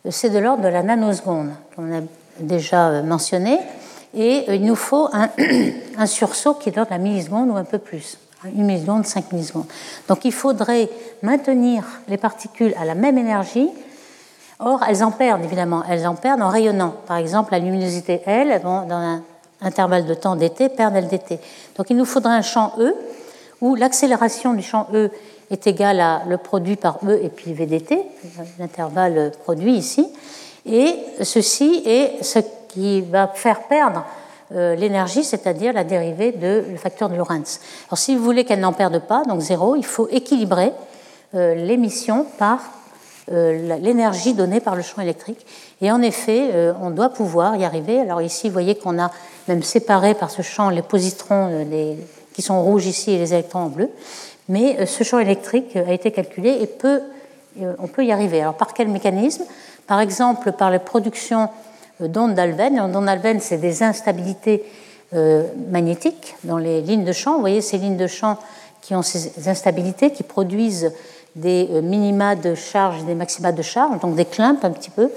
c'est 0.10 0.30
de 0.30 0.40
l'ordre 0.40 0.64
de 0.64 0.68
la 0.68 0.84
nanoseconde, 0.84 1.52
comme 1.76 1.92
on 1.92 1.98
a 1.98 2.02
déjà 2.40 2.90
euh, 2.90 3.04
mentionné, 3.04 3.60
et 4.14 4.46
il 4.54 4.66
nous 4.66 4.76
faut 4.76 5.10
un, 5.98 6.06
sursaut 6.06 6.54
qui 6.54 6.70
est 6.70 6.72
de 6.72 6.78
l'ordre 6.78 6.92
de 6.92 6.98
la 6.98 7.04
milliseconde 7.04 7.50
ou 7.50 7.56
un 7.56 7.64
peu 7.64 7.80
plus, 7.80 8.18
une 8.46 8.66
milliseconde, 8.66 9.06
cinq 9.06 9.32
millisecondes. 9.32 9.68
Donc 10.08 10.26
il 10.26 10.34
faudrait 10.34 10.90
maintenir 11.22 11.84
les 12.08 12.18
particules 12.18 12.74
à 12.80 12.86
la 12.86 12.96
même 12.96 13.18
énergie. 13.18 13.70
Or, 14.60 14.82
elles 14.88 15.04
en 15.04 15.12
perdent 15.12 15.44
évidemment, 15.44 15.84
elles 15.90 16.08
en 16.08 16.16
perdent 16.16 16.42
en 16.42 16.50
rayonnant. 16.50 16.96
Par 17.08 17.18
exemple, 17.18 17.52
la 17.52 17.60
luminosité 17.60 18.22
L, 18.26 18.62
dans 18.64 18.90
un 18.90 19.22
intervalle 19.66 20.06
de 20.06 20.14
temps 20.14 20.36
dt 20.36 20.70
perd 20.70 20.96
LDT. 20.96 21.40
Donc 21.78 21.90
il 21.90 21.98
nous 21.98 22.06
faudrait 22.06 22.34
un 22.34 22.42
champ 22.42 22.74
E 22.80 22.94
où 23.62 23.76
l'accélération 23.76 24.54
du 24.54 24.62
champ 24.62 24.88
E 24.94 25.10
est 25.52 25.68
égale 25.68 26.00
à 26.00 26.24
le 26.28 26.38
produit 26.38 26.76
par 26.76 27.00
E 27.08 27.20
et 27.22 27.30
puis 27.30 27.54
VDT, 27.54 28.00
l'intervalle 28.60 29.32
produit 29.44 29.74
ici. 29.74 30.08
Et 30.66 30.96
ceci 31.22 31.84
est 31.86 32.24
ce 32.24 32.40
qui 32.70 33.02
va 33.02 33.28
faire 33.28 33.68
perdre 33.68 34.04
euh, 34.54 34.76
l'énergie, 34.76 35.24
c'est-à-dire 35.24 35.74
la 35.74 35.84
dérivée 35.84 36.32
de 36.32 36.64
facteur 36.78 37.10
de 37.10 37.16
Lorentz. 37.16 37.60
Alors 37.88 37.98
si 37.98 38.16
vous 38.16 38.24
voulez 38.24 38.46
qu'elle 38.46 38.60
n'en 38.60 38.74
perde 38.74 39.00
pas, 39.00 39.24
donc 39.24 39.42
zéro, 39.42 39.76
il 39.76 39.86
faut 39.86 40.08
équilibrer 40.10 40.72
euh, 41.34 41.56
l'émission 41.56 42.26
par 42.38 42.60
l'énergie 43.28 44.34
donnée 44.34 44.60
par 44.60 44.76
le 44.76 44.82
champ 44.82 45.02
électrique. 45.02 45.46
Et 45.82 45.92
en 45.92 46.02
effet, 46.02 46.52
on 46.82 46.92
doit 46.92 47.10
pouvoir 47.10 47.56
y 47.56 47.66
arriver. 47.66 48.00
Alors 48.00 48.22
ici, 48.22 48.50
vous 48.50 48.54
voyez 48.54 48.76
qu'on 48.76 49.00
a 49.00 49.12
même 49.48 49.64
séparés 49.64 50.14
par 50.14 50.32
ce 50.32 50.42
champ 50.42 50.70
les 50.70 50.82
positrons 50.82 51.50
euh, 51.52 51.96
qui 52.34 52.42
sont 52.42 52.62
rouges 52.64 52.86
ici 52.86 53.12
et 53.12 53.18
les 53.18 53.34
électrons 53.34 53.60
en 53.60 53.68
bleu. 53.68 53.90
Mais 54.50 54.78
euh, 54.80 54.86
ce 54.86 55.04
champ 55.04 55.20
électrique 55.20 55.76
a 55.76 55.94
été 55.94 56.12
calculé 56.12 56.58
et 56.62 56.68
peut, 56.68 57.02
euh, 57.62 57.74
on 57.80 57.88
peut 57.88 58.06
y 58.06 58.12
arriver. 58.12 58.42
Alors 58.42 58.56
par 58.56 58.74
quel 58.74 58.88
mécanisme? 58.88 59.44
Par 59.88 60.00
exemple 60.00 60.52
par 60.52 60.72
la 60.72 60.80
production 60.80 61.50
d'ondes 62.00 62.34
d'Alven. 62.34 62.80
Ondes 62.80 63.06
d'Alven, 63.06 63.40
c'est 63.40 63.58
des 63.58 63.84
instabilités 63.84 64.64
magnétiques 65.70 66.36
dans 66.44 66.58
les 66.58 66.82
lignes 66.82 67.06
de 67.06 67.14
champ. 67.14 67.36
Vous 67.36 67.40
voyez 67.40 67.62
ces 67.62 67.78
lignes 67.78 67.96
de 67.96 68.08
champ 68.08 68.38
qui 68.82 68.96
ont 68.96 69.02
ces 69.04 69.48
instabilités, 69.48 70.12
qui 70.12 70.24
produisent 70.24 70.92
des 71.36 71.68
minima 71.82 72.36
de 72.36 72.56
charge 72.56 73.02
et 73.02 73.04
des 73.04 73.16
maxima 73.16 73.52
de 73.52 73.62
charge, 73.62 74.00
donc 74.00 74.16
des 74.16 74.26
clumps 74.26 74.64
un 74.64 74.72
petit 74.72 74.90
peu 74.90 75.10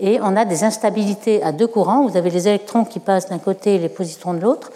et 0.00 0.18
on 0.22 0.34
a 0.34 0.44
des 0.44 0.64
instabilités 0.64 1.42
à 1.42 1.52
deux 1.52 1.66
courants. 1.66 2.06
Vous 2.06 2.16
avez 2.16 2.30
les 2.30 2.48
électrons 2.48 2.84
qui 2.84 2.98
passent 2.98 3.28
d'un 3.28 3.38
côté 3.38 3.74
et 3.74 3.78
les 3.78 3.90
positrons 3.90 4.34
de 4.34 4.40
l'autre. 4.40 4.72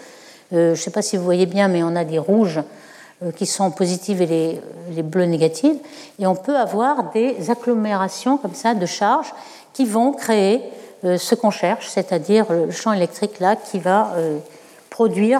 Euh, 0.53 0.75
je 0.75 0.79
ne 0.79 0.83
sais 0.83 0.91
pas 0.91 1.01
si 1.01 1.17
vous 1.17 1.23
voyez 1.23 1.47
bien, 1.47 1.67
mais 1.67 1.83
on 1.83 1.95
a 1.95 2.05
des 2.05 2.19
rouges 2.19 2.61
euh, 3.23 3.31
qui 3.31 3.47
sont 3.47 3.71
positives 3.71 4.21
et 4.21 4.61
les, 4.91 5.03
bleus 5.03 5.25
négatives. 5.25 5.77
Et 6.19 6.27
on 6.27 6.35
peut 6.35 6.55
avoir 6.55 7.11
des 7.11 7.49
agglomérations 7.49 8.37
comme 8.37 8.53
ça 8.53 8.75
de 8.75 8.85
charges 8.85 9.33
qui 9.73 9.85
vont 9.85 10.13
créer 10.13 10.61
ce 11.03 11.35
qu'on 11.35 11.51
cherche, 11.51 11.87
c'est-à-dire 11.89 12.45
le 12.51 12.71
champ 12.71 12.91
électrique 12.91 13.39
là 13.39 13.55
qui 13.55 13.77
va 13.77 14.13
produire 14.89 15.39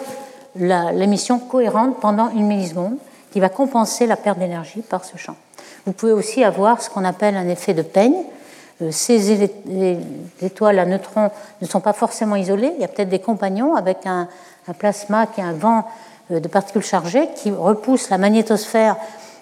l'émission 0.56 1.40
cohérente 1.40 2.00
pendant 2.02 2.30
une 2.30 2.46
milliseconde, 2.46 2.98
qui 3.36 3.42
va 3.42 3.50
compenser 3.50 4.08
la 4.08 4.16
perte 4.16 4.40
d'énergie 4.40 4.80
par 4.80 5.04
ce 5.04 5.18
champ. 5.18 5.36
Vous 5.86 5.92
pouvez 5.92 6.14
aussi 6.14 6.42
avoir 6.46 6.82
ce 6.82 6.90
qu'on 6.90 7.04
appelle 7.04 7.36
un 7.36 7.50
effet 7.50 7.74
de 7.74 7.82
peigne. 7.82 8.16
Ces 8.92 9.50
étoiles 10.42 10.80
à 10.80 10.86
neutrons 10.86 11.30
ne 11.62 11.68
sont 11.68 11.82
pas 11.82 11.92
forcément 11.92 12.38
isolées. 12.38 12.72
Il 12.78 12.82
y 12.82 12.86
a 12.86 12.88
peut-être 12.88 13.10
des 13.10 13.20
compagnons 13.20 13.76
avec 13.76 14.06
un, 14.06 14.30
plasma 14.80 15.28
qui 15.28 15.42
a 15.42 15.48
un 15.48 15.52
vent 15.52 15.86
euh, 16.32 16.40
de 16.40 16.48
particules 16.48 16.82
chargées 16.82 17.28
qui 17.36 17.52
repousse 17.52 18.10
la 18.10 18.18
magnétosphère 18.18 18.96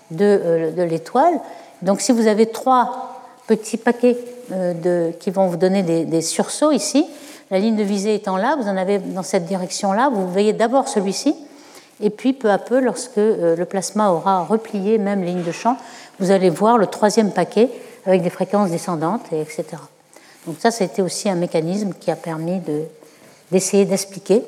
de, 0.09 0.25
euh, 0.25 0.71
de 0.71 0.81
l'étoile. 0.81 1.39
Donc 1.83 2.01
si 2.01 2.13
vous 2.13 2.25
avez 2.25 2.47
trois 2.47 3.21
petits 3.45 3.77
paquets 3.77 4.17
euh, 4.51 5.11
qui 5.19 5.29
vont 5.29 5.45
vous 5.45 5.57
donner 5.57 5.83
des, 5.83 6.21
sursauts 6.23 6.71
ici, 6.71 7.05
la 7.51 7.59
ligne 7.59 7.75
de 7.75 7.83
visée 7.83 8.15
étant 8.15 8.37
là, 8.37 8.55
vous 8.59 8.67
en 8.67 8.75
avez 8.75 8.97
dans 8.97 9.21
cette 9.21 9.45
direction-là, 9.45 10.09
vous 10.11 10.27
voyez 10.31 10.51
d'abord 10.51 10.87
celui-ci, 10.87 11.35
et 12.01 12.09
puis 12.09 12.33
peu 12.33 12.49
à 12.51 12.57
peu, 12.57 12.79
lorsque 12.79 13.17
le 13.17 13.63
plasma 13.63 14.11
aura 14.11 14.43
replié 14.43 14.97
même 14.97 15.23
ligne 15.23 15.43
de 15.43 15.51
champ, 15.51 15.77
vous 16.19 16.31
allez 16.31 16.49
voir 16.49 16.77
le 16.77 16.87
troisième 16.87 17.31
paquet 17.31 17.69
avec 18.05 18.21
des 18.21 18.29
fréquences 18.29 18.71
descendantes, 18.71 19.21
et 19.31 19.41
etc. 19.41 19.65
Donc 20.45 20.57
ça, 20.59 20.71
c'était 20.71 21.01
aussi 21.01 21.29
un 21.29 21.35
mécanisme 21.35 21.93
qui 21.99 22.11
a 22.11 22.15
permis 22.15 22.61
d'essayer 23.51 23.85
d'expliquer 23.85 24.43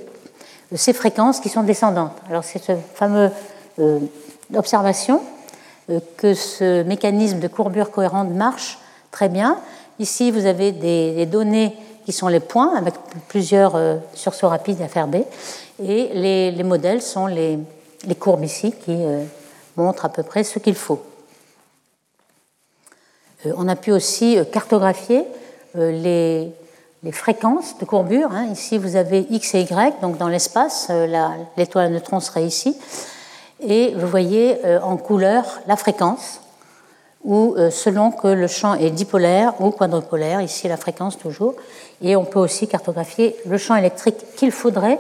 ces 0.74 0.94
fréquences 0.94 1.40
qui 1.40 1.50
sont 1.50 1.64
descendantes. 1.64 2.14
Alors 2.30 2.44
c'est 2.44 2.64
cette 2.64 2.80
fameuse 2.96 3.32
euh, 3.80 4.00
observation 4.56 5.22
euh, 5.90 6.00
que 6.18 6.34
ce 6.34 6.84
mécanisme 6.84 7.40
de 7.40 7.48
courbure 7.48 7.92
cohérente 7.92 8.32
marche 8.32 8.80
très 9.12 9.30
bien. 9.30 9.60
Ici, 10.00 10.32
vous 10.32 10.46
avez 10.46 10.72
des, 10.72 11.26
données 11.26 11.76
qui 12.06 12.12
sont 12.12 12.28
les 12.28 12.40
points 12.40 12.76
avec 12.76 12.94
plusieurs 13.28 13.76
euh, 13.76 13.96
sursauts 14.14 14.50
rapides 14.50 14.80
FRB, 14.88 15.18
et 15.84 16.10
les, 16.14 16.52
les 16.52 16.64
modèles 16.64 17.02
sont 17.02 17.28
les, 17.28 17.60
courbes 18.20 18.44
ici 18.44 18.74
qui 18.84 18.98
montrent 19.76 20.06
à 20.06 20.10
peu 20.10 20.24
près 20.24 20.44
ce 20.44 20.60
qu'il 20.60 20.76
faut. 20.76 21.02
on 23.46 23.68
a 23.68 23.76
pu 23.76 23.92
aussi 23.92 24.38
cartographier 24.52 25.26
les, 25.78 26.52
fréquences 27.12 27.78
de 27.78 27.86
courbure. 27.86 28.32
Hein. 28.32 28.48
Ici, 28.52 28.78
vous 28.78 28.96
avez 28.96 29.26
X 29.30 29.56
et 29.56 29.62
Y, 29.62 30.02
donc 30.02 30.18
dans 30.18 30.28
l'espace, 30.28 30.88
euh, 30.90 31.28
l'étoile 31.58 31.86
à 31.86 31.90
neutrons 31.90 32.20
serait 32.20 32.46
ici. 32.46 32.76
Et 33.62 33.94
vous 33.96 34.08
voyez 34.08 34.58
euh, 34.66 34.80
en 34.82 34.98
couleur 34.98 35.46
la 35.68 35.76
fréquence, 35.76 36.42
ou 37.24 37.56
euh, 37.58 37.70
selon 37.70 38.12
que 38.12 38.28
le 38.28 38.48
champ 38.48 38.76
est 38.76 38.90
dipolaire 38.90 39.54
ou 39.60 39.72
quadrupolaire, 39.72 40.42
ici 40.42 40.68
la 40.68 40.78
fréquence 40.78 41.18
toujours. 41.18 41.56
Et 42.02 42.16
on 42.16 42.26
peut 42.26 42.40
aussi 42.40 42.68
cartographier 42.68 43.36
le 43.46 43.58
champ 43.58 43.76
électrique 43.76 44.18
qu'il 44.36 44.52
faudrait 44.52 45.00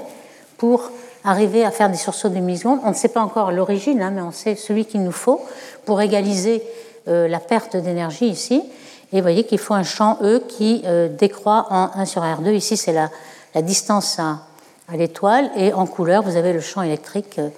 pour 0.57 0.91
arriver 1.23 1.65
à 1.65 1.71
faire 1.71 1.89
des 1.89 1.97
sursauts 1.97 2.29
de 2.29 2.39
millisecondes. 2.39 2.79
On 2.83 2.89
ne 2.89 2.95
sait 2.95 3.07
pas 3.07 3.21
encore 3.21 3.51
l'origine, 3.51 4.01
hein, 4.01 4.11
mais 4.11 4.21
on 4.21 4.31
sait 4.31 4.55
celui 4.55 4.85
qu'il 4.85 5.03
nous 5.03 5.11
faut 5.11 5.43
pour 5.85 6.01
égaliser 6.01 6.63
la 7.07 7.39
perte 7.39 7.77
d'énergie 7.77 8.25
ici. 8.25 8.63
Et 9.11 9.17
vous 9.17 9.21
voyez 9.21 9.45
qu'il 9.45 9.59
faut 9.59 9.73
un 9.73 9.83
champ 9.83 10.17
E 10.21 10.43
qui 10.47 10.81
euh, 10.85 11.07
décroît 11.07 11.67
en 11.69 11.89
1 11.95 12.05
sur 12.05 12.21
R2. 12.23 12.53
Ici, 12.53 12.75
c'est 12.77 12.91
la, 12.91 13.09
distance 13.61 14.19
à, 14.19 14.39
l'étoile. 14.93 15.49
Et 15.55 15.73
en 15.73 15.85
couleur, 15.85 16.23
vous 16.23 16.35
avez 16.35 16.53
le 16.53 16.59
champ 16.59 16.81
électrique 16.81 17.39
euh, 17.39 17.49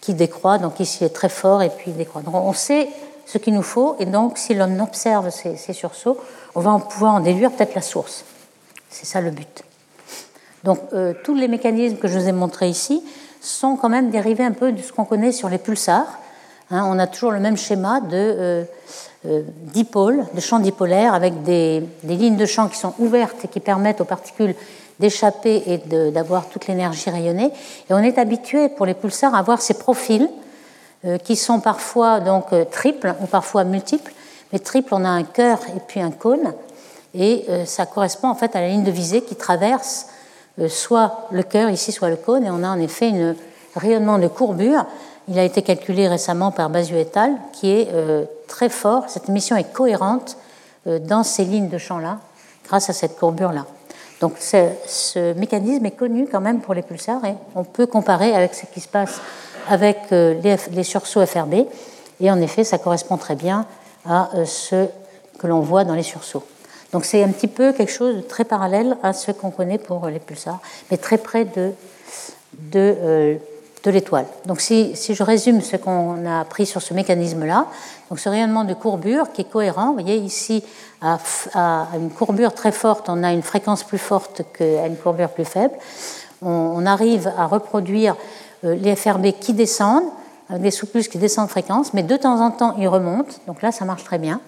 qui 0.00 0.14
décroît. 0.14 0.58
Donc 0.58 0.80
ici, 0.80 0.98
il 1.02 1.04
est 1.04 1.10
très 1.10 1.28
fort 1.28 1.62
et 1.62 1.68
puis 1.70 1.90
il 1.90 1.96
décroît. 1.96 2.22
Donc 2.22 2.34
on 2.34 2.52
sait 2.52 2.88
ce 3.26 3.38
qu'il 3.38 3.54
nous 3.54 3.62
faut. 3.62 3.96
Et 3.98 4.06
donc, 4.06 4.38
si 4.38 4.54
l'on 4.54 4.80
observe 4.80 5.30
ces, 5.30 5.72
sursauts, 5.72 6.18
on 6.54 6.60
va 6.60 6.78
pouvoir 6.78 7.14
en 7.14 7.20
déduire 7.20 7.50
peut-être 7.52 7.74
la 7.74 7.82
source. 7.82 8.24
C'est 8.88 9.06
ça 9.06 9.20
le 9.20 9.30
but. 9.30 9.64
Donc 10.64 10.78
euh, 10.92 11.12
tous 11.24 11.34
les 11.34 11.48
mécanismes 11.48 11.96
que 11.96 12.08
je 12.08 12.18
vous 12.18 12.28
ai 12.28 12.32
montrés 12.32 12.68
ici 12.68 13.02
sont 13.40 13.76
quand 13.76 13.88
même 13.88 14.10
dérivés 14.10 14.44
un 14.44 14.52
peu 14.52 14.72
de 14.72 14.80
ce 14.80 14.92
qu'on 14.92 15.04
connaît 15.04 15.32
sur 15.32 15.48
les 15.48 15.58
pulsars. 15.58 16.18
Hein, 16.70 16.84
on 16.86 16.98
a 16.98 17.06
toujours 17.06 17.32
le 17.32 17.40
même 17.40 17.56
schéma 17.56 18.00
de 18.00 18.64
euh, 19.24 19.42
dipôles, 19.72 20.24
de 20.34 20.40
champs 20.40 20.58
dipolaires, 20.58 21.14
avec 21.14 21.44
des, 21.44 21.84
lignes 22.02 22.36
de 22.36 22.44
champ 22.44 22.66
qui 22.66 22.76
sont 22.76 22.92
ouvertes 22.98 23.44
et 23.44 23.48
qui 23.48 23.60
permettent 23.60 24.00
aux 24.00 24.04
particules 24.04 24.56
d'échapper 24.98 25.62
et 25.66 25.78
d'avoir 26.10 26.48
toute 26.48 26.66
l'énergie 26.66 27.08
rayonnée. 27.08 27.52
Et 27.88 27.94
on 27.94 27.98
est 27.98 28.18
habitué 28.18 28.68
pour 28.68 28.84
les 28.84 28.94
pulsars 28.94 29.32
à 29.32 29.38
avoir 29.38 29.62
ces 29.62 29.74
profils 29.74 30.28
euh, 31.04 31.18
qui 31.18 31.36
sont 31.36 31.60
parfois 31.60 32.18
donc 32.18 32.52
euh, 32.52 32.64
triples 32.64 33.14
ou 33.20 33.26
parfois 33.26 33.62
multiples. 33.62 34.12
Mais 34.52 34.58
triple, 34.58 34.92
on 34.92 35.04
a 35.04 35.08
un 35.08 35.22
cœur 35.22 35.60
et 35.76 35.80
puis 35.86 36.00
un 36.00 36.10
cône, 36.10 36.52
et 37.14 37.46
ça 37.64 37.86
correspond 37.86 38.28
en 38.28 38.34
fait 38.34 38.54
à 38.56 38.60
la 38.60 38.68
ligne 38.68 38.84
de 38.84 38.90
visée 38.90 39.22
qui 39.22 39.34
traverse 39.34 40.06
soit 40.68 41.28
le 41.30 41.42
cœur 41.42 41.70
ici, 41.70 41.92
soit 41.92 42.10
le 42.10 42.16
cône, 42.16 42.44
et 42.44 42.50
on 42.50 42.62
a 42.62 42.68
en 42.68 42.78
effet 42.78 43.08
un 43.08 43.34
rayonnement 43.74 44.18
de 44.18 44.28
courbure 44.28 44.84
il 45.28 45.38
a 45.38 45.44
été 45.44 45.62
calculé 45.62 46.08
récemment 46.08 46.50
par 46.50 46.70
Basio 46.70 46.96
et 46.96 47.08
al., 47.14 47.32
qui 47.52 47.70
est 47.70 47.88
euh, 47.92 48.24
très 48.48 48.68
fort. 48.68 49.04
Cette 49.08 49.28
émission 49.28 49.56
est 49.56 49.72
cohérente 49.72 50.36
euh, 50.86 50.98
dans 50.98 51.22
ces 51.22 51.44
lignes 51.44 51.68
de 51.68 51.78
champ-là, 51.78 52.18
grâce 52.66 52.90
à 52.90 52.92
cette 52.92 53.16
courbure-là. 53.16 53.66
Donc 54.20 54.34
ce 54.38 55.32
mécanisme 55.34 55.84
est 55.84 55.96
connu 55.96 56.28
quand 56.30 56.40
même 56.40 56.60
pour 56.60 56.74
les 56.74 56.82
pulsars 56.82 57.24
et 57.24 57.34
on 57.56 57.64
peut 57.64 57.86
comparer 57.86 58.32
avec 58.36 58.54
ce 58.54 58.66
qui 58.66 58.80
se 58.80 58.86
passe 58.86 59.20
avec 59.68 59.98
euh, 60.12 60.40
les, 60.70 60.84
sursauts 60.84 61.26
FRB. 61.26 61.66
Et 62.20 62.30
en 62.30 62.40
effet, 62.40 62.62
ça 62.62 62.78
correspond 62.78 63.16
très 63.16 63.34
bien 63.34 63.66
à 64.08 64.28
ce 64.44 64.86
que 65.38 65.46
l'on 65.46 65.60
voit 65.60 65.82
dans 65.84 65.94
les 65.94 66.04
sursauts. 66.04 66.44
Donc 66.92 67.04
c'est 67.04 67.22
un 67.22 67.28
petit 67.28 67.48
peu 67.48 67.72
quelque 67.72 67.92
chose 67.92 68.16
de 68.16 68.20
très 68.20 68.44
parallèle 68.44 68.96
à 69.02 69.12
ce 69.12 69.32
qu'on 69.32 69.50
connaît 69.50 69.78
pour 69.78 70.06
les 70.06 70.18
pulsars, 70.18 70.60
mais 70.90 70.98
très 70.98 71.18
près 71.18 71.44
de, 71.44 71.72
de 73.82 73.90
l'étoile. 73.90 74.26
Donc 74.46 74.60
si, 74.60 74.94
je 74.94 75.22
résume 75.22 75.60
ce 75.60 75.76
qu'on 75.76 76.24
a 76.26 76.40
appris 76.40 76.66
sur 76.66 76.82
ce 76.82 76.94
mécanisme-là, 76.94 77.66
ce 78.14 78.28
rayonnement 78.28 78.64
de 78.64 78.74
courbure 78.74 79.32
qui 79.32 79.40
est 79.40 79.50
cohérent, 79.50 79.88
vous 79.88 79.94
voyez 79.94 80.16
ici 80.16 80.62
à, 81.00 81.18
une 81.94 82.10
courbure 82.10 82.54
très 82.54 82.72
forte, 82.72 83.08
on 83.08 83.22
a 83.22 83.32
une 83.32 83.42
fréquence 83.42 83.82
plus 83.82 83.98
forte 83.98 84.42
qu'à 84.56 84.86
une 84.86 84.96
courbure 84.96 85.30
plus 85.30 85.44
faible. 85.44 85.74
On, 86.42 86.84
arrive 86.86 87.32
à 87.38 87.46
reproduire 87.46 88.16
euh, 88.64 88.74
les 88.74 88.96
FRB 88.96 89.32
qui 89.40 89.54
descendent, 89.54 90.10
des 90.50 90.72
sous-plus 90.72 91.08
qui 91.08 91.18
descendent 91.18 91.46
de 91.46 91.50
fréquence, 91.52 91.94
mais 91.94 92.02
de 92.02 92.16
temps 92.16 92.40
en 92.40 92.50
temps 92.50 92.74
ils 92.78 92.88
remontent, 92.88 93.32
donc 93.46 93.62
là 93.62 93.72
ça 93.72 93.84
marche 93.84 94.04
très 94.04 94.18
bien. 94.18 94.40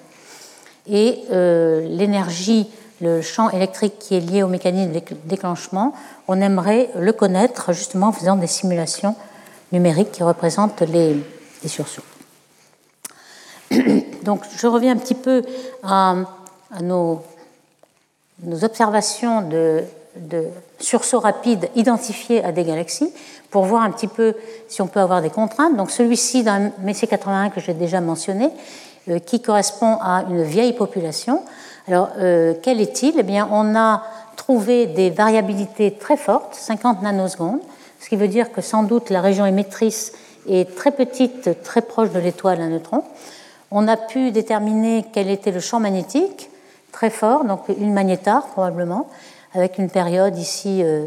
Et 0.87 1.25
euh, 1.33 1.87
l'énergie 1.89 2.69
le 3.01 3.23
champ 3.23 3.51
électrique 3.51 3.99
qui 3.99 4.15
est 4.15 4.21
lié 4.21 4.43
au 4.43 4.49
mécanisme 4.49 4.93
de 4.93 5.01
déclenchement, 5.25 5.95
on 6.29 6.41
aimerait 6.41 6.91
le 6.99 7.13
connaître 7.13 7.73
justement 7.73 8.09
en 8.09 8.13
faisant 8.13 8.37
des 8.37 8.47
simulations 8.47 9.17
numériques 9.73 10.13
qui 10.13 10.23
représentent 10.23 10.83
les, 10.83 11.17
sursauts. 11.67 12.03
Donc 14.23 14.43
je 14.57 14.67
reviens 14.67 14.93
un 14.93 14.99
petit 14.99 15.15
peu 15.15 15.43
à, 15.83 16.17
nos, 16.81 17.23
observations 18.63 19.43
de, 19.43 19.85
sursauts 20.79 21.21
rapides 21.21 21.69
identifiés 21.75 22.45
à 22.45 22.53
des 22.53 22.65
galaxies 22.65 23.13
pour 23.51 23.65
voir 23.65 23.83
un 23.83 23.91
petit 23.91 24.09
peu 24.09 24.35
si 24.69 24.83
on 24.83 24.87
peut 24.87 25.01
avoir 25.01 25.23
des 25.23 25.31
contraintes. 25.31 25.77
Donc 25.77 25.91
celui-ci 25.91 26.43
dans 26.43 26.73
Messier 26.81 27.09
81 27.09 27.51
que 27.51 27.61
j'ai 27.61 27.75
déjà 27.75 28.01
mentionné, 28.01 28.51
qui 29.27 29.41
correspond 29.41 29.99
à 30.01 30.25
une 30.29 30.43
vieille 30.43 30.73
population 30.73 31.43
alors, 31.87 32.11
euh, 32.19 32.55
quel 32.63 32.81
est-il? 32.81 33.15
Eh 33.19 33.23
bien, 33.23 33.49
on 33.51 33.77
a 33.77 34.03
trouvé 34.37 34.87
des 34.87 35.11
variabilités 35.11 35.93
très 35.93 36.17
fortes, 36.17 36.55
50 36.55 37.03
nanosecondes, 37.03 37.61
ce 38.01 38.09
qui 38.09 38.17
veut 38.17 38.29
dire 38.29 38.53
que 38.53 38.61
sans 38.61 38.83
doute 38.83 39.11
la 39.11 39.21
région 39.21 39.45
émettrice 39.47 40.13
est 40.49 40.75
très 40.77 40.91
petite, 40.91 41.63
très 41.63 41.83
proche 41.83 42.11
de 42.11 42.19
l'étoile 42.19 42.61
à 42.61 42.67
neutrons. 42.67 43.05
On 43.71 43.87
a 43.87 43.97
pu 43.97 44.31
déterminer 44.31 45.05
quel 45.13 45.29
était 45.29 45.51
le 45.51 45.61
champ 45.61 45.79
magnétique, 45.79 46.51
très 46.91 47.11
fort, 47.11 47.45
donc 47.45 47.61
une 47.69 47.93
magnétar 47.93 48.47
probablement, 48.49 49.09
avec 49.55 49.79
une 49.79 49.91
période 49.91 50.37
ici 50.39 50.83
euh, 50.83 51.05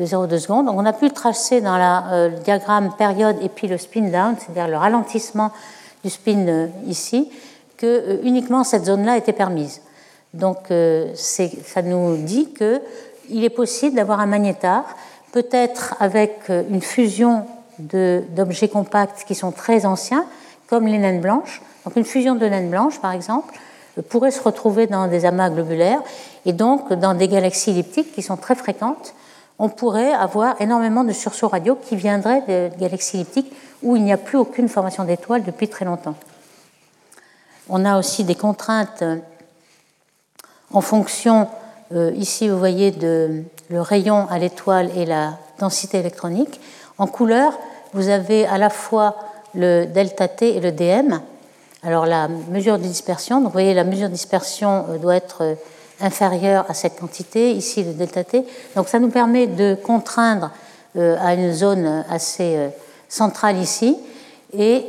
de 0.00 0.04
0,2 0.04 0.38
secondes. 0.38 0.66
Donc 0.66 0.76
on 0.76 0.86
a 0.86 0.92
pu 0.92 1.10
tracer 1.10 1.60
dans 1.60 1.76
euh, 1.76 2.30
le 2.30 2.38
diagramme 2.38 2.92
période 2.96 3.36
et 3.42 3.48
puis 3.48 3.68
le 3.68 3.78
spin 3.78 4.08
down, 4.08 4.34
c'est-à-dire 4.38 4.68
le 4.68 4.76
ralentissement 4.76 5.52
du 6.04 6.10
spin 6.10 6.68
ici, 6.86 7.30
que 7.76 8.20
uniquement 8.22 8.64
cette 8.64 8.86
zone-là 8.86 9.16
était 9.16 9.32
permise. 9.32 9.80
Donc 10.36 10.70
euh, 10.70 11.12
ça 11.14 11.82
nous 11.82 12.16
dit 12.16 12.52
qu'il 12.52 13.44
est 13.44 13.50
possible 13.50 13.96
d'avoir 13.96 14.20
un 14.20 14.26
magnétar, 14.26 14.84
peut-être 15.32 15.94
avec 16.00 16.50
euh, 16.50 16.62
une 16.70 16.82
fusion 16.82 17.46
d'objets 17.78 18.68
compacts 18.68 19.24
qui 19.26 19.34
sont 19.34 19.52
très 19.52 19.84
anciens, 19.84 20.24
comme 20.66 20.86
les 20.86 20.98
naines 20.98 21.20
blanches. 21.20 21.62
Donc 21.84 21.96
une 21.96 22.04
fusion 22.04 22.34
de 22.34 22.46
naines 22.46 22.70
blanches, 22.70 23.00
par 23.00 23.12
exemple, 23.12 23.54
euh, 23.98 24.02
pourrait 24.02 24.30
se 24.30 24.42
retrouver 24.42 24.86
dans 24.86 25.08
des 25.08 25.24
amas 25.24 25.50
globulaires 25.50 26.02
et 26.44 26.52
donc 26.52 26.92
dans 26.92 27.14
des 27.14 27.28
galaxies 27.28 27.70
elliptiques 27.70 28.12
qui 28.12 28.22
sont 28.22 28.36
très 28.36 28.54
fréquentes. 28.54 29.14
On 29.58 29.70
pourrait 29.70 30.12
avoir 30.12 30.60
énormément 30.60 31.02
de 31.02 31.12
sursauts 31.12 31.48
radio 31.48 31.76
qui 31.76 31.96
viendraient 31.96 32.42
de 32.46 32.70
galaxies 32.78 33.16
elliptiques 33.16 33.52
où 33.82 33.96
il 33.96 34.04
n'y 34.04 34.12
a 34.12 34.16
plus 34.16 34.38
aucune 34.38 34.68
formation 34.68 35.04
d'étoiles 35.04 35.44
depuis 35.44 35.68
très 35.68 35.84
longtemps. 35.84 36.14
On 37.68 37.84
a 37.84 37.98
aussi 37.98 38.24
des 38.24 38.34
contraintes 38.34 39.04
en 40.72 40.80
fonction, 40.80 41.48
ici 42.14 42.48
vous 42.48 42.58
voyez 42.58 42.90
de, 42.90 43.44
le 43.68 43.80
rayon 43.80 44.28
à 44.28 44.38
l'étoile 44.38 44.90
et 44.96 45.04
la 45.04 45.38
densité 45.58 45.98
électronique. 45.98 46.60
En 46.98 47.06
couleur, 47.06 47.58
vous 47.92 48.08
avez 48.08 48.46
à 48.46 48.58
la 48.58 48.70
fois 48.70 49.16
le 49.54 49.86
delta 49.86 50.28
T 50.28 50.56
et 50.56 50.60
le 50.60 50.72
DM. 50.72 51.18
Alors 51.82 52.06
la 52.06 52.28
mesure 52.28 52.78
de 52.78 52.82
dispersion, 52.82 53.40
vous 53.42 53.50
voyez 53.50 53.74
la 53.74 53.84
mesure 53.84 54.08
de 54.08 54.12
dispersion 54.12 54.86
euh, 54.88 54.98
doit 54.98 55.16
être 55.16 55.42
euh, 55.42 55.54
inférieure 56.00 56.64
à 56.68 56.74
cette 56.74 56.98
quantité, 56.98 57.52
ici 57.52 57.84
le 57.84 57.92
delta 57.92 58.24
T. 58.24 58.44
Donc 58.74 58.88
ça 58.88 58.98
nous 58.98 59.08
permet 59.08 59.46
de 59.46 59.74
contraindre 59.74 60.50
euh, 60.96 61.16
à 61.20 61.34
une 61.34 61.52
zone 61.52 62.04
assez 62.10 62.70
centrale 63.08 63.58
ici 63.58 63.96
et 64.56 64.84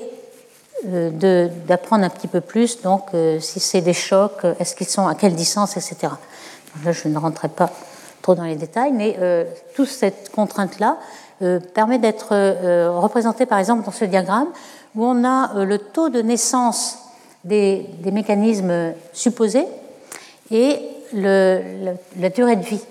d'apprendre 0.84 2.04
un 2.06 2.10
petit 2.10 2.28
peu 2.28 2.40
plus, 2.40 2.82
donc 2.82 3.08
si 3.40 3.60
c'est 3.60 3.82
des 3.82 3.94
chocs, 3.94 4.46
est-ce 4.60 4.76
qu'ils 4.76 4.88
sont 4.88 5.08
à 5.08 5.16
quelle 5.16 5.34
distance, 5.34 5.76
etc. 5.76 6.14
là, 6.86 6.92
je 6.92 7.08
ne 7.08 7.18
rentrerai 7.18 7.50
pas 7.50 7.72
trop 8.22 8.36
dans 8.36 8.44
les 8.44 8.56
détails, 8.56 8.92
mais 8.92 9.18
toute 9.76 9.90
cette 9.90 10.30
contrainte-là 10.32 10.98
permet 11.74 11.98
d'être 11.98 12.30
représentée 13.00 13.48
par 13.48 13.58
exemple 13.58 13.86
dans 13.86 13.92
ce 13.92 14.06
diagramme 14.06 14.50
où 14.98 15.06
on 15.06 15.24
a 15.24 15.56
euh, 15.56 15.66
le 15.66 15.78
taux 15.78 16.10
de 16.10 16.22
naissance 16.22 16.98
des, 17.44 17.86
mécanismes 18.12 18.94
supposés 19.14 19.66
et 20.52 20.80
la 21.14 22.30
durée 22.36 22.58
de 22.58 22.64
vie. 22.64 22.82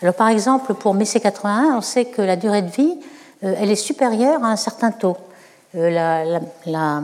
Alors 0.00 0.14
par 0.14 0.28
exemple, 0.28 0.72
pour 0.74 0.96
MEC81, 0.96 1.76
on 1.76 1.80
sait 1.82 2.06
que 2.06 2.22
la 2.22 2.36
durée 2.36 2.62
de 2.62 2.70
vie, 2.70 2.94
euh, 2.94 3.17
elle 3.42 3.70
est 3.70 3.76
supérieure 3.76 4.42
à 4.44 4.48
un 4.48 4.56
certain 4.56 4.90
taux. 4.90 5.16
Euh, 5.74 6.40
la, 6.66 7.02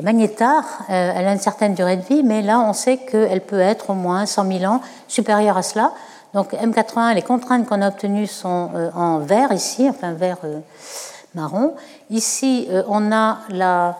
magnétar, 0.00 0.64
elle 0.88 1.26
a 1.26 1.32
une 1.32 1.40
certaine 1.40 1.74
durée 1.74 1.96
de 1.96 2.02
vie, 2.02 2.22
mais 2.22 2.40
là, 2.40 2.60
on 2.60 2.72
sait 2.72 2.96
qu'elle 2.98 3.42
peut 3.42 3.60
être 3.60 3.90
au 3.90 3.94
moins 3.94 4.24
100 4.24 4.58
000 4.58 4.72
ans 4.72 4.80
supérieure 5.08 5.58
à 5.58 5.62
cela. 5.62 5.92
Donc 6.32 6.52
M81, 6.54 7.14
les 7.14 7.22
contraintes 7.22 7.66
qu'on 7.66 7.82
a 7.82 7.88
obtenues 7.88 8.26
sont 8.26 8.70
en 8.94 9.18
vert 9.18 9.52
ici, 9.52 9.88
enfin 9.90 10.12
vert 10.12 10.38
marron. 11.34 11.74
Ici, 12.10 12.66
euh, 12.70 12.82
on 12.88 13.12
a 13.12 13.38
la, 13.50 13.96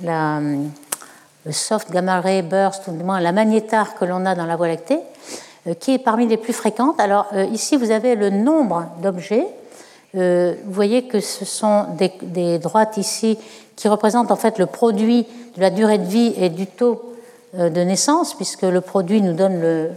le 0.00 1.52
soft 1.52 1.90
gamma 1.90 2.20
ray 2.20 2.42
burst, 2.42 2.88
ou 2.88 2.92
du 2.92 3.04
moins 3.04 3.20
la 3.20 3.32
magnétar 3.32 3.94
que 3.94 4.04
l'on 4.04 4.26
a 4.26 4.34
dans 4.34 4.46
la 4.46 4.56
Voie 4.56 4.68
lactée, 4.68 5.00
euh, 5.66 5.74
qui 5.74 5.94
est 5.94 5.98
parmi 5.98 6.26
les 6.26 6.36
plus 6.36 6.52
fréquentes. 6.52 7.00
Alors 7.00 7.26
euh, 7.32 7.44
ici, 7.44 7.76
vous 7.76 7.90
avez 7.90 8.14
le 8.14 8.30
nombre 8.30 8.86
d'objets. 9.02 9.46
Vous 10.16 10.72
voyez 10.72 11.06
que 11.06 11.20
ce 11.20 11.44
sont 11.44 11.86
des, 12.22 12.58
droites 12.58 12.96
ici 12.96 13.38
qui 13.76 13.88
représentent 13.88 14.30
en 14.30 14.36
fait 14.36 14.58
le 14.58 14.66
produit 14.66 15.26
de 15.56 15.60
la 15.60 15.70
durée 15.70 15.98
de 15.98 16.04
vie 16.04 16.34
et 16.36 16.48
du 16.48 16.66
taux 16.66 17.12
de 17.54 17.80
naissance, 17.80 18.34
puisque 18.34 18.62
le 18.62 18.80
produit 18.80 19.22
nous 19.22 19.32
donne 19.32 19.60
le 19.60 19.90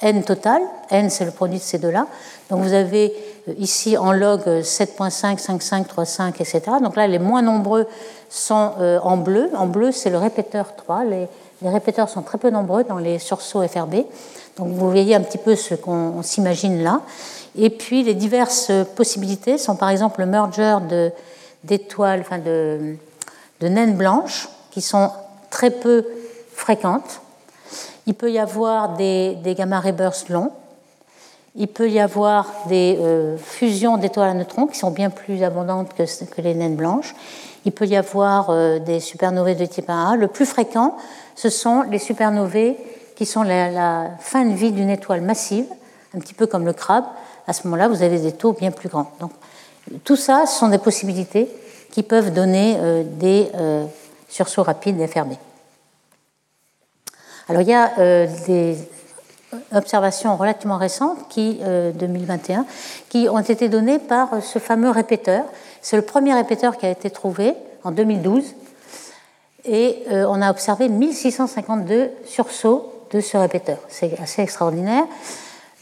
n 0.00 0.22
total. 0.22 0.62
n, 0.90 1.10
c'est 1.10 1.24
le 1.24 1.30
produit 1.30 1.58
de 1.58 1.62
ces 1.62 1.78
deux-là. 1.78 2.06
Donc 2.50 2.62
vous 2.62 2.72
avez 2.72 3.12
euh, 3.48 3.54
ici 3.58 3.96
en 3.96 4.12
log 4.12 4.40
7.5, 4.46 5.38
5.5, 5.38 5.86
3.5, 5.86 6.28
etc. 6.40 6.60
Donc 6.82 6.96
là, 6.96 7.06
les 7.06 7.18
moins 7.18 7.42
nombreux 7.42 7.86
sont 8.28 8.72
euh, 8.80 8.98
en 9.02 9.16
bleu. 9.16 9.50
En 9.56 9.66
bleu, 9.66 9.92
c'est 9.92 10.10
le 10.10 10.18
répéteur 10.18 10.76
3. 10.76 11.04
Les, 11.04 11.28
répéteurs 11.62 12.08
sont 12.08 12.22
très 12.22 12.38
peu 12.38 12.50
nombreux 12.50 12.84
dans 12.84 12.98
les 12.98 13.18
sursauts 13.18 13.66
FRB. 13.66 14.04
Donc 14.56 14.68
vous 14.68 14.90
voyez 14.90 15.16
un 15.16 15.20
petit 15.20 15.38
peu 15.38 15.56
ce 15.56 15.74
qu'on 15.74 16.22
s'imagine 16.22 16.84
là. 16.84 17.00
Et 17.58 17.70
puis 17.70 18.04
les 18.04 18.14
diverses 18.14 18.70
possibilités 18.96 19.58
sont 19.58 19.76
par 19.76 19.90
exemple 19.90 20.20
le 20.20 20.26
merger 20.26 20.78
d'étoiles, 21.64 22.20
enfin 22.20 22.38
de, 22.38 22.96
de 23.60 23.68
naines 23.68 23.96
blanches, 23.96 24.48
qui 24.70 24.80
sont 24.80 25.10
très 25.50 25.70
peu 25.70 26.06
fréquentes. 26.54 27.20
Il 28.06 28.14
peut 28.14 28.30
y 28.30 28.38
avoir 28.38 28.96
des, 28.96 29.36
gamma 29.44 29.80
ray 29.80 29.92
bursts 29.92 30.28
longs. 30.28 30.52
Il 31.56 31.68
peut 31.68 31.90
y 31.90 31.98
avoir 31.98 32.46
des 32.68 32.96
euh, 33.00 33.36
fusions 33.36 33.96
d'étoiles 33.96 34.30
à 34.30 34.34
neutrons 34.34 34.66
qui 34.66 34.78
sont 34.78 34.90
bien 34.90 35.10
plus 35.10 35.42
abondantes 35.42 35.92
que, 35.94 36.04
les 36.40 36.54
naines 36.54 36.76
blanches. 36.76 37.14
Il 37.64 37.72
peut 37.72 37.86
y 37.86 37.96
avoir 37.96 38.50
euh, 38.50 38.78
des 38.78 39.00
supernovae 39.00 39.54
de 39.54 39.64
type 39.66 39.88
1A. 39.88 40.16
Le 40.16 40.28
plus 40.28 40.46
fréquent, 40.46 40.96
ce 41.34 41.50
sont 41.50 41.82
les 41.82 41.98
supernovae 41.98 42.76
qui 43.16 43.26
sont 43.26 43.42
la 43.42 44.10
fin 44.20 44.44
de 44.44 44.54
vie 44.54 44.70
d'une 44.70 44.90
étoile 44.90 45.20
massive, 45.20 45.66
un 46.16 46.20
petit 46.20 46.34
peu 46.34 46.46
comme 46.46 46.64
le 46.64 46.72
crabe. 46.72 47.04
À 47.48 47.52
ce 47.52 47.66
moment-là, 47.66 47.88
vous 47.88 48.02
avez 48.02 48.20
des 48.20 48.32
taux 48.32 48.52
bien 48.52 48.70
plus 48.70 48.88
grands. 48.88 49.10
Donc, 49.18 49.32
tout 50.04 50.16
ça, 50.16 50.44
ce 50.46 50.56
sont 50.56 50.68
des 50.68 50.78
possibilités 50.78 51.48
qui 51.90 52.04
peuvent 52.04 52.32
donner 52.32 52.76
euh, 52.78 53.02
des 53.04 53.50
sursauts 54.28 54.62
rapides 54.62 55.04
FRB. 55.04 55.32
Alors 57.48 57.62
il 57.62 57.68
y 57.68 57.74
a 57.74 57.98
euh, 57.98 58.26
des 58.46 58.76
observations 59.72 60.36
relativement 60.36 60.76
récentes, 60.76 61.28
qui, 61.30 61.60
2021, 61.94 62.60
euh, 62.60 62.62
qui 63.08 63.28
ont 63.28 63.38
été 63.38 63.70
données 63.70 63.98
par 63.98 64.42
ce 64.42 64.58
fameux 64.58 64.90
répéteur. 64.90 65.44
C'est 65.80 65.96
le 65.96 66.02
premier 66.02 66.34
répéteur 66.34 66.76
qui 66.76 66.84
a 66.84 66.90
été 66.90 67.08
trouvé 67.08 67.54
en 67.84 67.90
2012. 67.90 68.44
Et 69.64 70.02
euh, 70.10 70.26
on 70.28 70.42
a 70.42 70.50
observé 70.50 70.88
1652 70.88 72.10
sursauts 72.26 72.92
de 73.10 73.20
ce 73.20 73.38
répéteur. 73.38 73.78
C'est 73.88 74.18
assez 74.20 74.42
extraordinaire. 74.42 75.04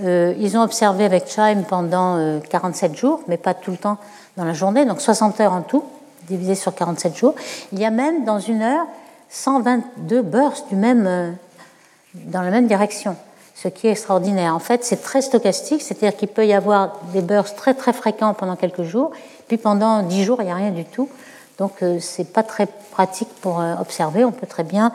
Ils 0.00 0.56
ont 0.56 0.62
observé 0.62 1.04
avec 1.04 1.26
Chime 1.28 1.64
pendant 1.64 2.40
47 2.50 2.96
jours, 2.96 3.20
mais 3.28 3.36
pas 3.36 3.54
tout 3.54 3.70
le 3.70 3.76
temps 3.76 3.96
dans 4.36 4.44
la 4.44 4.52
journée, 4.52 4.84
donc 4.84 5.00
60 5.00 5.40
heures 5.40 5.52
en 5.52 5.62
tout, 5.62 5.84
divisé 6.28 6.54
sur 6.54 6.74
47 6.74 7.16
jours. 7.16 7.34
Il 7.72 7.78
y 7.78 7.84
a 7.84 7.90
même 7.90 8.24
dans 8.24 8.38
une 8.38 8.62
heure 8.62 8.86
122 9.30 10.22
bursts 10.22 10.68
du 10.68 10.76
même, 10.76 11.36
dans 12.14 12.42
la 12.42 12.50
même 12.50 12.66
direction, 12.66 13.16
ce 13.54 13.68
qui 13.68 13.86
est 13.86 13.92
extraordinaire. 13.92 14.54
En 14.54 14.58
fait, 14.58 14.84
c'est 14.84 15.02
très 15.02 15.22
stochastique, 15.22 15.82
c'est-à-dire 15.82 16.16
qu'il 16.16 16.28
peut 16.28 16.46
y 16.46 16.52
avoir 16.52 17.00
des 17.12 17.22
bursts 17.22 17.56
très 17.56 17.74
très 17.74 17.92
fréquents 17.92 18.34
pendant 18.34 18.56
quelques 18.56 18.82
jours, 18.82 19.12
puis 19.48 19.56
pendant 19.56 20.02
dix 20.02 20.24
jours, 20.24 20.38
il 20.40 20.46
n'y 20.46 20.52
a 20.52 20.56
rien 20.56 20.70
du 20.70 20.84
tout. 20.84 21.08
Donc, 21.58 21.82
euh, 21.82 21.98
c'est 22.00 22.32
pas 22.32 22.42
très 22.42 22.66
pratique 22.90 23.28
pour 23.40 23.60
euh, 23.60 23.74
observer. 23.80 24.24
On 24.24 24.32
peut 24.32 24.46
très 24.46 24.64
bien 24.64 24.92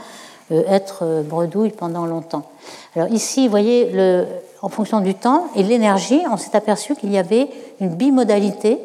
euh, 0.52 0.64
être 0.68 1.24
bredouille 1.24 1.72
pendant 1.72 2.06
longtemps. 2.06 2.52
Alors 2.96 3.10
ici, 3.10 3.46
vous 3.46 3.52
voyez, 3.52 3.90
le, 3.92 4.26
en 4.62 4.70
fonction 4.70 5.02
du 5.02 5.16
temps 5.16 5.48
et 5.56 5.64
de 5.64 5.68
l'énergie, 5.68 6.22
on 6.32 6.38
s'est 6.38 6.56
aperçu 6.56 6.96
qu'il 6.96 7.12
y 7.12 7.18
avait 7.18 7.50
une 7.80 7.90
bimodalité, 7.90 8.80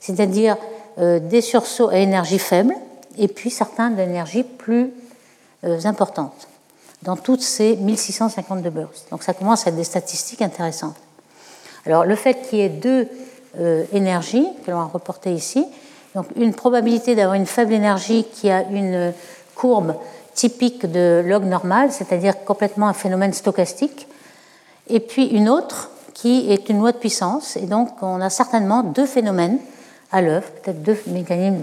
c'est-à-dire 0.00 0.56
des 0.98 1.40
sursauts 1.42 1.90
à 1.90 1.98
énergie 1.98 2.38
faible 2.38 2.74
et 3.18 3.28
puis 3.28 3.50
certains 3.50 3.90
d'énergie 3.90 4.42
plus 4.42 4.90
importante 5.84 6.48
dans 7.02 7.16
toutes 7.16 7.42
ces 7.42 7.76
1652 7.76 8.70
bursts. 8.70 9.06
Donc 9.10 9.22
ça 9.22 9.34
commence 9.34 9.66
à 9.66 9.70
être 9.70 9.76
des 9.76 9.84
statistiques 9.84 10.42
intéressantes. 10.42 10.96
Alors 11.86 12.04
le 12.04 12.16
fait 12.16 12.34
qu'il 12.48 12.58
y 12.58 12.62
ait 12.62 12.68
deux 12.68 13.08
euh, 13.58 13.84
énergies 13.92 14.46
que 14.64 14.70
l'on 14.70 14.80
a 14.80 14.84
reportées 14.84 15.32
ici, 15.32 15.64
donc 16.14 16.26
une 16.36 16.54
probabilité 16.54 17.14
d'avoir 17.14 17.34
une 17.34 17.46
faible 17.46 17.72
énergie 17.72 18.24
qui 18.24 18.50
a 18.50 18.62
une 18.62 19.12
courbe 19.54 19.94
typique 20.34 20.86
de 20.86 21.22
log 21.24 21.44
normal, 21.44 21.92
c'est-à-dire 21.92 22.44
complètement 22.44 22.88
un 22.88 22.92
phénomène 22.92 23.32
stochastique, 23.32 24.06
et 24.88 25.00
puis 25.00 25.26
une 25.26 25.48
autre 25.48 25.90
qui 26.14 26.50
est 26.50 26.68
une 26.68 26.78
loi 26.78 26.92
de 26.92 26.98
puissance, 26.98 27.56
et 27.56 27.66
donc 27.66 27.90
on 28.02 28.20
a 28.20 28.30
certainement 28.30 28.82
deux 28.82 29.06
phénomènes 29.06 29.58
à 30.10 30.20
l'œuvre, 30.20 30.48
peut-être 30.62 30.82
deux 30.82 30.98
mécanismes 31.06 31.62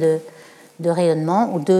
de, 0.79 0.89
rayonnement 0.89 1.51
ou 1.53 1.59
deux 1.59 1.73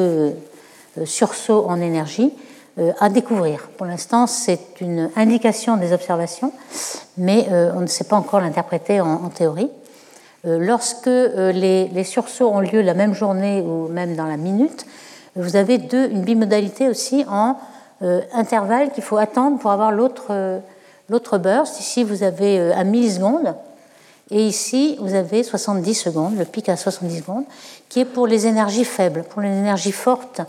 euh, 0.98 1.06
sursauts 1.06 1.66
en 1.68 1.80
énergie 1.82 2.34
euh, 2.78 2.92
à 3.00 3.08
découvrir. 3.08 3.70
Pour 3.78 3.86
l'instant, 3.86 4.28
c'est 4.28 4.82
une 4.82 5.10
indication 5.16 5.78
des 5.78 5.94
observations, 5.94 6.52
mais 7.18 7.48
euh, 7.50 7.72
on 7.74 7.80
ne 7.80 7.88
sait 7.88 8.04
pas 8.04 8.18
encore 8.18 8.42
l'interpréter 8.42 9.00
en, 9.00 9.30
théorie. 9.30 9.70
Euh, 10.46 10.58
lorsque 10.60 11.06
les, 11.06 12.04
sursauts 12.04 12.50
ont 12.50 12.60
lieu 12.60 12.82
la 12.82 12.94
même 12.94 13.14
journée 13.14 13.62
ou 13.62 13.88
même 13.88 14.18
dans 14.18 14.26
la 14.26 14.36
minute, 14.36 14.86
vous 15.38 15.56
avez 15.56 15.76
une 15.76 16.24
bimodalité 16.24 16.90
aussi 16.90 17.26
en 17.30 17.58
intervalle 18.34 18.92
qu'il 18.92 19.04
faut 19.04 19.18
attendre 19.18 19.58
pour 19.58 19.72
avoir 19.72 19.94
l'autre 19.94 20.62
l'autre 21.10 21.38
burst. 21.38 21.80
Ici, 21.80 22.04
vous 22.04 22.24
avez 22.24 22.74
un 22.74 22.84
milliseconde. 22.84 23.56
Et 24.32 24.46
ici, 24.48 24.98
vous 25.00 25.14
avez 25.14 25.44
70 25.44 25.94
secondes, 25.94 26.38
le 26.38 26.46
pic 26.46 26.68
à 26.70 26.78
70 26.78 27.20
secondes, 27.20 27.46
qui 27.90 28.00
est 28.00 28.06
pour 28.06 28.26
les 28.26 28.48
énergies 28.48 28.86
faibles. 28.86 29.24
Pour 29.24 29.42
les 29.42 29.50
énergies 29.50 29.92
fortes, 29.92 30.42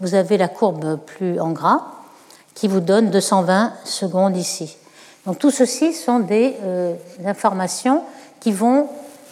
vous 0.00 0.14
avez 0.14 0.38
la 0.38 0.48
courbe 0.48 0.98
plus 0.98 1.38
en 1.38 1.50
gras 1.50 1.82
qui 2.54 2.66
vous 2.66 2.80
donne 2.80 3.10
220 3.10 3.72
secondes 3.84 4.36
ici. 4.36 4.76
Donc 5.26 5.38
tout 5.38 5.50
ceci 5.50 5.92
sont 5.92 6.18
des 6.18 6.56
euh, 6.62 6.94
informations 7.24 8.02
qui 8.40 8.50
vont 8.50 8.88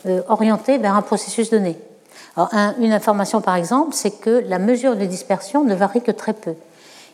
euh, 0.06 0.22
orienter 0.28 0.78
vers 0.78 0.94
un 0.94 1.02
processus 1.02 1.50
donné. 1.50 1.76
Alors, 2.36 2.50
une 2.78 2.92
information 2.92 3.40
par 3.40 3.56
exemple, 3.56 3.94
c'est 3.94 4.20
que 4.20 4.44
la 4.46 4.58
mesure 4.58 4.94
de 4.94 5.04
dispersion 5.06 5.64
ne 5.64 5.74
varie 5.74 6.02
que 6.02 6.12
très 6.12 6.34
peu. 6.34 6.54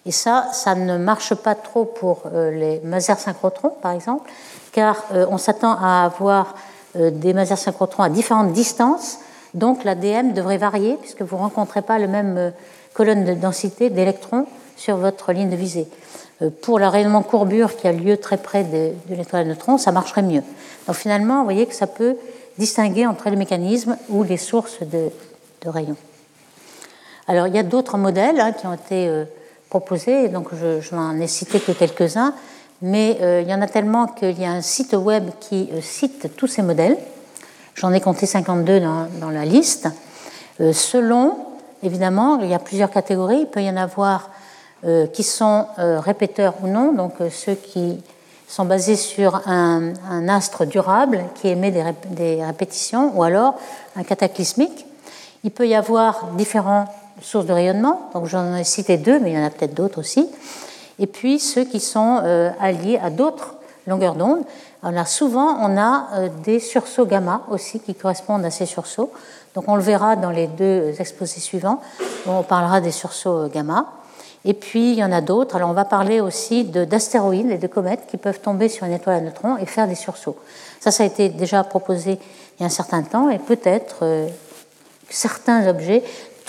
Et 0.05 0.12
ça, 0.12 0.48
ça 0.53 0.74
ne 0.74 0.98
marche 0.98 1.34
pas 1.34 1.55
trop 1.55 1.84
pour 1.84 2.22
euh, 2.32 2.50
les 2.50 2.80
masers 2.80 3.18
synchrotrons 3.18 3.74
par 3.80 3.92
exemple, 3.92 4.30
car 4.72 5.05
on 5.12 5.36
s'attend 5.36 5.76
à 5.80 6.05
avoir 6.05 6.55
des 6.94 7.34
masers 7.34 7.57
synchrotrons 7.57 8.03
à 8.03 8.09
différentes 8.09 8.53
distances, 8.53 9.18
donc 9.53 9.84
la 9.84 9.94
DM 9.94 10.32
devrait 10.32 10.57
varier 10.57 10.96
puisque 10.96 11.20
vous 11.20 11.36
ne 11.36 11.42
rencontrez 11.42 11.82
pas 11.82 11.98
le 11.98 12.09
même 12.09 12.53
colonne 12.94 13.24
de 13.24 13.34
densité 13.34 13.90
d'électrons 13.90 14.46
sur 14.76 14.96
votre 14.96 15.32
ligne 15.32 15.50
de 15.50 15.57
visée. 15.57 15.86
Pour 16.62 16.78
le 16.78 16.88
rayonnement 16.88 17.22
courbure 17.22 17.76
qui 17.76 17.86
a 17.86 17.92
lieu 17.92 18.16
très 18.16 18.36
près 18.36 18.64
de, 18.64 18.92
l'étoile 19.09 19.42
à 19.42 19.44
neutrons, 19.44 19.78
ça 19.78 19.92
marcherait 19.92 20.22
mieux. 20.22 20.42
Donc 20.86 20.96
finalement, 20.96 21.38
vous 21.38 21.44
voyez 21.44 21.66
que 21.66 21.74
ça 21.74 21.86
peut 21.86 22.16
distinguer 22.59 23.07
entre 23.07 23.30
les 23.30 23.36
mécanismes 23.36 23.96
ou 24.09 24.24
les 24.24 24.36
sources 24.36 24.80
de, 24.82 25.11
rayons. 25.64 25.96
Alors 27.28 27.46
il 27.46 27.55
y 27.55 27.59
a 27.59 27.62
d'autres 27.62 27.96
modèles 27.96 28.40
hein, 28.40 28.53
qui 28.53 28.66
ont 28.66 28.74
été 28.74 29.09
proposés, 29.72 30.28
donc 30.28 30.48
je, 30.52 30.94
n'en 30.94 31.18
ai 31.18 31.26
cité 31.26 31.58
que 31.58 31.72
quelques-uns, 31.72 32.34
mais 32.82 33.16
il 33.42 33.48
y 33.48 33.54
en 33.54 33.62
a 33.62 33.66
tellement 33.66 34.06
qu'il 34.06 34.38
y 34.38 34.44
a 34.44 34.50
un 34.50 34.60
site 34.60 34.92
web 34.92 35.30
qui 35.40 35.70
cite 35.80 36.36
tous 36.36 36.46
ces 36.46 36.62
modèles. 36.62 36.98
J'en 37.74 37.92
ai 37.92 38.00
compté 38.00 38.26
52 38.26 38.80
dans, 38.80 39.30
la 39.30 39.44
liste. 39.46 39.88
selon 40.58 41.36
Évidemment, 41.82 42.38
il 42.40 42.48
y 42.48 42.54
a 42.54 42.58
plusieurs 42.58 42.90
catégories. 42.90 43.40
Il 43.40 43.46
peut 43.46 43.62
y 43.62 43.68
en 43.68 43.76
avoir 43.76 44.30
euh, 44.84 45.06
qui 45.06 45.24
sont 45.24 45.66
euh, 45.78 45.98
répéteurs 45.98 46.54
ou 46.62 46.68
non, 46.68 46.92
donc 46.92 47.14
euh, 47.20 47.28
ceux 47.30 47.54
qui 47.54 48.00
sont 48.46 48.64
basés 48.64 48.96
sur 48.96 49.48
un, 49.48 49.92
astre 50.28 50.66
durable 50.66 51.24
qui 51.36 51.48
émet 51.48 51.70
des, 51.70 52.44
répétitions, 52.44 53.12
ou 53.16 53.22
alors 53.22 53.54
un 53.96 54.02
cataclysmique. 54.04 54.86
Il 55.42 55.50
peut 55.50 55.66
y 55.66 55.74
avoir 55.74 56.26
différentes 56.36 56.88
sources 57.20 57.46
de 57.46 57.52
rayonnement, 57.52 58.10
donc 58.14 58.26
j'en 58.26 58.56
ai 58.56 58.64
cité 58.64 58.96
deux, 58.96 59.20
mais 59.20 59.32
il 59.32 59.38
y 59.38 59.38
en 59.38 59.44
a 59.44 59.50
peut-être 59.50 59.74
d'autres 59.74 60.00
aussi. 60.00 60.28
Et 60.98 61.06
puis 61.06 61.38
ceux 61.38 61.64
qui 61.64 61.80
sont 61.80 62.22
alliés 62.60 62.98
à 63.02 63.10
d'autres 63.10 63.56
longueurs 63.86 64.14
d'onde. 64.14 64.44
Alors 64.82 65.08
souvent, 65.08 65.56
on 65.60 65.76
a 65.76 66.28
des 66.44 66.60
sursauts 66.60 67.06
gamma 67.06 67.42
aussi 67.50 67.80
qui 67.80 67.94
correspondent 67.94 68.44
à 68.44 68.50
ces 68.50 68.66
sursauts. 68.66 69.10
Donc 69.54 69.64
on 69.68 69.76
le 69.76 69.82
verra 69.82 70.16
dans 70.16 70.30
les 70.30 70.46
deux 70.46 70.94
exposés 70.98 71.40
suivants, 71.40 71.80
où 72.26 72.30
on 72.30 72.42
parlera 72.42 72.80
des 72.80 72.90
sursauts 72.90 73.48
gamma. 73.48 73.86
Et 74.44 74.54
puis 74.54 74.92
il 74.92 74.98
y 74.98 75.04
en 75.04 75.12
a 75.12 75.20
d'autres. 75.20 75.56
Alors 75.56 75.70
on 75.70 75.74
va 75.74 75.84
parler 75.84 76.20
aussi 76.20 76.64
d'astéroïdes 76.64 77.50
et 77.50 77.58
de 77.58 77.66
comètes 77.66 78.06
qui 78.08 78.16
peuvent 78.16 78.40
tomber 78.40 78.68
sur 78.68 78.86
une 78.86 78.92
étoile 78.92 79.16
à 79.16 79.20
neutrons 79.20 79.56
et 79.56 79.66
faire 79.66 79.86
des 79.86 79.94
sursauts. 79.94 80.36
Ça, 80.80 80.90
ça 80.90 81.04
a 81.04 81.06
été 81.06 81.28
déjà 81.28 81.62
proposé 81.62 82.18
il 82.58 82.60
y 82.60 82.62
a 82.64 82.66
un 82.66 82.70
certain 82.70 83.02
temps 83.02 83.30
et 83.30 83.38
peut-être 83.38 83.98
euh, 84.02 84.28
certains 85.08 85.68
objets, 85.68 86.02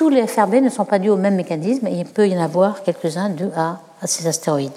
tous 0.03 0.09
les 0.09 0.27
FRB 0.27 0.55
ne 0.55 0.67
sont 0.67 0.83
pas 0.83 0.99
dus 0.99 1.09
au 1.09 1.15
même 1.15 1.35
mécanisme 1.35 1.87
et 1.87 1.93
il 1.93 2.05
peut 2.05 2.27
y 2.27 2.37
en 2.37 2.43
avoir 2.43 2.83
quelques-uns 2.83 3.29
dus 3.29 3.47
à, 3.55 3.79
ces 4.03 4.27
astéroïdes. 4.27 4.73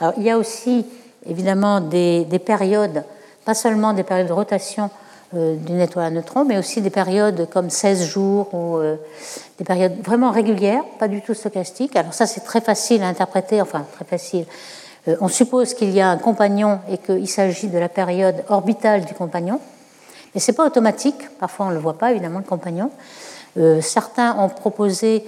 Alors 0.00 0.14
il 0.16 0.24
y 0.24 0.30
a 0.30 0.36
aussi 0.36 0.84
évidemment 1.24 1.80
des, 1.80 2.24
des 2.24 2.40
périodes, 2.40 3.04
pas 3.44 3.54
seulement 3.54 3.92
des 3.92 4.02
périodes 4.02 4.26
de 4.26 4.32
rotation 4.32 4.90
euh, 5.36 5.54
d'une 5.54 5.78
étoile 5.80 6.06
à 6.06 6.10
neutrons, 6.10 6.44
mais 6.44 6.58
aussi 6.58 6.80
des 6.80 6.90
périodes 6.90 7.48
comme 7.50 7.70
16 7.70 8.08
jours 8.08 8.52
ou 8.52 8.78
euh, 8.78 8.96
des 9.58 9.64
périodes 9.64 9.94
vraiment 10.02 10.32
régulières, 10.32 10.82
pas 10.98 11.06
du 11.06 11.22
tout 11.22 11.34
stochastiques. 11.34 11.94
Alors 11.94 12.14
ça, 12.14 12.26
c'est 12.26 12.40
très 12.40 12.60
facile 12.60 13.00
à 13.04 13.06
interpréter, 13.06 13.62
enfin 13.62 13.86
très 13.94 14.04
facile. 14.04 14.44
Euh, 15.06 15.14
on 15.20 15.28
suppose 15.28 15.72
qu'il 15.72 15.90
y 15.90 16.00
a 16.00 16.10
un 16.10 16.18
compagnon 16.18 16.80
et 16.90 16.98
qu'il 16.98 17.28
s'agit 17.28 17.68
de 17.68 17.78
la 17.78 17.88
période 17.88 18.42
orbitale 18.48 19.04
du 19.04 19.14
compagnon. 19.14 19.60
Mais 20.34 20.40
ce 20.40 20.50
n'est 20.50 20.56
pas 20.56 20.66
automatique, 20.66 21.38
parfois 21.38 21.66
on 21.66 21.68
ne 21.68 21.74
le 21.74 21.80
voit 21.80 21.96
pas, 21.96 22.10
évidemment, 22.10 22.40
le 22.40 22.44
compagnon. 22.44 22.90
Certains 23.80 24.36
ont 24.38 24.48
proposé 24.48 25.24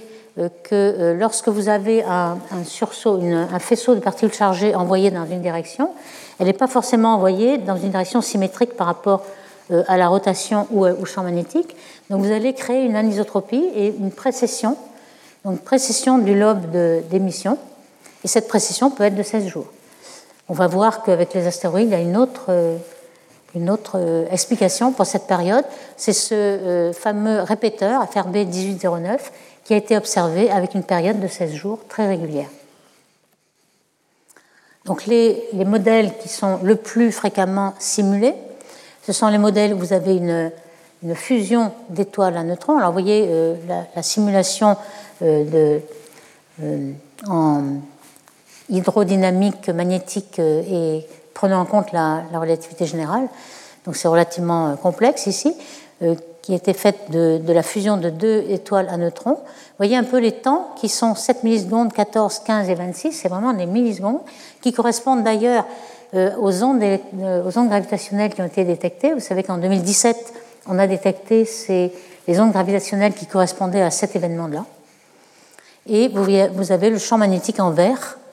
que 0.63 1.15
lorsque 1.17 1.47
vous 1.47 1.69
avez 1.69 2.03
un, 2.03 2.37
sursaut, 2.65 3.19
un 3.21 3.59
faisceau 3.59 3.95
de 3.95 3.99
particules 3.99 4.33
chargées 4.33 4.75
envoyé 4.75 5.11
dans 5.11 5.25
une 5.25 5.41
direction, 5.41 5.91
elle 6.39 6.47
n'est 6.47 6.53
pas 6.53 6.67
forcément 6.67 7.15
envoyée 7.15 7.57
dans 7.57 7.77
une 7.77 7.89
direction 7.89 8.21
symétrique 8.21 8.75
par 8.75 8.87
rapport 8.87 9.23
euh, 9.71 9.83
à 9.87 9.97
la 9.97 10.07
rotation 10.07 10.67
ou 10.71 10.85
au 10.85 11.05
champ 11.05 11.23
magnétique. 11.23 11.75
Donc 12.09 12.21
vous 12.21 12.31
allez 12.31 12.53
créer 12.53 12.85
une 12.85 12.95
anisotropie 12.95 13.65
et 13.75 13.87
une 13.87 14.11
précession, 14.11 14.77
donc 15.43 15.61
précession 15.61 16.19
du 16.19 16.37
lobe 16.37 16.71
d'émission. 17.09 17.57
Et 18.23 18.27
cette 18.27 18.47
précession 18.47 18.91
peut 18.91 19.03
être 19.03 19.15
de 19.15 19.23
16 19.23 19.47
jours. 19.47 19.67
On 20.47 20.53
va 20.53 20.67
voir 20.67 21.03
qu'avec 21.03 21.33
les 21.33 21.47
astéroïdes, 21.47 21.89
il 21.89 21.91
y 21.91 21.95
a 21.95 21.99
une 21.99 22.15
autre, 22.15 22.45
euh, 22.49 22.77
une 23.55 23.69
autre 23.69 23.93
euh, 23.95 24.25
explication 24.31 24.91
pour 24.91 25.05
cette 25.05 25.27
période. 25.27 25.65
C'est 25.95 26.13
ce 26.13 26.91
fameux 26.93 27.41
répéteur 27.41 28.07
FRB 28.09 28.35
1809 28.35 29.31
qui 29.63 29.73
a 29.73 29.77
été 29.77 29.97
observé 29.97 30.49
avec 30.49 30.73
une 30.73 30.83
période 30.83 31.19
de 31.19 31.27
16 31.27 31.53
jours 31.53 31.79
très 31.89 32.07
régulière. 32.07 32.49
Donc 34.85 35.05
les, 35.05 35.43
les 35.53 35.65
modèles 35.65 36.17
qui 36.17 36.29
sont 36.29 36.59
le 36.63 36.77
plus 36.77 37.11
fréquemment 37.11 37.73
simulés 37.77 38.35
ce 39.07 39.13
sont 39.13 39.29
les 39.29 39.37
modèles 39.37 39.73
où 39.73 39.77
vous 39.77 39.93
avez 39.93 40.17
une, 40.17 40.51
fusion 41.15 41.71
d'étoiles 41.87 42.35
à 42.35 42.43
neutrons. 42.43 42.77
Alors 42.77 42.89
vous 42.89 42.99
voyez 42.99 43.25
euh, 43.29 43.55
la, 43.95 44.03
simulation 44.03 44.75
euh, 45.21 45.79
euh, 46.61 46.91
en 47.25 47.63
hydrodynamique 48.69 49.69
magnétique 49.69 50.39
et 50.39 51.05
prenant 51.37 51.61
en 51.61 51.65
compte 51.65 51.91
la, 51.91 52.23
relativité 52.33 52.87
générale. 52.87 53.27
Donc 53.85 53.95
c'est 53.95 54.07
relativement 54.07 54.75
complexe 54.75 55.27
ici, 55.27 55.55
qui 56.41 56.53
a 56.53 56.55
été 56.55 56.73
faite 56.73 57.11
de, 57.11 57.39
la 57.45 57.61
fusion 57.61 57.97
de 57.97 58.09
deux 58.09 58.43
étoiles 58.49 58.89
à 58.89 58.97
neutrons. 58.97 59.37
Voyez 59.77 59.95
un 59.95 60.03
peu 60.03 60.17
les 60.17 60.31
temps 60.31 60.71
qui 60.77 60.89
sont 60.89 61.13
7 61.13 61.43
millisecondes, 61.43 61.93
14, 61.93 62.39
15 62.39 62.69
et 62.69 62.73
26, 62.73 63.11
c'est 63.11 63.27
vraiment 63.27 63.53
des 63.53 63.67
millisecondes, 63.67 64.21
qui 64.61 64.73
correspondent 64.73 65.23
d'ailleurs 65.23 65.65
euh, 66.15 66.31
aux 66.39 66.63
ondes, 66.63 66.81
euh, 66.81 67.51
gravitationnelles 67.67 68.33
qui 68.33 68.41
ont 68.41 68.45
été 68.47 68.63
détectées. 68.63 69.13
Vous 69.13 69.19
savez 69.19 69.43
qu'en 69.43 69.59
2017, 69.59 70.33
on 70.67 70.79
a 70.79 70.87
détecté 70.87 71.45
ces, 71.45 71.93
les 72.27 72.39
ondes 72.39 72.51
gravitationnelles 72.51 73.13
qui 73.13 73.27
correspondaient 73.27 73.83
à 73.83 73.91
cet 73.91 74.15
événement-là. 74.15 74.65
Et 75.85 76.09
vous 76.09 76.71
avez 76.71 76.89
le 76.89 76.97
champ 76.97 77.17
magnétique 77.17 77.59
en 77.59 77.71
vert 77.71 78.17
euh, 78.25 78.26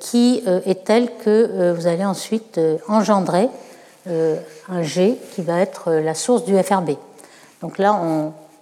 qui 0.00 0.42
est 0.46 0.84
tel 0.84 1.10
que 1.18 1.72
vous 1.72 1.86
allez 1.86 2.04
ensuite 2.04 2.60
engendrer 2.88 3.48
un 4.06 4.82
G 4.82 5.18
qui 5.34 5.42
va 5.42 5.60
être 5.60 5.92
la 5.92 6.14
source 6.14 6.44
du 6.44 6.56
FRB. 6.56 6.92
Donc 7.60 7.78
là, 7.78 8.00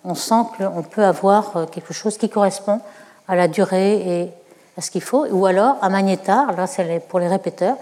on, 0.05 0.15
sent 0.15 0.43
qu'on 0.57 0.83
peut 0.83 1.05
avoir 1.05 1.67
quelque 1.71 1.95
chose 1.95 2.19
qui 2.19 2.29
correspond 2.29 2.81
à 3.29 3.37
la 3.37 3.49
durée 3.49 4.23
et 4.23 4.31
à 4.77 4.81
ce 4.81 4.91
qu'il 4.91 5.03
faut, 5.03 5.27
ou 5.31 5.47
alors 5.47 5.77
un 5.83 5.89
magnétar, 5.89 6.53
là 6.57 6.67
c'est 6.67 7.01
pour 7.09 7.21
les 7.21 7.29
répéteurs, 7.29 7.77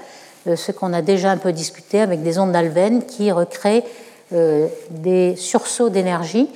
euh, 0.47 0.57
ce 0.57 0.73
qu'on 0.73 0.93
a 0.93 1.03
déjà 1.03 1.31
un 1.31 1.37
peu 1.37 1.53
discuté 1.53 2.01
avec 2.01 2.23
des 2.23 2.39
ondes 2.39 2.53
d'Alven 2.53 3.05
qui 3.05 3.31
recréent 3.31 3.83
euh, 4.33 4.67
des 4.91 5.37
sursauts 5.37 5.89
d'énergie 5.89 6.49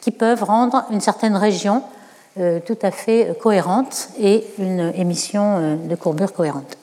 qui 0.00 0.10
peuvent 0.10 0.44
rendre 0.44 0.84
une 0.90 1.00
certaine 1.00 1.36
région 1.36 1.78
euh, 1.78 1.99
tout 2.36 2.78
à 2.82 2.90
fait 2.90 3.36
cohérente 3.40 4.10
et 4.20 4.44
une 4.58 4.92
émission 4.94 5.76
de 5.76 5.94
courbure 5.96 6.32
cohérente. 6.32 6.76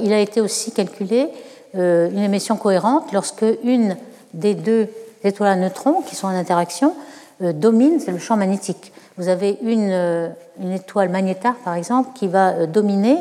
Il 0.00 0.12
a 0.12 0.20
été 0.20 0.40
aussi 0.40 0.72
calculé 0.72 1.28
une 1.74 2.18
émission 2.18 2.56
cohérente 2.56 3.12
lorsque 3.12 3.44
une 3.62 3.96
des 4.32 4.54
deux 4.54 4.88
étoiles 5.22 5.50
à 5.50 5.56
neutrons 5.56 6.00
qui 6.00 6.16
sont 6.16 6.28
en 6.28 6.30
interaction 6.30 6.94
domine, 7.40 8.00
le 8.06 8.18
champ 8.18 8.36
magnétique. 8.36 8.92
Vous 9.18 9.28
avez 9.28 9.58
une, 9.62 10.32
une 10.60 10.72
étoile 10.72 11.10
magnétaire, 11.10 11.56
par 11.64 11.74
exemple, 11.74 12.10
qui 12.14 12.26
va 12.26 12.66
dominer 12.66 13.18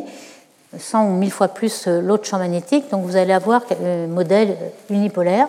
100 0.77 1.07
ou 1.07 1.17
1000 1.17 1.31
fois 1.31 1.47
plus 1.49 1.87
euh, 1.87 2.01
l'autre 2.01 2.25
champ 2.25 2.37
magnétique. 2.37 2.89
Donc 2.91 3.05
vous 3.05 3.15
allez 3.15 3.33
avoir 3.33 3.63
un 3.83 4.07
modèle 4.07 4.55
unipolaire 4.89 5.47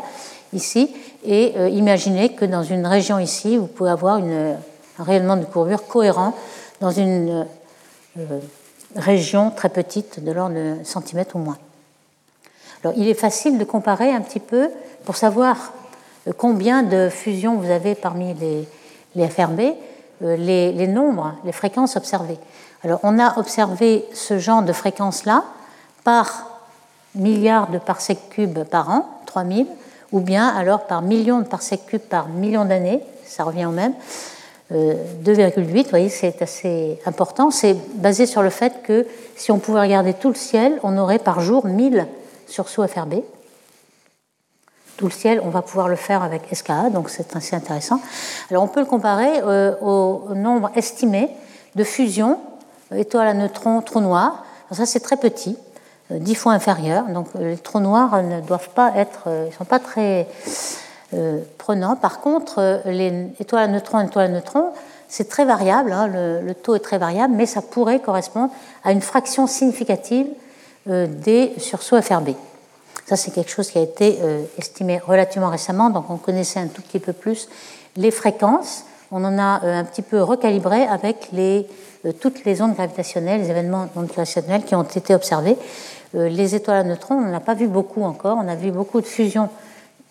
ici 0.52 0.90
et 1.24 1.52
euh, 1.56 1.68
imaginez 1.68 2.30
que 2.30 2.44
dans 2.44 2.62
une 2.62 2.86
région 2.86 3.18
ici, 3.18 3.56
vous 3.56 3.66
pouvez 3.66 3.90
avoir 3.90 4.18
une, 4.18 4.32
un 4.32 4.56
rayonnement 5.02 5.36
de 5.36 5.44
courbure 5.44 5.86
cohérent 5.86 6.34
dans 6.80 6.90
une 6.90 7.46
euh, 8.18 8.38
région 8.96 9.50
très 9.50 9.68
petite 9.68 10.22
de 10.22 10.32
l'ordre 10.32 10.54
de 10.54 10.84
centimètres 10.84 11.36
ou 11.36 11.40
moins. 11.40 11.58
Alors 12.84 12.96
il 12.96 13.08
est 13.08 13.14
facile 13.14 13.58
de 13.58 13.64
comparer 13.64 14.12
un 14.12 14.20
petit 14.20 14.40
peu 14.40 14.70
pour 15.04 15.16
savoir 15.16 15.72
combien 16.36 16.82
de 16.82 17.08
fusions 17.08 17.56
vous 17.56 17.70
avez 17.70 17.94
parmi 17.94 18.34
les, 19.14 19.28
FRB, 19.28 19.60
les, 20.20 20.86
nombres, 20.86 21.34
les 21.44 21.52
fréquences 21.52 21.96
observées. 21.96 22.38
Alors, 22.84 23.00
on 23.02 23.18
a 23.18 23.38
observé 23.38 24.04
ce 24.12 24.38
genre 24.38 24.62
de 24.62 24.72
fréquence-là 24.72 25.44
par 26.04 26.46
milliards 27.14 27.70
de 27.70 27.78
parsecs 27.78 28.28
cubes 28.30 28.64
par 28.64 28.90
an, 28.90 29.08
3000, 29.26 29.66
ou 30.10 30.20
bien 30.20 30.48
alors 30.48 30.86
par 30.86 31.02
millions 31.02 31.38
de 31.38 31.46
parsecs 31.46 31.86
cubes 31.86 32.00
par 32.00 32.28
million 32.28 32.64
d'années, 32.64 33.02
ça 33.24 33.44
revient 33.44 33.66
au 33.66 33.70
même. 33.70 33.94
2,8, 34.72 35.28
euh, 35.28 35.82
vous 35.82 35.90
voyez, 35.90 36.08
c'est 36.08 36.40
assez 36.42 36.98
important. 37.06 37.50
C'est 37.50 37.76
basé 37.96 38.26
sur 38.26 38.42
le 38.42 38.50
fait 38.50 38.82
que 38.82 39.06
si 39.36 39.52
on 39.52 39.58
pouvait 39.58 39.80
regarder 39.80 40.14
tout 40.14 40.28
le 40.28 40.34
ciel, 40.34 40.78
on 40.82 40.96
aurait 40.98 41.18
par 41.18 41.40
jour 41.40 41.66
1000 41.66 42.06
sursauts 42.46 42.86
FRB. 42.86 43.22
Tout 44.96 45.06
le 45.06 45.12
ciel, 45.12 45.40
on 45.44 45.50
va 45.50 45.62
pouvoir 45.62 45.88
le 45.88 45.96
faire 45.96 46.22
avec 46.22 46.42
SKA, 46.52 46.90
donc 46.90 47.10
c'est 47.10 47.34
assez 47.34 47.56
intéressant. 47.56 48.00
Alors 48.50 48.62
on 48.62 48.68
peut 48.68 48.80
le 48.80 48.86
comparer 48.86 49.40
euh, 49.42 49.74
au 49.80 50.34
nombre 50.34 50.70
estimé 50.76 51.30
de 51.74 51.84
fusions 51.84 52.38
étoile 52.96 53.28
à 53.28 53.34
neutrons, 53.34 53.80
trou 53.82 54.00
noir. 54.00 54.44
ça, 54.70 54.86
c'est 54.86 55.00
très 55.00 55.16
petit, 55.16 55.56
10 56.10 56.32
euh, 56.32 56.34
fois 56.34 56.52
inférieur. 56.52 57.04
Donc, 57.06 57.28
euh, 57.36 57.50
les 57.50 57.56
trous 57.56 57.80
noirs 57.80 58.22
ne 58.22 58.40
doivent 58.40 58.70
pas 58.70 58.92
être, 58.96 59.24
euh, 59.26 59.46
ils 59.48 59.54
sont 59.54 59.64
pas 59.64 59.78
très 59.78 60.26
prenants. 61.58 61.96
Par 61.96 62.20
contre, 62.20 62.82
les 62.86 63.28
étoiles 63.40 63.64
à 63.64 63.68
neutrons, 63.68 64.00
étoiles 64.00 64.26
à 64.26 64.28
neutrons, 64.28 64.72
C'est 65.08 65.28
très 65.28 65.44
variable, 65.44 65.92
hein, 65.92 66.08
le, 66.08 66.54
taux 66.54 66.74
est 66.74 66.80
très 66.80 66.96
variable, 66.96 67.34
mais 67.36 67.44
ça 67.44 67.60
pourrait 67.60 68.00
correspondre 68.00 68.50
à 68.82 68.92
une 68.92 69.02
fraction 69.02 69.46
significative 69.46 70.26
euh, 70.88 71.06
des 71.06 71.52
sursauts 71.58 72.02
FRB. 72.02 72.30
Ça, 73.06 73.14
c'est 73.14 73.30
quelque 73.30 73.50
chose 73.50 73.70
qui 73.70 73.78
a 73.78 73.82
été 73.82 74.18
euh, 74.20 74.42
estimé 74.58 74.98
relativement 74.98 75.48
récemment, 75.48 75.90
donc 75.90 76.10
on 76.10 76.16
connaissait 76.16 76.58
un 76.58 76.66
tout 76.66 76.82
petit 76.82 76.98
peu 76.98 77.12
plus 77.12 77.48
les 77.96 78.10
fréquences. 78.10 78.84
On 79.12 79.22
en 79.24 79.38
a 79.38 79.62
euh, 79.62 79.80
un 79.80 79.84
petit 79.84 80.02
peu 80.02 80.20
recalibré 80.22 80.82
avec 80.86 81.30
toutes 82.20 82.44
les 82.44 82.62
ondes 82.62 82.74
gravitationnelles, 82.74 83.42
les 83.42 83.50
événements 83.50 83.86
gravitationnels 83.94 84.64
qui 84.64 84.74
ont 84.74 84.82
été 84.82 85.14
observés. 85.14 85.56
les 86.14 86.54
étoiles 86.56 86.78
à 86.78 86.82
neutrons, 86.82 87.14
on 87.14 87.20
n'en 87.20 87.36
a 87.36 87.40
pas 87.40 87.54
vu 87.54 87.68
beaucoup 87.68 88.02
encore. 88.02 88.38
On 88.42 88.48
a 88.48 88.56
vu 88.56 88.72
beaucoup 88.72 89.00
de 89.00 89.06
fusions 89.06 89.50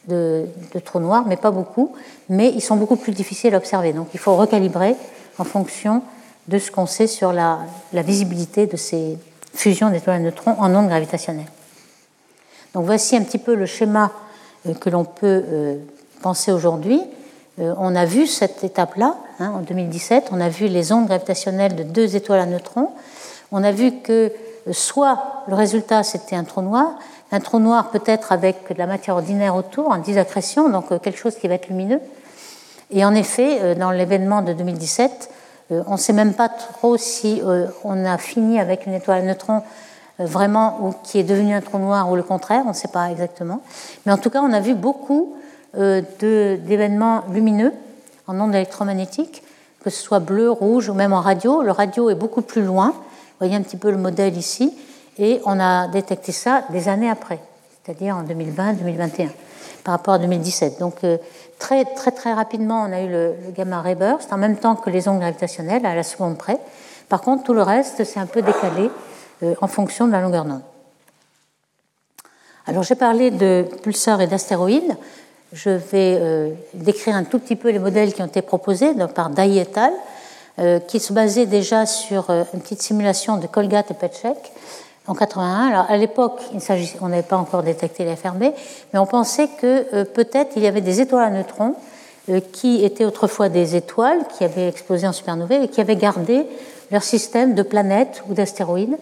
de, 0.08 0.48
trous 0.84 1.00
noirs, 1.00 1.26
mais 1.28 1.38
pas 1.38 1.52
beaucoup. 1.52 1.94
Mais 2.30 2.50
ils 2.50 2.62
sont 2.62 2.76
beaucoup 2.76 2.96
plus 2.96 3.12
difficiles 3.12 3.54
à 3.54 3.58
observer. 3.58 3.94
Donc 3.94 4.08
il 4.14 4.20
faut 4.20 4.36
recalibrer 4.36 4.96
en 5.38 5.44
fonction 5.44 6.02
de 6.48 6.58
ce 6.58 6.72
qu'on 6.72 6.86
sait 6.86 7.08
sur 7.08 7.34
la, 7.34 7.60
visibilité 7.94 8.68
de 8.68 8.78
ces 8.78 9.18
fusions 9.54 9.90
d'étoiles 9.90 10.18
à 10.18 10.20
neutrons 10.20 10.56
en 10.60 10.74
ondes 10.74 10.88
gravitationnelles. 10.88 11.52
Donc 12.74 12.86
voici 12.86 13.16
un 13.16 13.24
petit 13.24 13.38
peu 13.38 13.54
le 13.54 13.66
schéma 13.66 14.12
euh, 14.68 14.74
que 14.74 14.90
l'on 14.90 15.04
peut 15.04 15.44
euh, 15.48 15.78
penser 16.22 16.52
aujourd'hui. 16.52 17.02
Euh, 17.60 17.74
on 17.78 17.96
a 17.96 18.06
vu 18.06 18.28
cette 18.28 18.64
étape-là 18.64 19.18
hein, 19.40 19.54
en 19.58 19.60
2017. 19.60 20.30
On 20.32 20.40
a 20.40 20.48
vu 20.48 20.68
les 20.68 20.94
ondes 20.94 21.06
gravitationnelles 21.08 21.76
de 21.76 21.84
deux 21.84 22.16
étoiles 22.16 22.40
à 22.40 22.46
neutrons. 22.46 22.92
On 23.52 23.64
a 23.64 23.72
vu 23.72 24.00
que 24.02 24.32
soit 24.72 25.44
le 25.48 25.56
résultat 25.56 26.04
c'était 26.04 26.36
un 26.36 26.44
trou 26.44 26.62
noir, 26.62 26.94
un 27.32 27.40
trou 27.40 27.60
noir 27.60 27.92
peut-être 27.92 28.32
avec 28.32 28.74
de 28.74 28.78
la 28.78 28.88
matière 28.88 29.16
ordinaire 29.16 29.56
autour, 29.56 29.90
en 29.90 29.98
disaccrétion, 29.98 30.70
donc 30.70 30.92
euh, 30.92 31.00
quelque 31.00 31.18
chose 31.18 31.36
qui 31.36 31.48
va 31.48 31.56
être 31.56 31.70
lumineux. 31.70 32.02
Et 32.92 33.06
en 33.06 33.16
effet, 33.16 33.60
euh, 33.62 33.76
dans 33.76 33.92
l'événement 33.92 34.42
de 34.42 34.54
2017, 34.54 35.30
euh, 35.72 35.84
on 35.88 35.94
ne 35.94 35.98
sait 35.98 36.14
même 36.14 36.34
pas 36.34 36.50
trop 36.50 36.98
si 36.98 37.42
on 37.84 38.06
a 38.06 38.18
fini 38.18 38.60
avec 38.60 38.86
une 38.86 38.94
étoile 38.94 39.20
à 39.20 39.22
neutrons 39.24 39.64
vraiment 40.20 40.78
ou 40.82 40.94
qui 41.04 41.18
est 41.18 41.24
devenue 41.24 41.54
un 41.54 41.62
trou 41.62 41.80
noir 41.80 42.12
ou 42.12 42.16
le 42.16 42.24
contraire, 42.24 42.64
on 42.66 42.70
ne 42.70 42.74
sait 42.74 42.90
pas 42.90 43.10
exactement. 43.10 43.62
Mais 44.06 44.12
en 44.12 44.18
tout 44.18 44.30
cas, 44.30 44.42
on 44.42 44.52
a 44.52 44.60
vu 44.60 44.76
beaucoup 44.76 45.36
d'événements 45.74 47.24
lumineux 47.32 47.72
en 48.28 48.40
ondes 48.40 48.54
électromagnétiques, 48.54 49.42
que 49.84 49.90
ce 49.90 50.00
soit 50.00 50.20
bleu, 50.20 50.52
rouge 50.52 50.90
ou 50.90 50.94
même 50.94 51.14
en 51.14 51.22
radio. 51.22 51.64
Le 51.64 51.72
radio 51.72 52.10
est 52.10 52.16
beaucoup 52.16 52.42
plus 52.42 52.62
loin. 52.62 52.90
Vous 52.90 53.48
voyez 53.48 53.56
un 53.56 53.62
petit 53.62 53.78
peu 53.78 53.90
le 53.90 53.98
modèle 53.98 54.38
ici 54.38 54.78
et 55.18 55.42
on 55.46 55.60
a 55.60 55.88
détecté 55.88 56.32
ça 56.32 56.64
des 56.70 56.88
années 56.88 57.10
après, 57.10 57.40
c'est-à-dire 57.84 58.16
en 58.16 58.24
2020-2021 58.24 59.30
par 59.84 59.94
rapport 59.94 60.16
à 60.16 60.20
2017. 60.20 60.80
Donc 60.80 61.04
euh, 61.04 61.18
très 61.60 61.86
très 61.86 62.12
très 62.12 62.34
rapidement, 62.34 62.86
on 62.88 62.94
a 62.94 63.02
eu 63.02 63.10
le, 63.10 63.36
gamma 63.56 63.82
ray 63.82 63.96
burst 63.96 64.32
en 64.32 64.38
même 64.38 64.58
temps 64.58 64.76
que 64.76 64.90
les 64.90 65.08
ondes 65.08 65.20
gravitationnelles 65.20 65.86
à 65.86 65.96
la 65.96 66.04
seconde 66.04 66.38
près. 66.38 66.58
Par 67.10 67.22
contre, 67.22 67.44
tout 67.44 67.54
le 67.54 67.62
reste 67.62 68.04
c'est 68.04 68.20
un 68.20 68.26
peu 68.26 68.42
décalé 68.42 68.90
euh, 69.44 69.56
en 69.62 69.68
fonction 69.68 70.08
de 70.08 70.12
la 70.12 70.22
longueur 70.22 70.46
d'onde. 70.46 70.62
Alors 72.68 72.84
j'ai 72.84 72.96
parlé 72.96 73.32
de 73.32 73.66
pulsars 73.84 74.22
et 74.22 74.28
d'astéroïdes. 74.28 74.96
Je 75.52 75.72
vais 75.72 76.18
euh, 76.22 76.52
décrire 76.74 77.16
un 77.16 77.26
tout 77.26 77.40
petit 77.40 77.58
peu 77.58 77.70
les 77.72 77.80
modèles 77.80 78.14
qui 78.14 78.22
ont 78.22 78.28
été 78.28 78.42
proposés 78.42 78.94
par 79.14 79.30
Dai 79.30 79.58
et 79.58 79.68
al., 79.76 79.94
qui 80.88 81.00
se 81.00 81.12
basaient 81.12 81.48
déjà 81.48 81.88
sur 81.88 82.30
une 82.30 82.60
petite 82.60 82.84
simulation 82.84 83.38
de 83.38 83.48
Colgate 83.48 83.90
et 83.90 83.94
Petschek 83.96 84.52
en 85.08 85.16
81. 85.16 85.68
Alors 85.68 85.86
à 85.90 85.98
l'époque, 85.98 86.42
on 87.02 87.08
n'avait 87.10 87.24
pas 87.24 87.38
encore 87.38 87.64
détecté 87.64 88.06
les 88.06 88.16
FRB, 88.16 88.44
mais 88.94 89.00
on 89.00 89.06
pensait 89.06 89.48
que 89.60 89.86
euh, 89.94 90.06
peut-être 90.06 90.52
il 90.56 90.64
y 90.64 90.68
avait 90.68 90.82
des 90.82 91.02
étoiles 91.02 91.24
à 91.24 91.30
neutrons 91.30 91.76
euh, 92.30 92.40
qui 92.52 92.86
étaient 92.86 93.06
autrefois 93.06 93.50
des 93.50 93.76
étoiles 93.76 94.20
qui 94.38 94.44
avaient 94.44 94.68
explosé 94.68 95.08
en 95.08 95.14
supernovae 95.14 95.64
et 95.64 95.68
qui 95.68 95.82
avaient 95.82 95.96
gardé 95.96 96.46
leur 96.92 97.04
système 97.04 97.56
de 97.56 97.64
planètes 97.64 98.24
ou 98.30 98.34
d'astéroïdes 98.34 98.98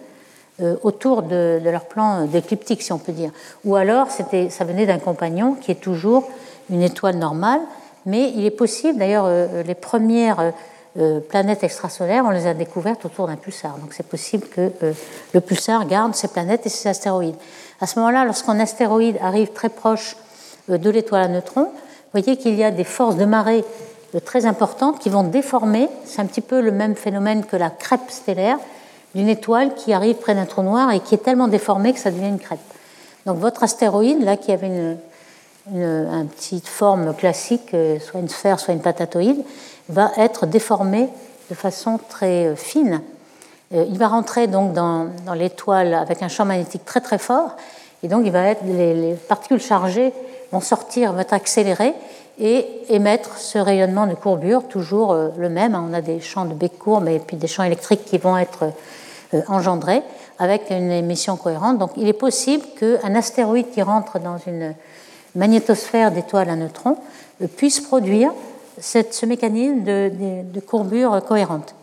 euh, 0.62 0.76
autour 0.82 1.22
de, 1.22 1.60
leur 1.62 1.84
plan 1.84 2.24
d'écliptique, 2.24 2.82
si 2.82 2.92
on 2.92 2.98
peut 2.98 3.12
dire. 3.12 3.30
Ou 3.64 3.76
alors, 3.76 4.08
ça 4.10 4.64
venait 4.64 4.86
d'un 4.86 4.98
compagnon 4.98 5.54
qui 5.54 5.70
est 5.70 5.80
toujours 5.80 6.28
une 6.70 6.82
étoile 6.82 7.16
normale, 7.16 7.60
mais 8.06 8.30
il 8.30 8.46
est 8.46 8.50
possible, 8.50 8.98
d'ailleurs, 8.98 9.28
les 9.66 9.74
premières 9.74 10.52
euh, 10.98 11.20
planètes 11.20 11.62
extrasolaires, 11.62 12.24
on 12.26 12.30
les 12.30 12.48
a 12.48 12.54
découvertes 12.54 13.04
autour 13.04 13.28
d'un 13.28 13.36
pulsar. 13.36 13.78
Donc 13.78 13.92
c'est 13.92 14.06
possible 14.06 14.48
que 14.48 14.72
euh, 14.82 14.92
le 15.32 15.40
pulsar 15.40 15.86
garde 15.86 16.16
ces 16.16 16.26
planètes 16.26 16.66
et 16.66 16.68
ces 16.68 16.88
astéroïdes. 16.88 17.36
À 17.80 17.86
ce 17.86 18.00
moment-là, 18.00 18.24
lorsqu'un 18.24 18.58
astéroïde 18.58 19.16
arrive 19.22 19.52
très 19.52 19.68
proche 19.68 20.16
euh, 20.68 20.78
de 20.78 20.90
l'étoile 20.90 21.22
à 21.22 21.28
neutrons, 21.28 21.66
vous 21.66 22.20
voyez 22.20 22.36
qu'il 22.36 22.56
y 22.56 22.64
a 22.64 22.72
des 22.72 22.82
forces 22.82 23.14
de 23.14 23.24
marée 23.24 23.64
très 24.24 24.46
importantes 24.46 24.98
qui 24.98 25.10
vont 25.10 25.22
déformer, 25.22 25.88
c'est 26.04 26.20
un 26.20 26.26
petit 26.26 26.40
peu 26.40 26.60
le 26.60 26.72
même 26.72 26.96
phénomène 26.96 27.44
que 27.44 27.54
la 27.54 27.70
crêpe 27.70 28.10
stellaire, 28.10 28.58
d'une 29.14 29.28
étoile 29.28 29.74
qui 29.76 29.92
arrive 29.92 30.16
près 30.16 30.34
d'un 30.34 30.46
trou 30.46 30.62
noir 30.62 30.90
et 30.90 30.98
qui 30.98 31.14
est 31.14 31.18
tellement 31.18 31.46
déformée 31.46 31.92
que 31.92 32.00
ça 32.00 32.10
devient 32.10 32.26
une 32.26 32.40
crêpe. 32.40 32.58
Donc 33.26 33.38
votre 33.38 33.62
astéroïde, 33.62 34.24
là, 34.24 34.36
qui 34.36 34.50
avait 34.50 34.66
une, 34.66 34.96
une, 35.72 36.26
petite 36.34 36.66
forme 36.66 37.14
classique, 37.14 37.76
soit 38.00 38.18
une 38.18 38.28
sphère, 38.28 38.58
soit 38.58 38.74
une 38.74 38.80
patatoïde, 38.80 39.44
va 39.90 40.12
être 40.16 40.46
déformé 40.46 41.08
de 41.50 41.54
façon 41.54 41.98
très 42.08 42.46
euh, 42.46 42.56
fine. 42.56 43.02
Euh, 43.74 43.84
il 43.88 43.98
va 43.98 44.08
rentrer 44.08 44.46
donc 44.46 44.72
dans, 44.72 45.08
l'étoile 45.34 45.94
avec 45.94 46.22
un 46.22 46.28
champ 46.28 46.44
magnétique 46.44 46.84
très 46.84 47.00
très 47.00 47.18
fort, 47.18 47.56
et 48.02 48.08
donc 48.08 48.22
il 48.24 48.32
va 48.32 48.46
être, 48.46 48.62
les, 48.64 49.14
particules 49.28 49.60
chargées 49.60 50.12
vont 50.52 50.60
sortir, 50.60 51.12
vont 51.12 51.20
être 51.20 51.34
accélérées 51.34 51.94
et 52.38 52.66
émettre 52.88 53.36
ce 53.36 53.58
rayonnement 53.58 54.06
de 54.06 54.14
courbure, 54.14 54.66
toujours 54.68 55.12
euh, 55.12 55.28
le 55.36 55.48
même. 55.48 55.74
On 55.74 55.92
a 55.92 56.00
des 56.00 56.20
champs 56.20 56.46
de 56.46 56.54
bec 56.54 56.78
courbe 56.78 57.08
et 57.08 57.18
puis 57.18 57.36
des 57.36 57.46
champs 57.48 57.64
électriques 57.64 58.04
qui 58.04 58.18
vont 58.18 58.38
être 58.38 58.72
engendrés 59.46 60.02
avec 60.38 60.70
une 60.70 60.90
émission 60.90 61.36
cohérente. 61.36 61.78
Donc 61.78 61.90
il 61.96 62.08
est 62.08 62.14
possible 62.14 62.64
qu'un 62.78 63.14
astéroïde 63.14 63.70
qui 63.70 63.82
rentre 63.82 64.18
dans 64.18 64.38
une 64.46 64.74
magnétosphère 65.36 66.10
d'étoiles 66.10 66.48
à 66.48 66.56
neutrons 66.56 66.96
puisse 67.56 67.80
produire 67.80 68.32
ce 68.80 69.26
mécanisme 69.26 69.82
de, 69.82 70.60
courbure 70.60 71.22
cohérente. 71.26 71.74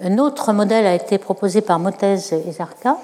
Un 0.00 0.18
autre 0.18 0.52
modèle 0.52 0.86
a 0.86 0.94
été 0.94 1.18
proposé 1.18 1.60
par 1.60 1.78
Motez 1.78 2.16
et 2.46 2.52
Zarka, 2.52 2.98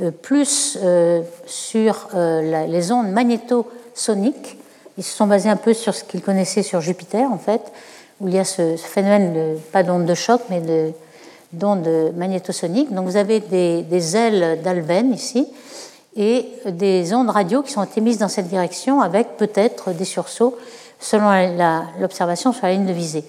euh, 0.00 0.10
plus 0.10 0.78
euh, 0.82 1.22
sur 1.46 2.08
euh, 2.14 2.66
les 2.66 2.92
ondes 2.92 3.10
magnétosoniques. 3.10 4.56
Ils 4.96 5.04
se 5.04 5.16
sont 5.16 5.26
basés 5.26 5.48
un 5.48 5.56
peu 5.56 5.74
sur 5.74 5.94
ce 5.94 6.04
qu'ils 6.04 6.22
connaissaient 6.22 6.62
sur 6.62 6.80
Jupiter, 6.80 7.30
en 7.30 7.38
fait, 7.38 7.60
où 8.20 8.28
il 8.28 8.34
y 8.34 8.38
a 8.38 8.44
ce, 8.44 8.76
phénomène, 8.76 9.32
de, 9.32 9.58
pas 9.72 9.82
d'ondes 9.82 10.06
de 10.06 10.14
choc, 10.14 10.40
mais 10.50 10.62
d'ondes 11.52 12.12
magnétosoniques. 12.16 12.92
Donc 12.92 13.06
vous 13.06 13.16
avez 13.16 13.40
des, 13.40 13.82
des 13.82 14.16
ailes 14.16 14.60
d'Alben 14.62 15.12
ici, 15.12 15.46
et 16.16 16.46
des 16.66 17.12
ondes 17.14 17.30
radio 17.30 17.62
qui 17.62 17.72
sont 17.72 17.86
émises 17.96 18.18
dans 18.18 18.28
cette 18.28 18.48
direction 18.48 19.00
avec 19.00 19.36
peut-être 19.36 19.92
des 19.92 20.04
sursauts 20.04 20.56
selon 21.00 21.30
l'observation 21.98 22.52
sur 22.52 22.66
la 22.66 22.72
ligne 22.72 22.86
de 22.86 22.92
visée. 22.92 23.24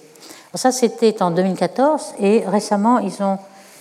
ça, 0.54 0.70
c'était 0.70 1.22
en 1.22 1.30
2014 1.30 2.14
et 2.20 2.44
récemment, 2.46 2.98
ils 2.98 3.22
ont 3.22 3.38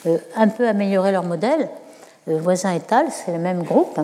euh, 0.07 0.17
un 0.35 0.47
peu 0.47 0.67
amélioré 0.67 1.11
leur 1.11 1.23
modèle. 1.23 1.69
Euh, 2.27 2.39
Voisin 2.41 2.71
et 2.73 2.81
al, 2.89 3.07
c'est 3.11 3.31
le 3.31 3.37
même 3.37 3.63
groupe. 3.63 3.99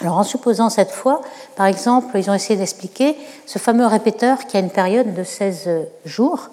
Alors 0.00 0.18
en 0.18 0.24
supposant 0.24 0.70
cette 0.70 0.90
fois, 0.90 1.20
par 1.56 1.66
exemple, 1.66 2.16
ils 2.18 2.30
ont 2.30 2.34
essayé 2.34 2.56
d'expliquer 2.58 3.16
ce 3.44 3.58
fameux 3.58 3.86
répéteur 3.86 4.46
qui 4.46 4.56
a 4.56 4.60
une 4.60 4.70
période 4.70 5.12
de 5.12 5.22
16 5.22 5.68
jours, 6.06 6.48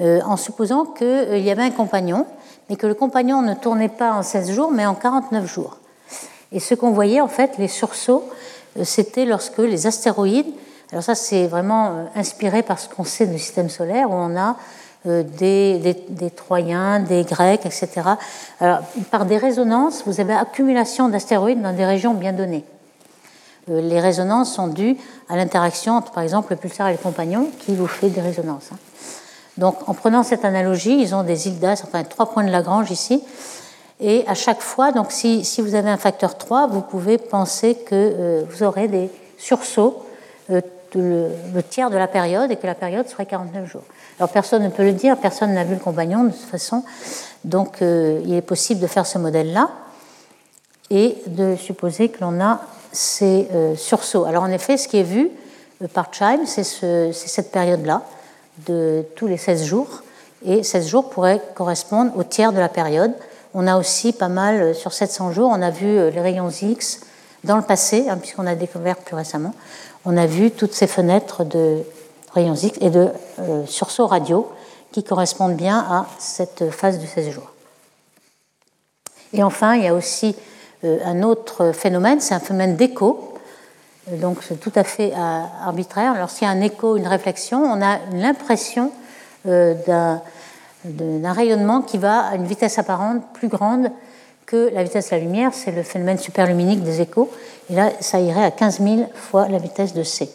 euh, 0.00 0.20
en 0.26 0.36
supposant 0.36 0.84
qu'il 0.84 1.38
y 1.38 1.50
avait 1.50 1.62
un 1.62 1.70
compagnon, 1.70 2.26
mais 2.68 2.76
que 2.76 2.86
le 2.86 2.94
compagnon 2.94 3.42
ne 3.42 3.54
tournait 3.54 3.88
pas 3.88 4.12
en 4.12 4.22
16 4.22 4.50
jours, 4.50 4.70
mais 4.72 4.86
en 4.86 4.94
49 4.94 5.46
jours. 5.46 5.76
Et 6.50 6.60
ce 6.60 6.74
qu'on 6.74 6.90
voyait, 6.90 7.20
en 7.20 7.28
fait, 7.28 7.58
les 7.58 7.68
sursauts, 7.68 8.24
c'était 8.82 9.24
lorsque 9.24 9.58
les 9.58 9.86
astéroïdes 9.86 10.52
alors 10.92 11.02
ça, 11.02 11.14
c'est 11.14 11.46
vraiment 11.46 11.86
euh, 11.86 12.04
inspiré 12.14 12.62
par 12.62 12.78
ce 12.78 12.88
qu'on 12.88 13.04
sait 13.04 13.26
du 13.26 13.38
système 13.38 13.68
solaire, 13.68 14.10
où 14.10 14.14
on 14.14 14.36
a 14.36 14.56
euh, 15.06 15.22
des, 15.22 16.30
Troyens, 16.36 17.00
des 17.00 17.24
Grecs, 17.24 17.64
etc. 17.66 17.88
Alors, 18.60 18.80
par 19.10 19.24
des 19.24 19.36
résonances, 19.36 20.04
vous 20.06 20.20
avez 20.20 20.34
accumulation 20.34 21.08
d'astéroïdes 21.08 21.62
dans 21.62 21.72
des 21.72 21.84
régions 21.84 22.14
bien 22.14 22.32
données. 22.32 22.64
Euh, 23.70 23.80
les 23.80 23.98
résonances 23.98 24.54
sont 24.54 24.68
dues 24.68 24.96
à 25.28 25.36
l'interaction 25.36 25.94
entre, 25.94 26.12
par 26.12 26.22
exemple, 26.22 26.52
le 26.52 26.56
pulsar 26.56 26.88
et 26.88 26.92
le 26.92 26.98
compagnon, 26.98 27.48
qui 27.60 27.74
vous 27.74 27.86
fait 27.86 28.10
des 28.10 28.20
résonances. 28.20 28.68
Hein. 28.72 28.78
Donc, 29.56 29.76
en 29.88 29.94
prenant 29.94 30.22
cette 30.22 30.44
analogie, 30.44 31.00
ils 31.00 31.14
ont 31.14 31.22
des 31.22 31.48
îles 31.48 31.58
d'As, 31.58 31.82
enfin 31.84 32.04
trois 32.04 32.26
points 32.26 32.44
de 32.44 32.50
Lagrange 32.50 32.90
ici, 32.90 33.22
et 34.00 34.24
à 34.26 34.34
chaque 34.34 34.60
fois, 34.60 34.92
donc 34.92 35.12
si, 35.12 35.44
si 35.44 35.60
vous 35.60 35.76
avez 35.76 35.88
un 35.88 35.96
facteur 35.96 36.36
3, 36.36 36.66
vous 36.66 36.80
pouvez 36.80 37.16
penser 37.16 37.76
que 37.76 38.44
vous 38.50 38.64
aurez 38.64 38.88
des 38.88 39.08
sursauts 39.38 40.04
le, 41.00 41.62
tiers 41.62 41.90
de 41.90 41.96
la 41.96 42.08
période 42.08 42.50
et 42.50 42.56
que 42.56 42.66
la 42.66 42.74
période 42.74 43.08
serait 43.08 43.26
49 43.26 43.70
jours. 43.70 43.82
Alors 44.18 44.30
personne 44.30 44.62
ne 44.62 44.68
peut 44.68 44.84
le 44.84 44.92
dire, 44.92 45.16
personne 45.16 45.54
n'a 45.54 45.64
vu 45.64 45.74
le 45.74 45.80
compagnon 45.80 46.24
de 46.24 46.30
toute 46.30 46.40
façon, 46.40 46.84
donc 47.44 47.82
euh, 47.82 48.20
il 48.24 48.34
est 48.34 48.42
possible 48.42 48.80
de 48.80 48.86
faire 48.86 49.06
ce 49.06 49.18
modèle-là 49.18 49.70
et 50.90 51.16
de 51.26 51.56
supposer 51.56 52.08
que 52.08 52.20
l'on 52.20 52.40
a 52.40 52.60
ces 52.92 53.48
euh, 53.52 53.74
sursauts. 53.76 54.24
Alors 54.24 54.42
en 54.44 54.50
effet, 54.50 54.76
ce 54.76 54.88
qui 54.88 54.98
est 54.98 55.04
vu 55.04 55.30
euh, 55.82 55.88
par 55.88 56.12
Chime, 56.12 56.46
c'est 56.46 56.64
cette 57.12 57.50
période-là, 57.50 58.02
de 58.66 59.04
tous 59.16 59.26
les 59.26 59.36
16 59.36 59.64
jours. 59.64 60.02
Et 60.46 60.62
16 60.62 60.86
jours 60.86 61.10
pourraient 61.10 61.40
correspondre 61.54 62.16
au 62.16 62.22
tiers 62.22 62.52
de 62.52 62.58
la 62.58 62.68
période. 62.68 63.12
On 63.52 63.66
a 63.66 63.76
aussi 63.76 64.12
pas 64.12 64.28
mal, 64.28 64.74
sur 64.74 64.92
700 64.92 65.32
jours, 65.32 65.50
on 65.52 65.62
a 65.62 65.70
vu 65.70 65.86
les 66.10 66.20
rayons 66.20 66.50
X 66.50 67.00
dans 67.44 67.56
le 67.56 67.62
passé, 67.62 68.06
hein, 68.08 68.16
puisqu'on 68.18 68.46
a 68.46 68.54
découvert 68.54 68.96
plus 68.96 69.14
récemment, 69.14 69.54
on 70.04 70.16
a 70.16 70.26
vu 70.26 70.50
toutes 70.50 70.74
ces 70.74 70.86
fenêtres 70.86 71.44
de 71.44 71.82
rayons 72.32 72.54
X 72.54 72.78
et 72.80 72.90
de 72.90 73.08
sursauts 73.66 74.06
radio 74.06 74.48
qui 74.92 75.02
correspondent 75.02 75.56
bien 75.56 75.78
à 75.78 76.06
cette 76.18 76.70
phase 76.70 76.98
du 76.98 77.06
16 77.06 77.30
jours. 77.30 77.50
Et 79.32 79.42
enfin, 79.42 79.74
il 79.74 79.82
y 79.82 79.88
a 79.88 79.94
aussi 79.94 80.36
euh, 80.84 80.98
un 81.04 81.22
autre 81.24 81.72
phénomène, 81.72 82.20
c'est 82.20 82.34
un 82.34 82.40
phénomène 82.40 82.76
d'écho. 82.76 83.34
Euh, 84.08 84.16
donc 84.16 84.38
c'est 84.46 84.60
tout 84.60 84.72
à 84.76 84.84
fait 84.84 85.12
euh, 85.12 85.42
arbitraire. 85.64 86.14
Lorsqu'il 86.16 86.46
y 86.46 86.48
a 86.48 86.52
un 86.52 86.60
écho, 86.60 86.96
une 86.96 87.08
réflexion, 87.08 87.60
on 87.60 87.82
a 87.82 87.98
l'impression 88.12 88.92
d'un 89.44 90.22
rayonnement 91.32 91.82
qui 91.82 91.98
va 91.98 92.20
à 92.20 92.36
une 92.36 92.46
vitesse 92.46 92.78
apparente 92.78 93.22
plus 93.34 93.48
grande 93.48 93.90
que 94.46 94.70
la 94.72 94.82
vitesse 94.82 95.10
de 95.10 95.16
la 95.16 95.20
lumière. 95.20 95.50
C'est 95.52 95.72
le 95.72 95.82
phénomène 95.82 96.18
superluminique 96.18 96.82
des 96.82 97.00
échos. 97.00 97.30
Et 97.70 97.74
là, 97.74 97.90
ça 98.00 98.20
irait 98.20 98.44
à 98.44 98.50
15 98.50 98.80
000 98.80 99.10
fois 99.14 99.48
la 99.48 99.58
vitesse 99.58 99.94
de 99.94 100.02
C. 100.02 100.30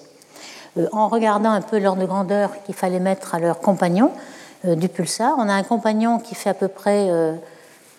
En 0.92 1.08
regardant 1.08 1.52
un 1.52 1.62
peu 1.62 1.80
l'ordre 1.80 2.02
de 2.02 2.08
grandeur 2.08 2.52
qu'il 2.64 2.76
fallait 2.76 3.00
mettre 3.00 3.36
à 3.36 3.40
leur 3.40 3.60
compagnon 3.60 4.12
du 4.64 4.90
pulsar, 4.90 5.36
on 5.38 5.50
a 5.50 5.54
un 5.54 5.64
compagnon 5.64 6.20
qui 6.20 6.36
fait 6.36 6.50
à 6.50 6.54
peu 6.54 6.68
près 6.68 7.10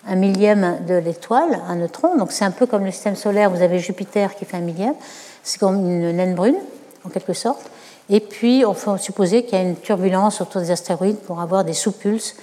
un 0.07 0.15
millième 0.15 0.77
de 0.87 0.95
l'étoile, 0.95 1.59
un 1.67 1.75
neutron. 1.75 2.17
Donc 2.17 2.31
c'est 2.31 2.45
un 2.45 2.51
peu 2.51 2.65
comme 2.65 2.85
le 2.85 2.91
système 2.91 3.15
solaire, 3.15 3.49
vous 3.49 3.61
avez 3.61 3.79
Jupiter 3.79 4.35
qui 4.35 4.45
fait 4.45 4.57
un 4.57 4.61
millième. 4.61 4.95
C'est 5.43 5.59
comme 5.59 5.75
une 5.75 6.11
naine 6.11 6.33
brune, 6.33 6.57
en 7.05 7.09
quelque 7.09 7.33
sorte. 7.33 7.69
Et 8.09 8.19
puis, 8.19 8.63
on 8.65 8.73
peut 8.73 8.97
supposer 8.97 9.43
qu'il 9.43 9.57
y 9.57 9.61
a 9.61 9.63
une 9.63 9.75
turbulence 9.75 10.41
autour 10.41 10.61
des 10.61 10.71
astéroïdes 10.71 11.19
pour 11.19 11.39
avoir 11.39 11.63
des 11.63 11.73
sous-pulses 11.73 12.35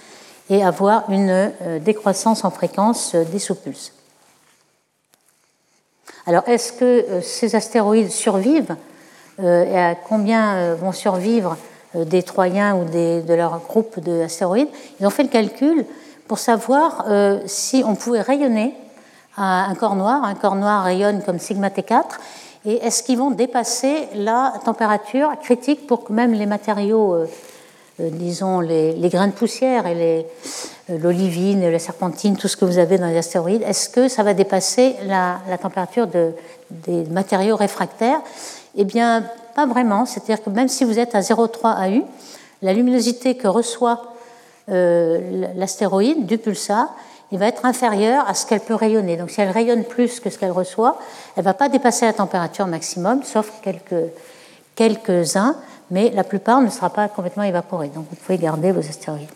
et 0.51 0.65
avoir 0.65 1.11
une 1.11 1.31
euh, 1.31 1.79
décroissance 1.79 2.45
en 2.45 2.51
fréquence 2.51 3.15
euh, 3.15 3.25
des 3.25 3.39
sous-pulses. 3.39 3.93
Alors, 6.27 6.43
est-ce 6.47 6.73
que 6.73 6.85
euh, 6.85 7.21
ces 7.23 7.55
astéroïdes 7.55 8.11
survivent 8.11 8.77
et 9.41 9.79
à 9.79 9.95
combien 9.95 10.75
vont 10.75 10.91
survivre 10.91 11.57
des 11.95 12.25
Troyens 12.25 12.75
ou 12.75 12.85
de 12.87 13.35
leur 13.35 13.61
groupe 13.61 14.01
d'astéroïdes 14.01 14.67
Ils 14.99 15.07
ont 15.07 15.11
fait 15.11 15.23
le 15.23 15.29
calcul 15.29 15.87
pour 16.27 16.41
savoir 16.41 17.05
si 17.47 17.85
on 17.87 17.95
pouvait 17.95 18.21
rayonner 18.21 18.75
un 19.37 19.73
corps 19.77 19.95
noir. 19.95 20.25
Un 20.25 20.35
corps 20.35 20.57
noir 20.57 20.83
rayonne 20.83 21.23
comme 21.23 21.39
sigma 21.39 21.69
T4. 21.69 22.03
Et 22.65 22.85
est-ce 22.85 23.05
qu'ils 23.05 23.19
vont 23.19 23.31
dépasser 23.31 24.09
la 24.17 24.55
température 24.65 25.31
critique 25.41 25.87
pour 25.87 26.03
que 26.03 26.13
même 26.13 26.33
les 26.33 26.47
matériaux, 26.47 27.25
disons 27.99 28.61
les, 28.61 29.09
grains 29.09 29.29
de 29.29 29.33
poussière 29.33 29.87
et 29.87 30.27
l'olivine, 30.89 31.69
la 31.71 31.79
serpentine, 31.79 32.37
tout 32.37 32.49
ce 32.49 32.57
que 32.57 32.65
vous 32.65 32.79
avez 32.79 32.99
dans 32.99 33.07
les 33.07 33.17
astéroïdes, 33.17 33.63
est-ce 33.63 33.89
que 33.89 34.09
ça 34.09 34.23
va 34.23 34.35
dépasser 34.35 34.95
la, 35.07 35.41
température 35.61 36.07
des 36.07 37.05
matériaux 37.11 37.57
réfractaires? 37.57 38.21
Eh 38.77 38.85
bien, 38.85 39.25
pas 39.55 39.67
vraiment. 39.67 40.07
C'est-à-dire 40.07 40.43
que 40.43 40.51
même 40.51 40.69
si 40.69 40.85
vous 40.85 40.99
êtes 40.99 41.15
à 41.17 41.21
0,3 41.21 41.99
AU, 41.99 42.05
la 42.63 42.73
luminosité 42.73 43.37
que 43.37 43.49
reçoit 43.49 44.15
euh, 44.71 45.53
l'astéroïde 45.57 46.27
du 46.27 46.39
pulsar, 46.39 46.95
il 47.33 47.39
va 47.39 47.47
être 47.47 47.65
inférieur 47.65 48.29
à 48.29 48.35
ce 48.35 48.47
qu'elle 48.47 48.61
peut 48.61 48.75
rayonner. 48.75 49.17
Donc 49.17 49.31
si 49.31 49.41
elle 49.41 49.51
rayonne 49.51 49.85
plus 49.85 50.21
que 50.21 50.31
ce 50.31 50.39
qu'elle 50.39 50.53
reçoit, 50.53 50.99
elle 51.37 51.43
ne 51.43 51.45
va 51.45 51.55
pas 51.55 51.69
dépasser 51.69 52.07
la 52.07 52.13
température 52.13 52.67
maximum, 52.67 53.23
sauf 53.25 53.51
quelques, 53.63 54.13
quelques-uns, 54.77 55.57
mais 55.91 56.11
la 56.11 56.25
plupart 56.25 56.61
ne 56.61 56.71
sera 56.71 56.91
pas 56.91 57.09
complètement 57.09 57.45
évaporée. 57.45 57.89
Donc 57.89 58.07
vous 58.11 58.17
pouvez 58.17 58.39
garder 58.39 58.73
vos 58.73 58.81
astéroïdes. 58.81 59.29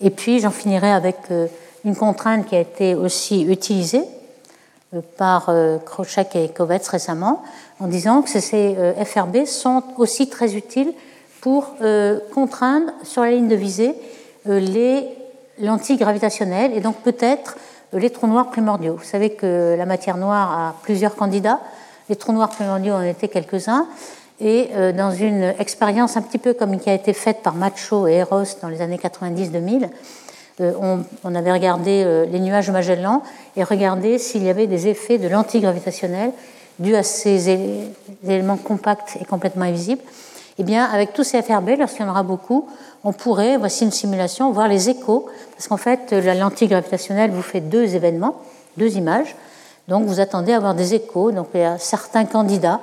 Et 0.00 0.10
puis 0.10 0.40
j'en 0.40 0.50
finirai 0.50 0.90
avec 0.90 1.16
euh, 1.30 1.46
une 1.84 1.96
contrainte 1.96 2.46
qui 2.46 2.56
a 2.56 2.60
été 2.60 2.94
aussi 2.94 3.42
utilisée 3.42 4.04
euh, 4.94 5.00
par 5.16 5.50
Krochek 5.84 6.36
et 6.36 6.48
Kovetz 6.48 6.88
récemment, 6.88 7.42
en 7.80 7.86
disant 7.86 8.22
que 8.22 8.28
ces 8.28 8.76
FRB 9.04 9.44
sont 9.44 9.82
aussi 9.98 10.28
très 10.28 10.54
utiles 10.54 10.92
pour 11.44 11.74
euh, 11.82 12.20
contraindre 12.32 12.90
sur 13.02 13.20
la 13.20 13.30
ligne 13.30 13.48
de 13.48 13.54
visée 13.54 13.94
euh, 14.48 14.58
les 14.58 15.06
lentilles 15.60 15.98
gravitationnelles 15.98 16.72
et 16.74 16.80
donc 16.80 16.96
peut-être 17.02 17.58
euh, 17.92 17.98
les 17.98 18.08
trous 18.08 18.26
noirs 18.26 18.48
primordiaux. 18.48 18.96
Vous 18.96 19.04
savez 19.04 19.34
que 19.34 19.74
la 19.76 19.84
matière 19.84 20.16
noire 20.16 20.50
a 20.58 20.74
plusieurs 20.84 21.14
candidats. 21.14 21.60
Les 22.08 22.16
trous 22.16 22.32
noirs 22.32 22.48
primordiaux 22.48 22.94
en 22.94 23.02
étaient 23.02 23.28
quelques-uns. 23.28 23.86
Et 24.40 24.70
dans 24.96 25.12
une 25.12 25.54
expérience 25.60 26.16
un 26.16 26.22
petit 26.22 26.38
peu 26.38 26.54
comme 26.54 26.80
qui 26.80 26.90
a 26.90 26.94
été 26.94 27.12
faite 27.12 27.42
par 27.42 27.54
Macho 27.54 28.08
et 28.08 28.14
Eros 28.14 28.42
dans 28.60 28.68
les 28.68 28.80
années 28.80 28.98
90-2000, 28.98 29.88
on, 30.60 31.34
avait 31.34 31.52
regardé 31.52 32.26
les 32.30 32.40
nuages 32.40 32.68
Magellan 32.68 33.22
et 33.56 33.62
regardé 33.62 34.18
s'il 34.18 34.42
y 34.42 34.50
avait 34.50 34.66
des 34.66 34.88
effets 34.88 35.18
de 35.18 35.28
lentilles 35.28 35.60
gravitationnelles 35.60 36.32
dus 36.78 36.96
à 36.96 37.02
ces 37.02 37.78
éléments 38.26 38.56
compacts 38.56 39.16
et 39.20 39.24
complètement 39.24 39.64
invisibles. 39.64 40.02
Eh 40.58 40.62
bien, 40.62 40.84
avec 40.84 41.12
tous 41.12 41.24
ces 41.24 41.42
FRB, 41.42 41.70
lorsqu'il 41.78 42.02
y 42.02 42.08
en 42.08 42.10
aura 42.10 42.22
beaucoup, 42.22 42.68
on 43.02 43.12
pourrait, 43.12 43.56
voici 43.56 43.84
une 43.84 43.90
simulation, 43.90 44.52
voir 44.52 44.68
les 44.68 44.88
échos, 44.88 45.26
parce 45.56 45.66
qu'en 45.66 45.76
fait, 45.76 46.12
la 46.12 46.34
lentille 46.34 46.68
gravitationnelle 46.68 47.30
vous 47.32 47.42
fait 47.42 47.60
deux 47.60 47.94
événements, 47.96 48.36
deux 48.76 48.96
images, 48.96 49.34
donc 49.88 50.04
vous 50.06 50.20
attendez 50.20 50.52
à 50.52 50.56
avoir 50.56 50.74
des 50.74 50.94
échos. 50.94 51.32
Donc 51.32 51.48
il 51.54 51.60
y 51.60 51.64
a 51.64 51.78
certains 51.78 52.24
candidats 52.24 52.80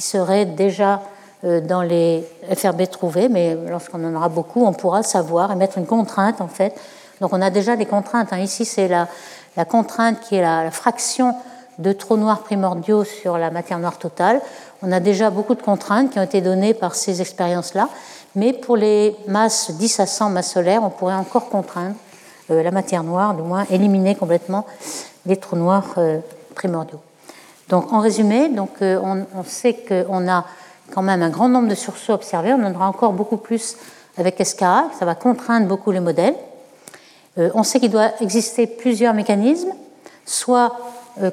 qui 0.00 0.06
seraient 0.06 0.46
déjà 0.46 1.02
euh, 1.44 1.60
dans 1.60 1.82
les 1.82 2.24
FRB 2.54 2.88
trouvés, 2.90 3.28
mais 3.28 3.54
lorsqu'on 3.68 4.02
en 4.02 4.14
aura 4.14 4.30
beaucoup, 4.30 4.64
on 4.64 4.72
pourra 4.72 5.02
savoir 5.02 5.52
et 5.52 5.56
mettre 5.56 5.76
une 5.76 5.84
contrainte 5.84 6.40
en 6.40 6.48
fait. 6.48 6.74
Donc 7.20 7.34
on 7.34 7.42
a 7.42 7.50
déjà 7.50 7.76
des 7.76 7.84
contraintes. 7.84 8.32
Hein. 8.32 8.38
Ici, 8.38 8.64
c'est 8.64 8.88
la, 8.88 9.06
contrainte 9.66 10.20
qui 10.20 10.36
est 10.36 10.40
la 10.40 10.70
fraction 10.70 11.34
de 11.78 11.92
trous 11.92 12.16
noirs 12.16 12.40
primordiaux 12.40 13.04
sur 13.04 13.36
la 13.36 13.50
matière 13.50 13.78
noire 13.78 13.98
totale. 13.98 14.40
On 14.82 14.90
a 14.90 15.00
déjà 15.00 15.28
beaucoup 15.28 15.54
de 15.54 15.60
contraintes 15.60 16.10
qui 16.10 16.18
ont 16.18 16.22
été 16.22 16.40
données 16.40 16.72
par 16.72 16.94
ces 16.94 17.20
expériences-là, 17.20 17.90
mais 18.34 18.54
pour 18.54 18.76
les 18.78 19.14
masses 19.28 19.70
10 19.70 20.00
à 20.00 20.06
100 20.06 20.30
masses 20.30 20.52
solaires, 20.52 20.82
on 20.82 20.88
pourrait 20.88 21.14
encore 21.14 21.50
contraindre 21.50 21.96
euh, 22.50 22.62
la 22.62 22.70
matière 22.70 23.04
noire, 23.04 23.34
du 23.34 23.42
moins 23.42 23.66
éliminer 23.70 24.14
complètement 24.14 24.64
les 25.26 25.36
trous 25.36 25.56
noirs 25.56 25.92
euh, 25.98 26.20
primordiaux. 26.54 27.00
Donc 27.70 27.90
en 27.92 28.00
résumé, 28.00 28.50
euh, 28.82 29.00
on, 29.02 29.44
sait 29.44 29.74
qu'on 29.74 30.28
a 30.28 30.44
quand 30.92 31.02
même 31.02 31.22
un 31.22 31.30
grand 31.30 31.48
nombre 31.48 31.68
de 31.68 31.74
sursauts 31.74 32.12
observés, 32.12 32.52
on 32.52 32.62
en 32.62 32.74
aura 32.74 32.88
encore 32.88 33.14
beaucoup 33.14 33.38
plus 33.38 33.76
avec 34.18 34.44
SKA, 34.44 34.90
ça 34.98 35.06
va 35.06 35.14
contraindre 35.14 35.66
beaucoup 35.66 35.90
les 35.90 36.00
modèles. 36.00 36.34
on 37.38 37.62
sait 37.62 37.80
qu'il 37.80 37.90
doit 37.90 38.10
exister 38.20 38.66
plusieurs 38.66 39.14
mécanismes, 39.14 39.72
soit 40.26 40.76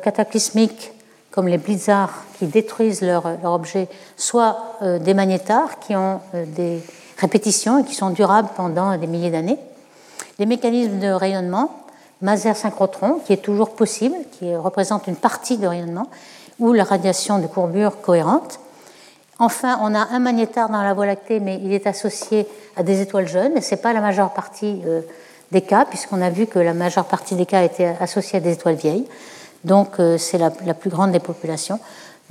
cataclysmiques 0.03 0.93
comme 1.38 1.47
les 1.47 1.59
blizzards 1.59 2.23
qui 2.39 2.47
détruisent 2.47 3.03
leur, 3.03 3.29
leur 3.43 3.53
objet, 3.53 3.88
soit 4.15 4.57
euh, 4.81 4.97
des 4.97 5.13
magnétars 5.13 5.77
qui 5.79 5.95
ont 5.95 6.19
euh, 6.33 6.45
des 6.47 6.81
répétitions 7.19 7.77
et 7.77 7.83
qui 7.83 7.93
sont 7.93 8.09
durables 8.09 8.49
pendant 8.55 8.97
des 8.97 9.05
milliers 9.05 9.29
d'années. 9.29 9.59
Les 10.39 10.47
mécanismes 10.47 10.97
de 10.97 11.09
rayonnement, 11.09 11.69
Maser-synchrotron, 12.22 13.20
qui 13.26 13.34
est 13.34 13.38
toujours 13.43 13.72
possible, 13.72 14.15
qui 14.32 14.55
représente 14.55 15.07
une 15.07 15.15
partie 15.15 15.57
de 15.57 15.68
rayonnement, 15.68 16.07
ou 16.59 16.74
la 16.74 16.84
radiation 16.84 17.39
de 17.39 17.47
courbure 17.47 18.01
cohérente. 18.01 18.59
Enfin, 19.39 19.80
on 19.84 19.93
a 19.93 19.99
un 19.99 20.20
magnétar 20.20 20.70
dans 20.70 20.82
la 20.82 20.93
Voie 20.93 21.05
lactée, 21.05 21.39
mais 21.39 21.59
il 21.63 21.72
est 21.74 21.86
associé 21.86 22.47
à 22.76 22.84
des 22.84 23.01
étoiles 23.01 23.28
jeunes, 23.28 23.55
et 23.55 23.61
ce 23.61 23.76
n'est 23.76 23.82
pas 23.82 23.93
la 23.93 24.01
majeure 24.01 24.32
partie 24.32 24.82
euh, 24.88 25.01
des 25.51 25.61
cas, 25.61 25.86
puisqu'on 25.86 26.22
a 26.22 26.32
vu 26.32 26.47
que 26.47 26.57
la 26.57 26.74
majeure 26.74 27.05
partie 27.05 27.36
des 27.36 27.45
cas 27.45 27.61
étaient 27.63 27.95
associés 27.99 28.38
à 28.38 28.41
des 28.41 28.53
étoiles 28.53 28.76
vieilles. 28.76 29.07
Donc 29.63 29.99
euh, 29.99 30.18
c'est 30.18 30.39
la, 30.39 30.49
plus 30.49 30.89
grande 30.89 31.11
des 31.11 31.20
populations. 31.20 31.80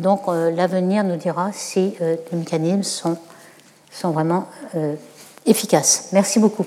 Donc 0.00 0.22
euh, 0.26 0.50
l'avenir 0.50 1.04
nous 1.04 1.16
dira 1.16 1.50
si 1.52 1.94
les 2.00 2.36
mécanismes 2.36 3.16
sont 3.90 4.10
vraiment 4.10 4.46
efficaces. 5.46 6.08
Merci 6.12 6.38
beaucoup. 6.38 6.66